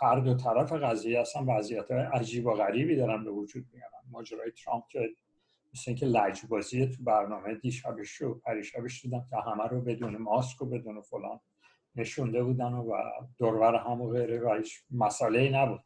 هر 0.00 0.20
دو 0.20 0.34
طرف 0.34 0.72
قضیه 0.72 1.20
اصلا 1.20 1.44
وضعیت 1.48 1.90
عجیب 1.90 2.46
و 2.46 2.54
غریبی 2.54 2.96
دارن 2.96 3.24
به 3.24 3.30
وجود 3.30 3.66
میارن. 3.72 4.02
ماجرای 4.10 4.50
ترامپ 4.50 4.84
که 4.88 5.08
مثل 5.74 5.84
اینکه 5.86 6.06
لجبازی 6.06 6.86
تو 6.86 7.02
برنامه 7.04 7.54
دیشبش 7.54 8.22
و 8.22 8.34
پریشبش 8.34 9.02
دیدم 9.02 9.26
که 9.30 9.36
همه 9.36 9.64
رو 9.64 9.80
بدون 9.80 10.16
ماسک 10.16 10.62
و 10.62 10.66
بدون 10.66 11.00
فلان 11.00 11.40
نشونده 11.96 12.42
بودن 12.42 12.72
و 12.72 12.92
دورور 13.38 13.74
هم 13.74 14.00
و 14.00 14.10
غیره 14.10 14.40
و 14.40 14.54
هیچ 14.54 14.82
مسئله 14.90 15.50
نبود 15.50 15.80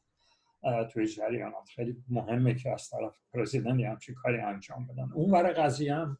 توی 0.92 1.06
جریانات. 1.06 1.68
خیلی 1.68 1.96
مهمه 2.08 2.54
که 2.54 2.70
از 2.70 2.90
طرف 2.90 3.16
پرزیدنت 3.34 3.84
همچین 3.84 4.14
کاری 4.14 4.40
انجام 4.40 4.86
بدن. 4.86 5.10
اون 5.14 5.30
ور 5.30 5.52
قضیه 5.52 5.94
هم 5.94 6.18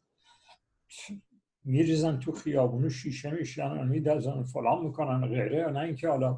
میریزن 1.63 2.19
تو 2.19 2.31
خیابونو 2.31 2.89
شیشه 2.89 3.31
میشن 3.31 3.71
و 3.71 3.83
میدازن 3.83 4.43
فلان 4.43 4.85
می‌کنن 4.85 5.27
غیره. 5.27 5.71
نه 5.71 5.79
اینکه 5.79 6.09
حالا 6.09 6.37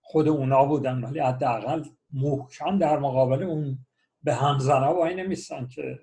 خود 0.00 0.28
اونا 0.28 0.64
بودن 0.64 1.04
ولی 1.04 1.18
حداقل 1.18 1.84
محکم 2.12 2.78
در 2.78 2.98
مقابل 2.98 3.42
اون 3.42 3.78
به 4.22 4.34
همزنه 4.34 4.86
وای 4.86 5.14
نمیستن 5.14 5.66
که 5.66 5.98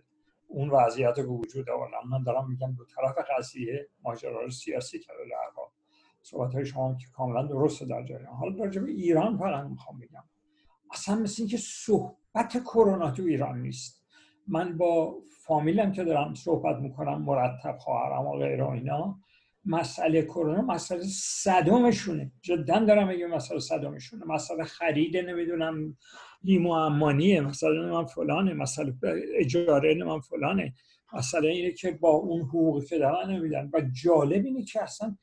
اون 0.47 0.69
وضعیت 0.69 1.19
رو 1.19 1.37
وجود 1.37 1.69
آوردن. 1.69 1.97
من 2.09 2.23
دارم 2.23 2.49
میگم 2.49 2.73
دو 2.73 2.85
طرف 2.85 3.15
قضیه 3.37 3.89
ماجرا 4.03 4.49
سیاسی 4.49 4.99
کرده 4.99 5.23
در 5.29 5.61
صحبت 6.21 6.55
های 6.55 6.65
شما 6.65 6.95
که 6.95 7.07
کاملا 7.13 7.43
درسته 7.43 7.85
در 7.85 8.03
جریان. 8.03 8.35
حالا 8.35 8.69
به 8.69 8.91
ایران 8.91 9.37
فقط 9.37 9.65
می‌خوام 9.65 9.99
بگم. 9.99 10.23
اصلا 10.91 11.15
مثل 11.15 11.41
اینکه 11.41 11.57
صحبت 11.57 12.63
کرونا 12.63 13.11
تو 13.11 13.23
ایران 13.23 13.61
نیست. 13.61 13.98
من 14.49 14.77
با 14.77 15.17
فامیلم 15.45 15.91
که 15.91 16.03
دارم 16.03 16.33
صحبت 16.33 16.75
می‌کنم 16.75 17.21
مرتب 17.21 17.77
خواهرم 17.77 18.27
و 18.27 18.37
غیره 18.37 18.69
اینا 18.69 19.19
مسئله 19.65 20.21
کرونا 20.21 20.61
مسئله 20.61 21.03
صدامشونه 21.43 22.31
جدا 22.41 22.79
دارم 22.79 23.07
میگم 23.07 23.27
مسئله 23.27 23.59
صدامشونه 23.59 24.25
مسئله 24.25 24.63
خرید 24.63 25.17
نمی‌دونم 25.17 25.97
لیمو 26.43 26.71
امانیه 26.71 27.41
مسئله 27.41 27.91
من 27.91 28.05
فلانه 28.05 28.53
مسئله 28.53 28.93
اجاره 29.35 30.03
من 30.03 30.19
فلانه. 30.19 30.73
مسئله 31.13 31.47
اینه 31.47 31.71
که 31.71 31.91
با 31.91 32.09
اون 32.09 32.41
حقوقی 32.41 32.85
که 32.85 32.97
دارن 32.97 33.31
نمیدن. 33.31 33.69
و 33.73 33.81
جالب 34.03 34.45
اینه 34.45 34.63
که 34.63 34.83
اصلا 34.83 35.15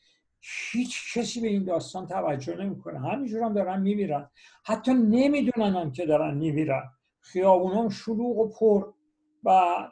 هیچ 0.72 1.18
کسی 1.18 1.40
به 1.40 1.48
این 1.48 1.64
داستان 1.64 2.06
توجه 2.06 2.56
نمی‌کنه. 2.56 3.00
همینجور 3.00 3.42
هم 3.42 3.54
دارن 3.54 3.82
میمیرن. 3.82 4.30
حتی 4.64 4.94
نمی‌دونن 4.94 5.76
هم 5.76 5.92
که 5.92 6.06
دارن 6.06 6.34
میمیرن. 6.38 6.82
خیابون 7.20 7.72
هم 7.72 7.88
شلوغ 7.88 8.38
و 8.38 8.48
پر. 8.48 8.92
و 9.46 9.50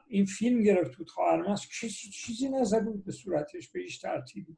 این 0.09 0.25
فیلم 0.25 0.63
گرفت 0.63 0.93
تو 0.93 1.05
خواهرمست 1.05 1.69
کسی 1.81 2.11
چیزی 2.11 2.49
نزد 2.49 2.85
بود 2.85 3.05
به 3.05 3.13
صورتش 3.13 3.69
به 3.71 3.81
هیچ 3.81 4.03
ترتیبی. 4.03 4.57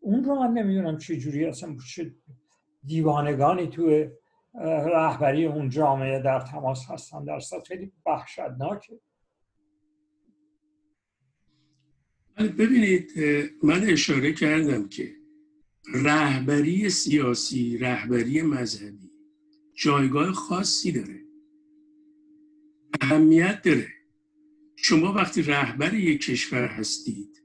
اون 0.00 0.24
رو 0.24 0.34
من 0.34 0.52
نمی‌دونم 0.52 0.98
چه 0.98 1.16
جوری 1.16 1.44
اصلا 1.44 1.76
چه 1.94 2.14
دیوانگانی 2.84 3.66
تو 3.66 4.10
رهبری 4.94 5.46
اون 5.46 5.68
جامعه 5.68 6.22
در 6.22 6.40
تماس 6.40 6.90
هستن. 6.90 7.24
در 7.24 7.40
خیلی 7.68 7.92
وحشتناکه. 8.06 9.00
ببینید 12.38 13.12
من 13.62 13.84
اشاره 13.84 14.32
کردم 14.32 14.88
که 14.88 15.12
رهبری 15.94 16.90
سیاسی 16.90 17.78
رهبری 17.78 18.42
مذهبی 18.42 19.10
جایگاه 19.74 20.32
خاصی 20.32 20.92
داره. 20.92 21.20
اهمیت 23.00 23.62
داره. 23.62 23.97
شما 24.84 25.12
وقتی 25.12 25.42
رهبر 25.42 25.94
یک 25.94 26.20
کشور 26.20 26.66
هستید 26.66 27.42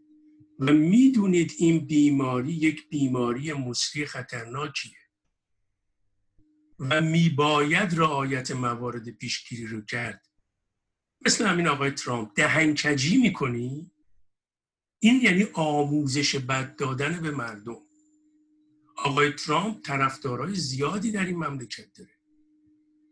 و 0.60 0.74
می‌دونید 0.74 1.54
این 1.58 1.86
بیماری 1.86 2.54
یک 2.54 2.90
بیماری 2.90 3.54
مسری 3.54 4.06
خطرناکیه 4.06 4.98
و 6.80 7.02
میباید 7.02 8.00
رعایت 8.00 8.52
موارد 8.52 9.10
پیشگیری 9.10 9.66
رو 9.66 9.82
کرد 9.82 10.28
مثل 11.26 11.46
همین 11.46 11.68
آقای 11.68 11.92
ترامپ 11.92 12.32
دهنکجی 12.36 13.18
می‌کنی؟ 13.18 13.92
این 15.00 15.22
یعنی 15.22 15.48
آموزش 15.54 16.36
بد 16.36 16.76
دادن 16.76 17.22
به 17.22 17.32
مردم. 17.32 17.82
آقای 18.98 19.32
ترامپ 19.32 19.82
طرفدارای 19.82 20.56
زیادی 20.56 21.12
در 21.12 21.26
این 21.26 21.38
مملکت 21.38 21.94
داره. 21.94 22.12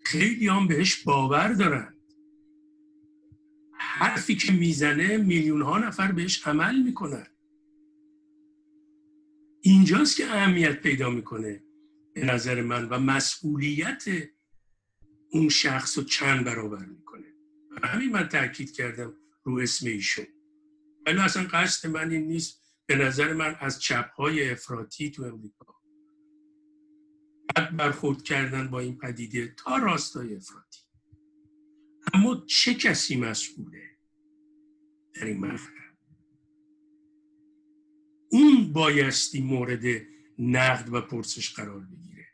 خیلی 0.05 0.47
هم 0.47 0.67
بهش 0.67 1.03
باور 1.03 1.53
دارن. 1.53 1.91
حرفی 4.02 4.36
که 4.36 4.52
می‌زنه 4.52 5.18
میلیون 5.18 5.62
ها 5.62 5.80
نفر 5.80 6.12
بهش 6.12 6.47
عمل 6.47 6.84
می‌کنن. 6.84 7.28
اینجاست 9.62 10.18
که 10.18 10.26
اهمیت 10.26 10.82
پیدا 10.82 11.10
می‌کنه 11.10 11.64
به 12.14 12.26
نظر 12.26 12.62
من 12.62 12.89
و 12.89 12.99
مسئولیت 12.99 14.04
اون 15.32 15.49
شخص 15.49 15.97
رو 15.97 16.04
چند 16.04 16.45
برابر 16.45 16.86
می‌کنه. 16.86 17.28
همین 17.84 18.12
من 18.12 18.28
تاکید 18.28 18.72
کردم 18.72 19.14
رو 19.43 19.60
اسم 19.60 19.88
ایشون. 19.88 20.28
ولی 21.06 21.18
اصلا 21.18 21.43
قصد 21.43 21.89
من 21.89 22.12
این 22.12 22.28
نیست 22.28 22.62
به 22.86 22.95
نظر 22.95 23.34
من 23.34 23.56
از 23.60 23.82
چپ 23.82 24.12
های 24.14 24.49
افراطی 24.49 25.12
تو 25.12 25.24
امریکا. 25.24 25.82
برخورد 27.78 28.24
کردن 28.24 28.68
با 28.68 28.80
این 28.80 28.97
پدیده 28.97 29.56
تا 29.58 29.78
راستای 29.78 30.36
افراطی. 30.36 30.80
اما 32.14 32.45
چه 32.47 32.74
کسی 32.74 33.16
مسئوله؟ 33.16 33.91
در 35.14 35.26
این 35.26 35.39
مقطع 35.39 35.82
اون 38.32 38.74
بایستی 38.74 39.41
مورد 39.41 39.84
نقد 40.39 40.93
و 40.93 41.01
پرسش 41.01 41.53
قرار 41.53 41.80
بگیره. 41.80 42.28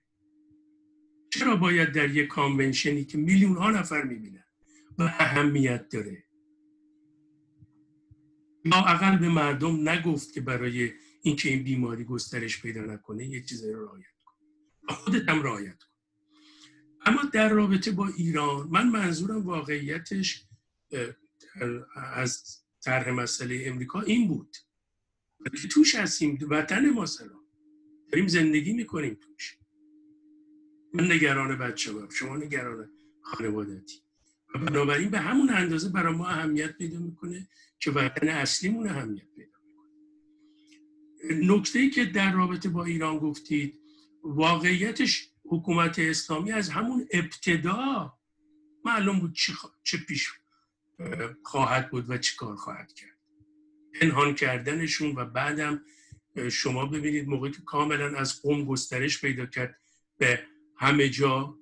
چرا 1.30 1.56
باید 1.56 1.92
در 1.92 2.16
یک 2.16 2.28
کانونشنی 2.28 3.06
که 3.06 3.18
میلیون 3.18 3.58
ها 3.58 3.72
نفر 3.72 4.04
می‌بینن 4.04 4.44
و 4.98 5.04
اهمیت 5.04 5.90
داره؟ 5.90 6.24
یا 8.66 8.78
اقل 8.78 9.18
به 9.18 9.30
مردم 9.30 9.90
نگفت 9.90 10.34
که 10.34 10.42
برای 10.42 10.92
اینکه 11.22 11.50
این 11.50 11.64
بیماری 11.64 12.04
گسترش 12.04 12.62
پیدا 12.62 12.82
نکنه 12.82 13.28
یه 13.28 13.42
چیزی 13.42 13.72
رو 13.72 13.86
رعایت 13.86 14.06
کن. 14.26 14.34
خودت 14.94 15.30
هم 15.30 15.44
رعایت 15.44 15.84
کن. 15.84 15.88
اما 17.06 17.24
در 17.34 17.50
رابطه 17.50 17.92
با 17.92 18.08
ایران 18.08 18.68
من 18.68 18.90
منظورم 18.90 19.46
واقعیتش 19.46 20.48
از 21.96 22.64
طرح 22.88 23.10
مسئله 23.10 23.64
امریکا 23.66 24.02
این 24.02 24.28
بود. 24.28 24.58
که 25.62 25.68
توش 25.68 25.96
هستیم 25.96 26.40
وطن 26.50 26.90
ما 26.90 27.06
سلام. 27.06 27.44
داریم 28.12 28.28
زندگی 28.28 28.74
می‌کنیم 28.74 29.14
توش. 29.14 29.58
من 30.94 31.12
نگران 31.12 31.58
بچه 31.58 31.92
هم 31.92 32.10
شما 32.10 32.38
نگران 32.38 32.90
خانوادتی 33.22 34.02
و 34.56 34.60
بنابراین 34.60 35.10
به 35.10 35.20
همون 35.20 35.50
اندازه 35.50 35.90
برای 35.90 36.16
ما 36.16 36.28
اهمیت 36.28 36.78
پیدا 36.78 37.00
می‌کنه 37.00 37.48
که 37.80 37.92
وطن 37.92 38.28
اصلیمون 38.28 38.88
اهمیت 38.88 39.28
پیدا 39.36 39.58
نکته 41.56 41.80
ای 41.80 41.90
که 41.90 42.06
در 42.06 42.34
رابطه 42.34 42.70
با 42.70 42.86
ایران 42.86 43.18
گفتید 43.18 43.80
واقعیتش 44.24 45.30
حکومت 45.46 46.00
اسلامی 46.00 46.52
از 46.52 46.70
همون 46.70 47.08
ابتدا 47.12 48.14
معلوم 48.86 49.20
بود 49.20 49.34
چه 49.84 49.98
پیش 49.98 50.30
خواهد 51.44 51.90
بود 51.92 52.10
و 52.10 52.18
چه 52.18 52.36
کار 52.36 52.56
خواهد 52.56 52.94
کرد. 52.94 53.18
پنهان 54.02 54.36
کردنشون 54.36 55.16
و 55.16 55.26
بعدم 55.26 55.82
شما 56.52 56.86
ببینید 56.86 57.28
موقعی 57.28 57.52
که 57.52 57.62
کاملا 57.66 58.18
از 58.18 58.42
قوم 58.42 58.66
گسترش 58.66 59.22
پیدا 59.22 59.46
کرد 59.46 59.80
به 60.18 60.44
همه 60.78 61.10
جا 61.10 61.58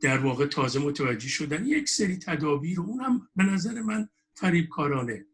در 0.00 0.18
واقع 0.18 0.46
تازه 0.46 0.80
متوجه 0.80 1.28
شدن. 1.28 1.66
یک 1.66 1.88
سری 1.88 2.16
تدابیر 2.16 2.80
اون 2.80 3.00
هم 3.00 3.28
به 3.36 3.44
نظر 3.44 3.82
من 3.82 4.08
فریبکارانه. 4.34 5.26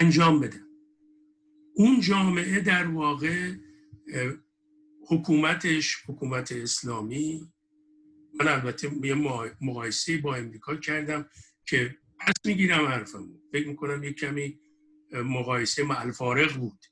انجام 0.00 0.40
بدن 0.40 0.66
اون 1.74 2.00
جامعه 2.00 2.60
در 2.60 2.86
واقع 2.86 3.54
حکومتش 5.08 6.04
حکومت 6.06 6.52
اسلامی 6.52 7.51
من 8.42 8.48
البته 8.48 8.90
یه 9.02 9.14
مقایسه 9.60 10.18
با 10.18 10.34
امریکا 10.34 10.76
کردم 10.76 11.26
که 11.66 11.96
پس 12.18 12.34
می‌گیرم 12.44 12.86
حرفمو. 12.86 13.38
فکر 13.52 13.68
می‌کنم 13.68 14.04
یه 14.04 14.12
کمی 14.12 14.60
مقایسه 15.12 15.84
معلفارق 15.84 16.56
بود. 16.56 16.84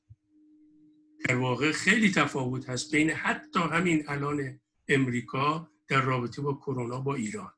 در 1.29 1.37
واقع 1.37 1.73
خیلی 1.73 2.11
تفاوت 2.11 2.69
هست 2.69 2.93
بین 2.93 3.11
حتی 3.11 3.61
همین 3.61 4.05
الان 4.09 4.61
امریکا 4.89 5.71
در 5.89 6.03
رابطه 6.03 6.43
با 6.43 6.55
کرونا 6.55 7.01
با 7.01 7.15
ایران. 7.15 7.53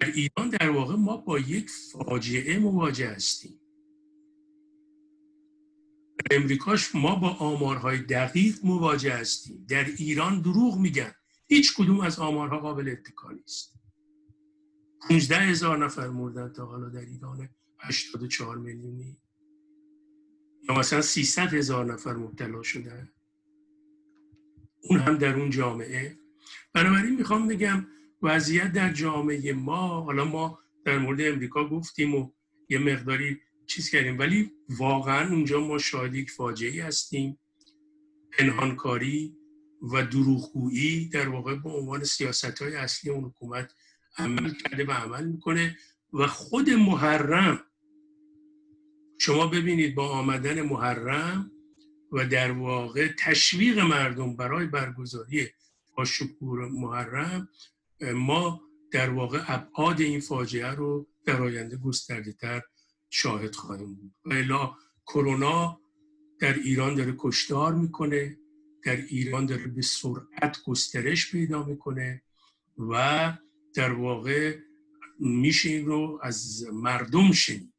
در 0.00 0.06
ایران 0.06 0.48
در 0.48 0.70
واقع 0.70 0.94
ما 0.94 1.16
با 1.16 1.38
یک 1.38 1.70
فاجعه 1.92 2.58
مواجه 2.58 3.08
هستیم. 3.08 3.60
در 6.30 6.36
امریکاش 6.36 6.94
ما 6.94 7.14
با 7.14 7.28
آمارهای 7.28 7.98
دقیق 7.98 8.64
مواجه 8.64 9.12
هستیم. 9.14 9.66
در 9.68 9.84
ایران 9.84 10.40
دروغ 10.40 10.78
میگن. 10.78 11.14
هیچ 11.52 11.74
کدوم 11.76 12.00
از 12.00 12.18
آمارها 12.18 12.58
قابل 12.58 12.88
اتکا 12.88 13.32
نیست. 13.32 13.74
15 15.08 15.36
هزار 15.36 15.84
نفر 15.84 16.08
مردن 16.08 16.52
تا 16.52 16.66
حالا 16.66 16.88
در 16.88 17.00
ایران 17.00 17.48
84 17.78 18.58
میلیونی. 18.58 19.16
یا 20.68 20.78
مثلا 20.78 21.02
300 21.02 21.54
هزار 21.54 21.92
نفر 21.92 22.12
مبتلا 22.12 22.62
شدن. 22.62 23.08
اون 24.82 24.98
هم 24.98 25.16
در 25.16 25.34
اون 25.34 25.50
جامعه. 25.50 26.18
بنابراین 26.74 27.16
می‌خوام 27.16 27.48
بگم 27.48 27.86
وضعیت 28.22 28.72
در 28.72 28.92
جامعه 28.92 29.52
ما 29.52 30.00
حالا 30.00 30.24
ما 30.24 30.58
در 30.84 30.98
مورد 30.98 31.20
امریکا 31.20 31.68
گفتیم 31.68 32.14
و 32.14 32.30
یه 32.68 32.78
مقداری 32.78 33.40
چیز 33.66 33.90
کردیم 33.90 34.18
ولی 34.18 34.52
واقعا 34.68 35.30
اونجا 35.30 35.60
ما 35.60 35.78
شاهد 35.78 36.14
یک 36.14 36.30
فاجعه 36.30 36.84
هستیم. 36.84 37.38
پنهانکاری 38.38 39.41
و 39.82 40.02
دروغگویی 40.02 41.08
در 41.08 41.28
واقع 41.28 41.54
به 41.54 41.70
عنوان 41.70 42.04
سیاست 42.04 42.62
های 42.62 42.74
اصلی 42.74 43.10
اون 43.10 43.24
حکومت 43.24 43.74
عمل 44.18 44.54
کرده 44.54 44.84
و 44.84 44.90
عمل 44.90 45.24
می‌کنه 45.24 45.76
و 46.12 46.26
خود 46.26 46.70
محرم. 46.70 47.64
شما 49.18 49.46
ببینید 49.46 49.94
با 49.94 50.08
آمدن 50.08 50.62
محرم 50.62 51.50
و 52.12 52.26
در 52.26 52.52
واقع 52.52 53.08
تشویق 53.18 53.78
مردم 53.78 54.36
برای 54.36 54.66
برگزاری 54.66 55.48
با 55.96 56.04
شکور 56.04 56.68
محرم 56.68 57.48
ما 58.14 58.60
در 58.90 59.10
واقع 59.10 59.42
ابعاد 59.46 60.00
این 60.00 60.20
فاجعه 60.20 60.70
رو 60.70 61.08
در 61.24 61.42
آینده 61.42 61.76
گسترده 61.76 62.32
تر 62.32 62.62
شاهد 63.10 63.54
خواهیم 63.54 63.94
بود. 63.94 64.14
و 64.24 64.68
کرونا 65.06 65.80
در 66.40 66.54
ایران 66.54 66.94
داره 66.94 67.14
کشتار 67.18 67.74
می‌کنه. 67.74 68.38
در 68.84 68.96
ایران 68.96 69.46
داره 69.46 69.66
به 69.66 69.82
سرعت 69.82 70.56
گسترش 70.66 71.32
پیدا 71.32 71.62
می‌کنه 71.62 72.22
و 72.78 73.32
در 73.74 73.92
واقع 73.92 74.58
میشه 75.20 75.68
این 75.68 75.86
رو 75.86 76.20
از 76.22 76.64
مردم 76.72 77.32
شنید. 77.32 77.72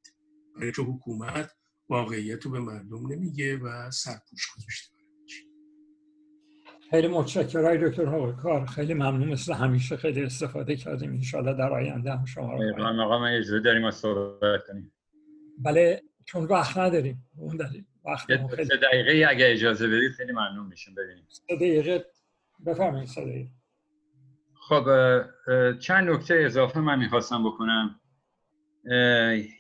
برای 0.56 0.72
که 0.72 0.82
حکومت 0.82 1.52
واقعیت 1.90 2.46
رو 2.46 2.52
به 2.52 2.60
مردم 2.60 3.12
نمیگه 3.12 3.58
و 3.58 3.92
سرپوش 3.92 4.48
گذاشته. 4.58 4.94
خیلی 6.90 7.08
متشکرم 7.08 7.90
دکتر 7.90 8.32
کار 8.32 8.66
خیلی 8.66 8.94
ممنون. 8.94 9.30
مثل 9.30 9.54
همیشه 9.54 9.98
خیلی 9.98 10.22
استفاده 10.22 10.76
کردیم. 10.76 11.12
انشالله 11.12 11.54
در 11.54 11.74
آینده 11.74 12.12
هم 12.12 12.26
شما 12.26 12.54
رو 12.54 13.02
آقا 13.02 13.20
من 13.20 13.34
اجازه 13.34 13.60
داریم 13.60 13.86
از 13.86 13.96
صحبت 13.96 14.68
کنیم. 14.68 14.94
بله 15.60 16.04
چون 16.26 16.44
وقت 16.44 16.78
نداریم. 16.78 17.26
اون 17.38 17.58
داریم 17.58 17.88
وقت 18.06 18.26
خیلی... 18.26 18.68
دقیقه 18.68 19.26
اگه 19.30 19.52
اجازه 19.52 19.88
بدید 19.88 20.12
خیلی 20.12 20.32
ممنون 20.32 20.68
میشیم 20.68 20.96
ببینیم. 20.96 21.28
سه 21.30 21.56
دقیقه 21.56 22.06
بفرمایید 22.66 23.08
سه 23.08 23.22
دقیقه. 23.22 23.50
خب 24.56 24.86
چند 25.80 26.10
نکته 26.10 26.36
اضافه 26.46 26.80
من 26.80 27.00
می‌خواستم 27.00 27.44
بکنم. 27.44 28.00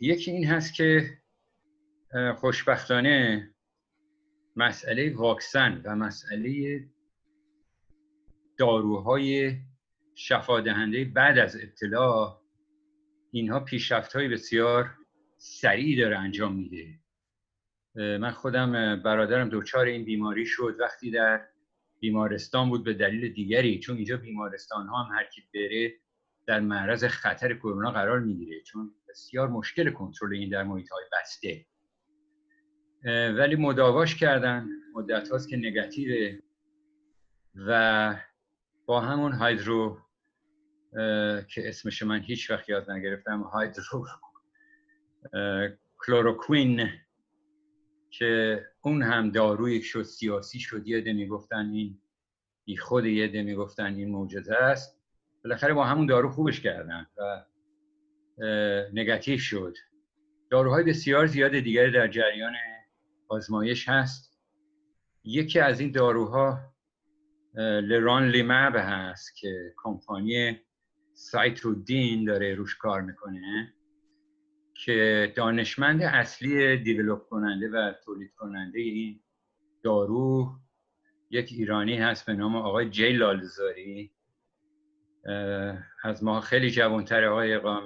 یکی 0.01 0.31
این 0.31 0.47
هست 0.47 0.73
که 0.75 1.17
خوشبختانه 2.35 3.49
مسئله 4.55 5.15
واکسن 5.15 5.81
و 5.85 5.95
مسئله 5.95 6.83
داروهای 8.57 9.57
شفادهنده 10.15 11.05
بعد 11.05 11.37
از 11.37 11.55
ابتلا 11.55 12.37
اینها 13.31 13.59
پیشرفت 13.59 14.15
های 14.15 14.27
بسیار 14.27 14.95
سریع 15.37 16.03
داره 16.03 16.17
انجام 16.17 16.55
میده. 16.55 16.99
من 17.95 18.31
خودم 18.31 19.01
برادرم 19.01 19.49
دچار 19.51 19.85
این 19.85 20.05
بیماری 20.05 20.45
شد. 20.45 20.75
وقتی 20.79 21.11
در 21.11 21.41
بیمارستان 21.99 22.69
بود 22.69 22.83
به 22.83 22.93
دلیل 22.93 23.33
دیگری 23.33 23.79
چون 23.79 23.95
اینجا 23.95 24.17
بیمارستان 24.17 24.87
ها 24.87 25.03
هم 25.03 25.15
هر 25.15 25.23
کی 25.23 25.41
بره 25.53 25.93
در 26.47 26.59
معرض 26.59 27.05
خطر 27.05 27.53
کرونا 27.53 27.91
قرار 27.91 28.19
می‌گیره 28.19 28.61
چون 28.61 28.91
بسیار 29.09 29.47
مشکل 29.47 29.91
کنترل 29.91 30.33
این 30.33 30.49
در 30.49 30.63
محیط 30.63 30.89
های 30.89 31.03
بسته 31.21 31.65
ولی 33.37 33.55
مداواش 33.55 34.15
کردن. 34.15 34.67
مدت 34.95 35.29
هاست 35.29 35.49
که 35.49 35.57
نگاتیوه. 35.57 36.39
و 37.55 38.15
با 38.85 39.01
همون 39.01 39.31
هایدرو 39.31 39.97
که 41.47 41.69
اسمش 41.69 42.03
من 42.03 42.19
هیچ 42.19 42.51
وقت 42.51 42.69
یاد 42.69 42.91
نگرفتم 42.91 43.41
هایدرو 43.41 44.07
کلوروکوین 45.97 46.89
که 48.17 48.61
اون 48.81 49.01
هم 49.03 49.31
داروی 49.31 49.81
شد 49.81 50.03
سیاسی 50.03 50.59
شد 50.59 50.87
یه 50.87 51.13
می‌گفتن 51.13 51.69
این 51.69 51.99
بی 52.65 52.77
خود 52.77 53.05
یه 53.05 53.27
ده 53.27 53.43
می‌گفتن 53.43 53.95
این 53.95 54.09
موجزه 54.09 54.55
است. 54.55 54.99
بالاخره 55.43 55.73
با 55.73 55.85
همون 55.85 56.05
دارو 56.05 56.29
خوبش 56.29 56.61
کردن 56.61 57.07
و 57.17 57.45
نگاتیو 58.93 59.37
شد. 59.37 59.77
داروهای 60.49 60.83
بسیار 60.83 61.25
زیاد 61.25 61.59
دیگری 61.59 61.91
در 61.91 62.07
جریان 62.07 62.53
آزمایش 63.27 63.89
هست. 63.89 64.39
یکی 65.23 65.59
از 65.59 65.79
این 65.79 65.91
داروها 65.91 66.59
لران 67.55 68.29
لیمب 68.29 68.75
هست 68.75 69.37
که 69.37 69.73
کمپانی 69.77 70.59
سایتودین 71.13 72.25
داره 72.25 72.55
روش 72.55 72.75
کار 72.75 73.01
می‌کنه. 73.01 73.73
که 74.75 75.33
دانشمند 75.35 76.03
اصلی 76.03 76.77
دیولوب 76.77 77.19
کننده 77.29 77.69
و 77.69 77.93
تولید 78.05 78.33
کننده 78.35 78.79
این 78.79 79.19
دارو 79.83 80.51
یک 81.29 81.49
ایرانی 81.51 81.97
هست 81.97 82.25
به 82.25 82.33
نام 82.33 82.55
آقای 82.55 82.89
جی 82.89 83.11
لالزاری. 83.11 84.11
از 86.03 86.23
ما 86.23 86.41
خیلی 86.41 86.71
جوانتر 86.71 87.25
آقای 87.25 87.53
اقام 87.53 87.85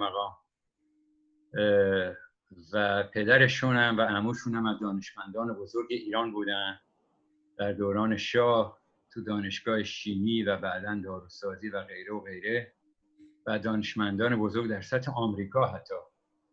و 2.74 3.04
پدرشون 3.04 3.76
هم 3.76 3.98
و 3.98 4.02
عموشون 4.02 4.56
هم 4.56 4.66
از 4.66 4.80
دانشمندان 4.80 5.54
بزرگ 5.54 5.88
ایران 5.90 6.32
بودن 6.32 6.80
در 7.58 7.74
دوران 7.74 8.18
شاه 8.18 8.80
تو 9.14 9.24
دانشگاه 9.24 9.84
شیمی 9.84 10.44
و 10.44 10.58
بعدا 10.58 11.02
داروسازی 11.04 11.70
و 11.70 11.84
غیره 11.84 12.14
و 12.14 12.20
غیره. 12.20 12.74
و 13.48 13.60
دانشمندان 13.60 14.40
بزرگ 14.40 14.70
در 14.70 14.82
سطح 14.82 15.12
آمریکا 15.16 15.68
حتی. 15.68 15.96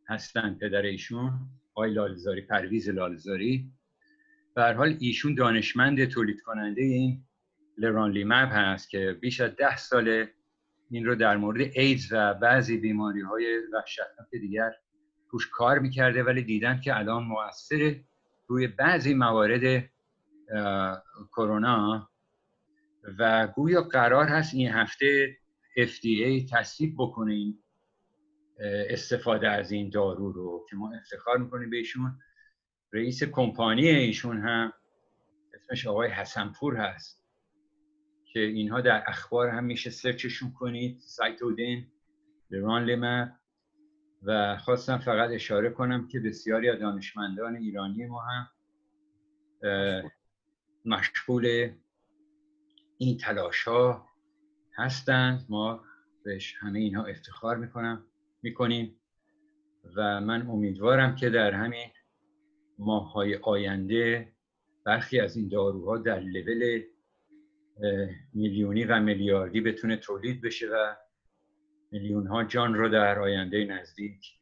هستن 0.08 0.58
پدر 0.60 0.82
ایشون 0.82 1.32
آقای 1.74 1.90
لالزاری 1.90 2.40
پرویز 2.40 2.88
لالزاری. 2.88 3.72
به 4.54 4.74
حال 4.74 4.96
ایشون 5.00 5.34
دانشمند 5.34 6.04
تولید 6.04 6.40
کننده 6.40 6.82
این 6.82 7.24
لرانلی 7.78 8.24
مپ 8.24 8.52
هست 8.52 8.90
که 8.90 9.18
بیش 9.20 9.40
از 9.40 9.56
ده 9.56 9.76
ساله 9.76 10.30
این 10.90 11.06
رو 11.06 11.14
در 11.14 11.36
مورد 11.36 11.60
ایدز 11.74 12.12
و 12.12 12.34
بعضی 12.34 12.76
بیماری 12.76 13.20
های 13.20 13.58
وحشتناک 13.72 14.30
دیگر 14.30 14.72
توش 15.30 15.48
کار 15.52 15.78
می‌کرده 15.78 16.22
ولی 16.22 16.42
دیدن 16.42 16.80
که 16.80 16.96
الان 16.96 17.22
موثر 17.22 17.96
روی 18.46 18.66
بعضی 18.66 19.14
موارد 19.14 19.90
کرونا. 21.32 22.08
و 23.18 23.46
گویا 23.46 23.82
قرار 23.82 24.26
هست 24.26 24.54
این 24.54 24.68
هفته 24.68 25.36
FDA 25.78 26.50
تصدیق 26.52 26.94
بکنه 26.98 27.32
این 27.32 27.58
استفاده 28.60 29.48
از 29.48 29.72
این 29.72 29.90
دارو 29.90 30.32
رو 30.32 30.66
که 30.70 30.76
ما 30.76 30.92
افتخار 30.94 31.38
می‌کنیم 31.38 31.70
بهشون. 31.70 32.18
رئیس 32.92 33.24
کمپانی 33.24 33.88
ایشون 33.88 34.40
هم 34.40 34.72
اسمش 35.54 35.86
آقای 35.86 36.10
حسنپور 36.10 36.76
هست 36.76 37.24
که 38.32 38.40
اینها 38.40 38.80
در 38.80 39.04
اخبار 39.06 39.48
هم 39.48 39.64
میشه 39.64 39.90
سرچشون 39.90 40.52
کنید 40.52 40.98
سایت 41.00 41.42
اودین 41.42 41.86
لمپ 42.50 43.28
و 44.22 44.56
خواستم 44.56 44.98
فقط 44.98 45.30
اشاره 45.30 45.70
کنم 45.70 46.08
که 46.08 46.20
بسیاری 46.20 46.68
از 46.68 46.80
دانشمندان 46.80 47.56
ایرانی 47.56 48.06
ما 48.06 48.22
هم 48.22 48.48
مشغول 50.84 51.70
این 52.98 53.18
تلاش 53.18 53.62
ها 53.62 54.08
هستند. 54.76 55.46
ما 55.48 55.84
بهش 56.24 56.54
همه 56.58 56.78
اینها 56.78 57.04
افتخار 57.04 57.56
می‌کنم. 57.56 58.06
می‌کنیم 58.44 59.00
و 59.96 60.20
من 60.20 60.46
امیدوارم 60.46 61.14
که 61.14 61.30
در 61.30 61.52
همین 61.52 61.88
ماه 62.78 63.12
های 63.12 63.36
آینده 63.36 64.32
برخی 64.84 65.20
از 65.20 65.36
این 65.36 65.48
داروها 65.48 65.98
در 65.98 66.20
لول 66.20 66.82
میلیونی 68.34 68.84
و 68.84 69.00
میلیاردی 69.00 69.60
بتونه 69.60 69.96
تولید 69.96 70.42
بشه 70.42 70.68
و 70.68 70.94
میلیون 71.90 72.26
ها 72.26 72.44
جان 72.44 72.74
رو 72.74 72.88
در 72.88 73.18
آینده 73.18 73.64
نزدیک 73.64 74.32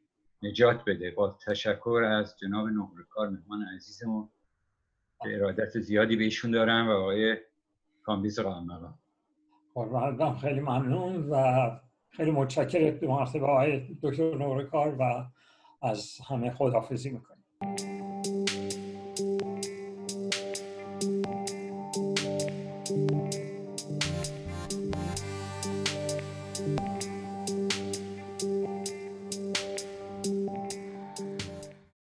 نجات 0.42 0.84
بده. 0.86 1.10
با 1.10 1.38
تشکر 1.46 2.02
از 2.08 2.36
جناب 2.38 2.68
نهرکار 2.68 3.28
مهمان 3.28 3.62
عزیزمون 3.76 4.28
که 5.22 5.36
ارادت 5.36 5.78
زیادی 5.78 6.16
به 6.16 6.24
ایشون 6.24 6.50
دارم 6.50 6.88
و 6.88 6.90
آقای 6.90 7.36
کامبیز 8.02 8.40
قربان 9.74 10.38
خیلی 10.38 10.60
ممنون 10.60 11.30
و 11.30 11.70
خیلی 12.16 12.30
متشکر 12.30 12.90
دو 12.90 13.08
مرتبه 13.08 13.46
آقای 13.46 13.96
دکتر 14.02 14.34
نورکار 14.34 14.96
و 14.98 15.24
از 15.82 16.18
همه 16.28 16.50
خداحافظی 16.50 17.10
می‌کنیم. 17.10 17.44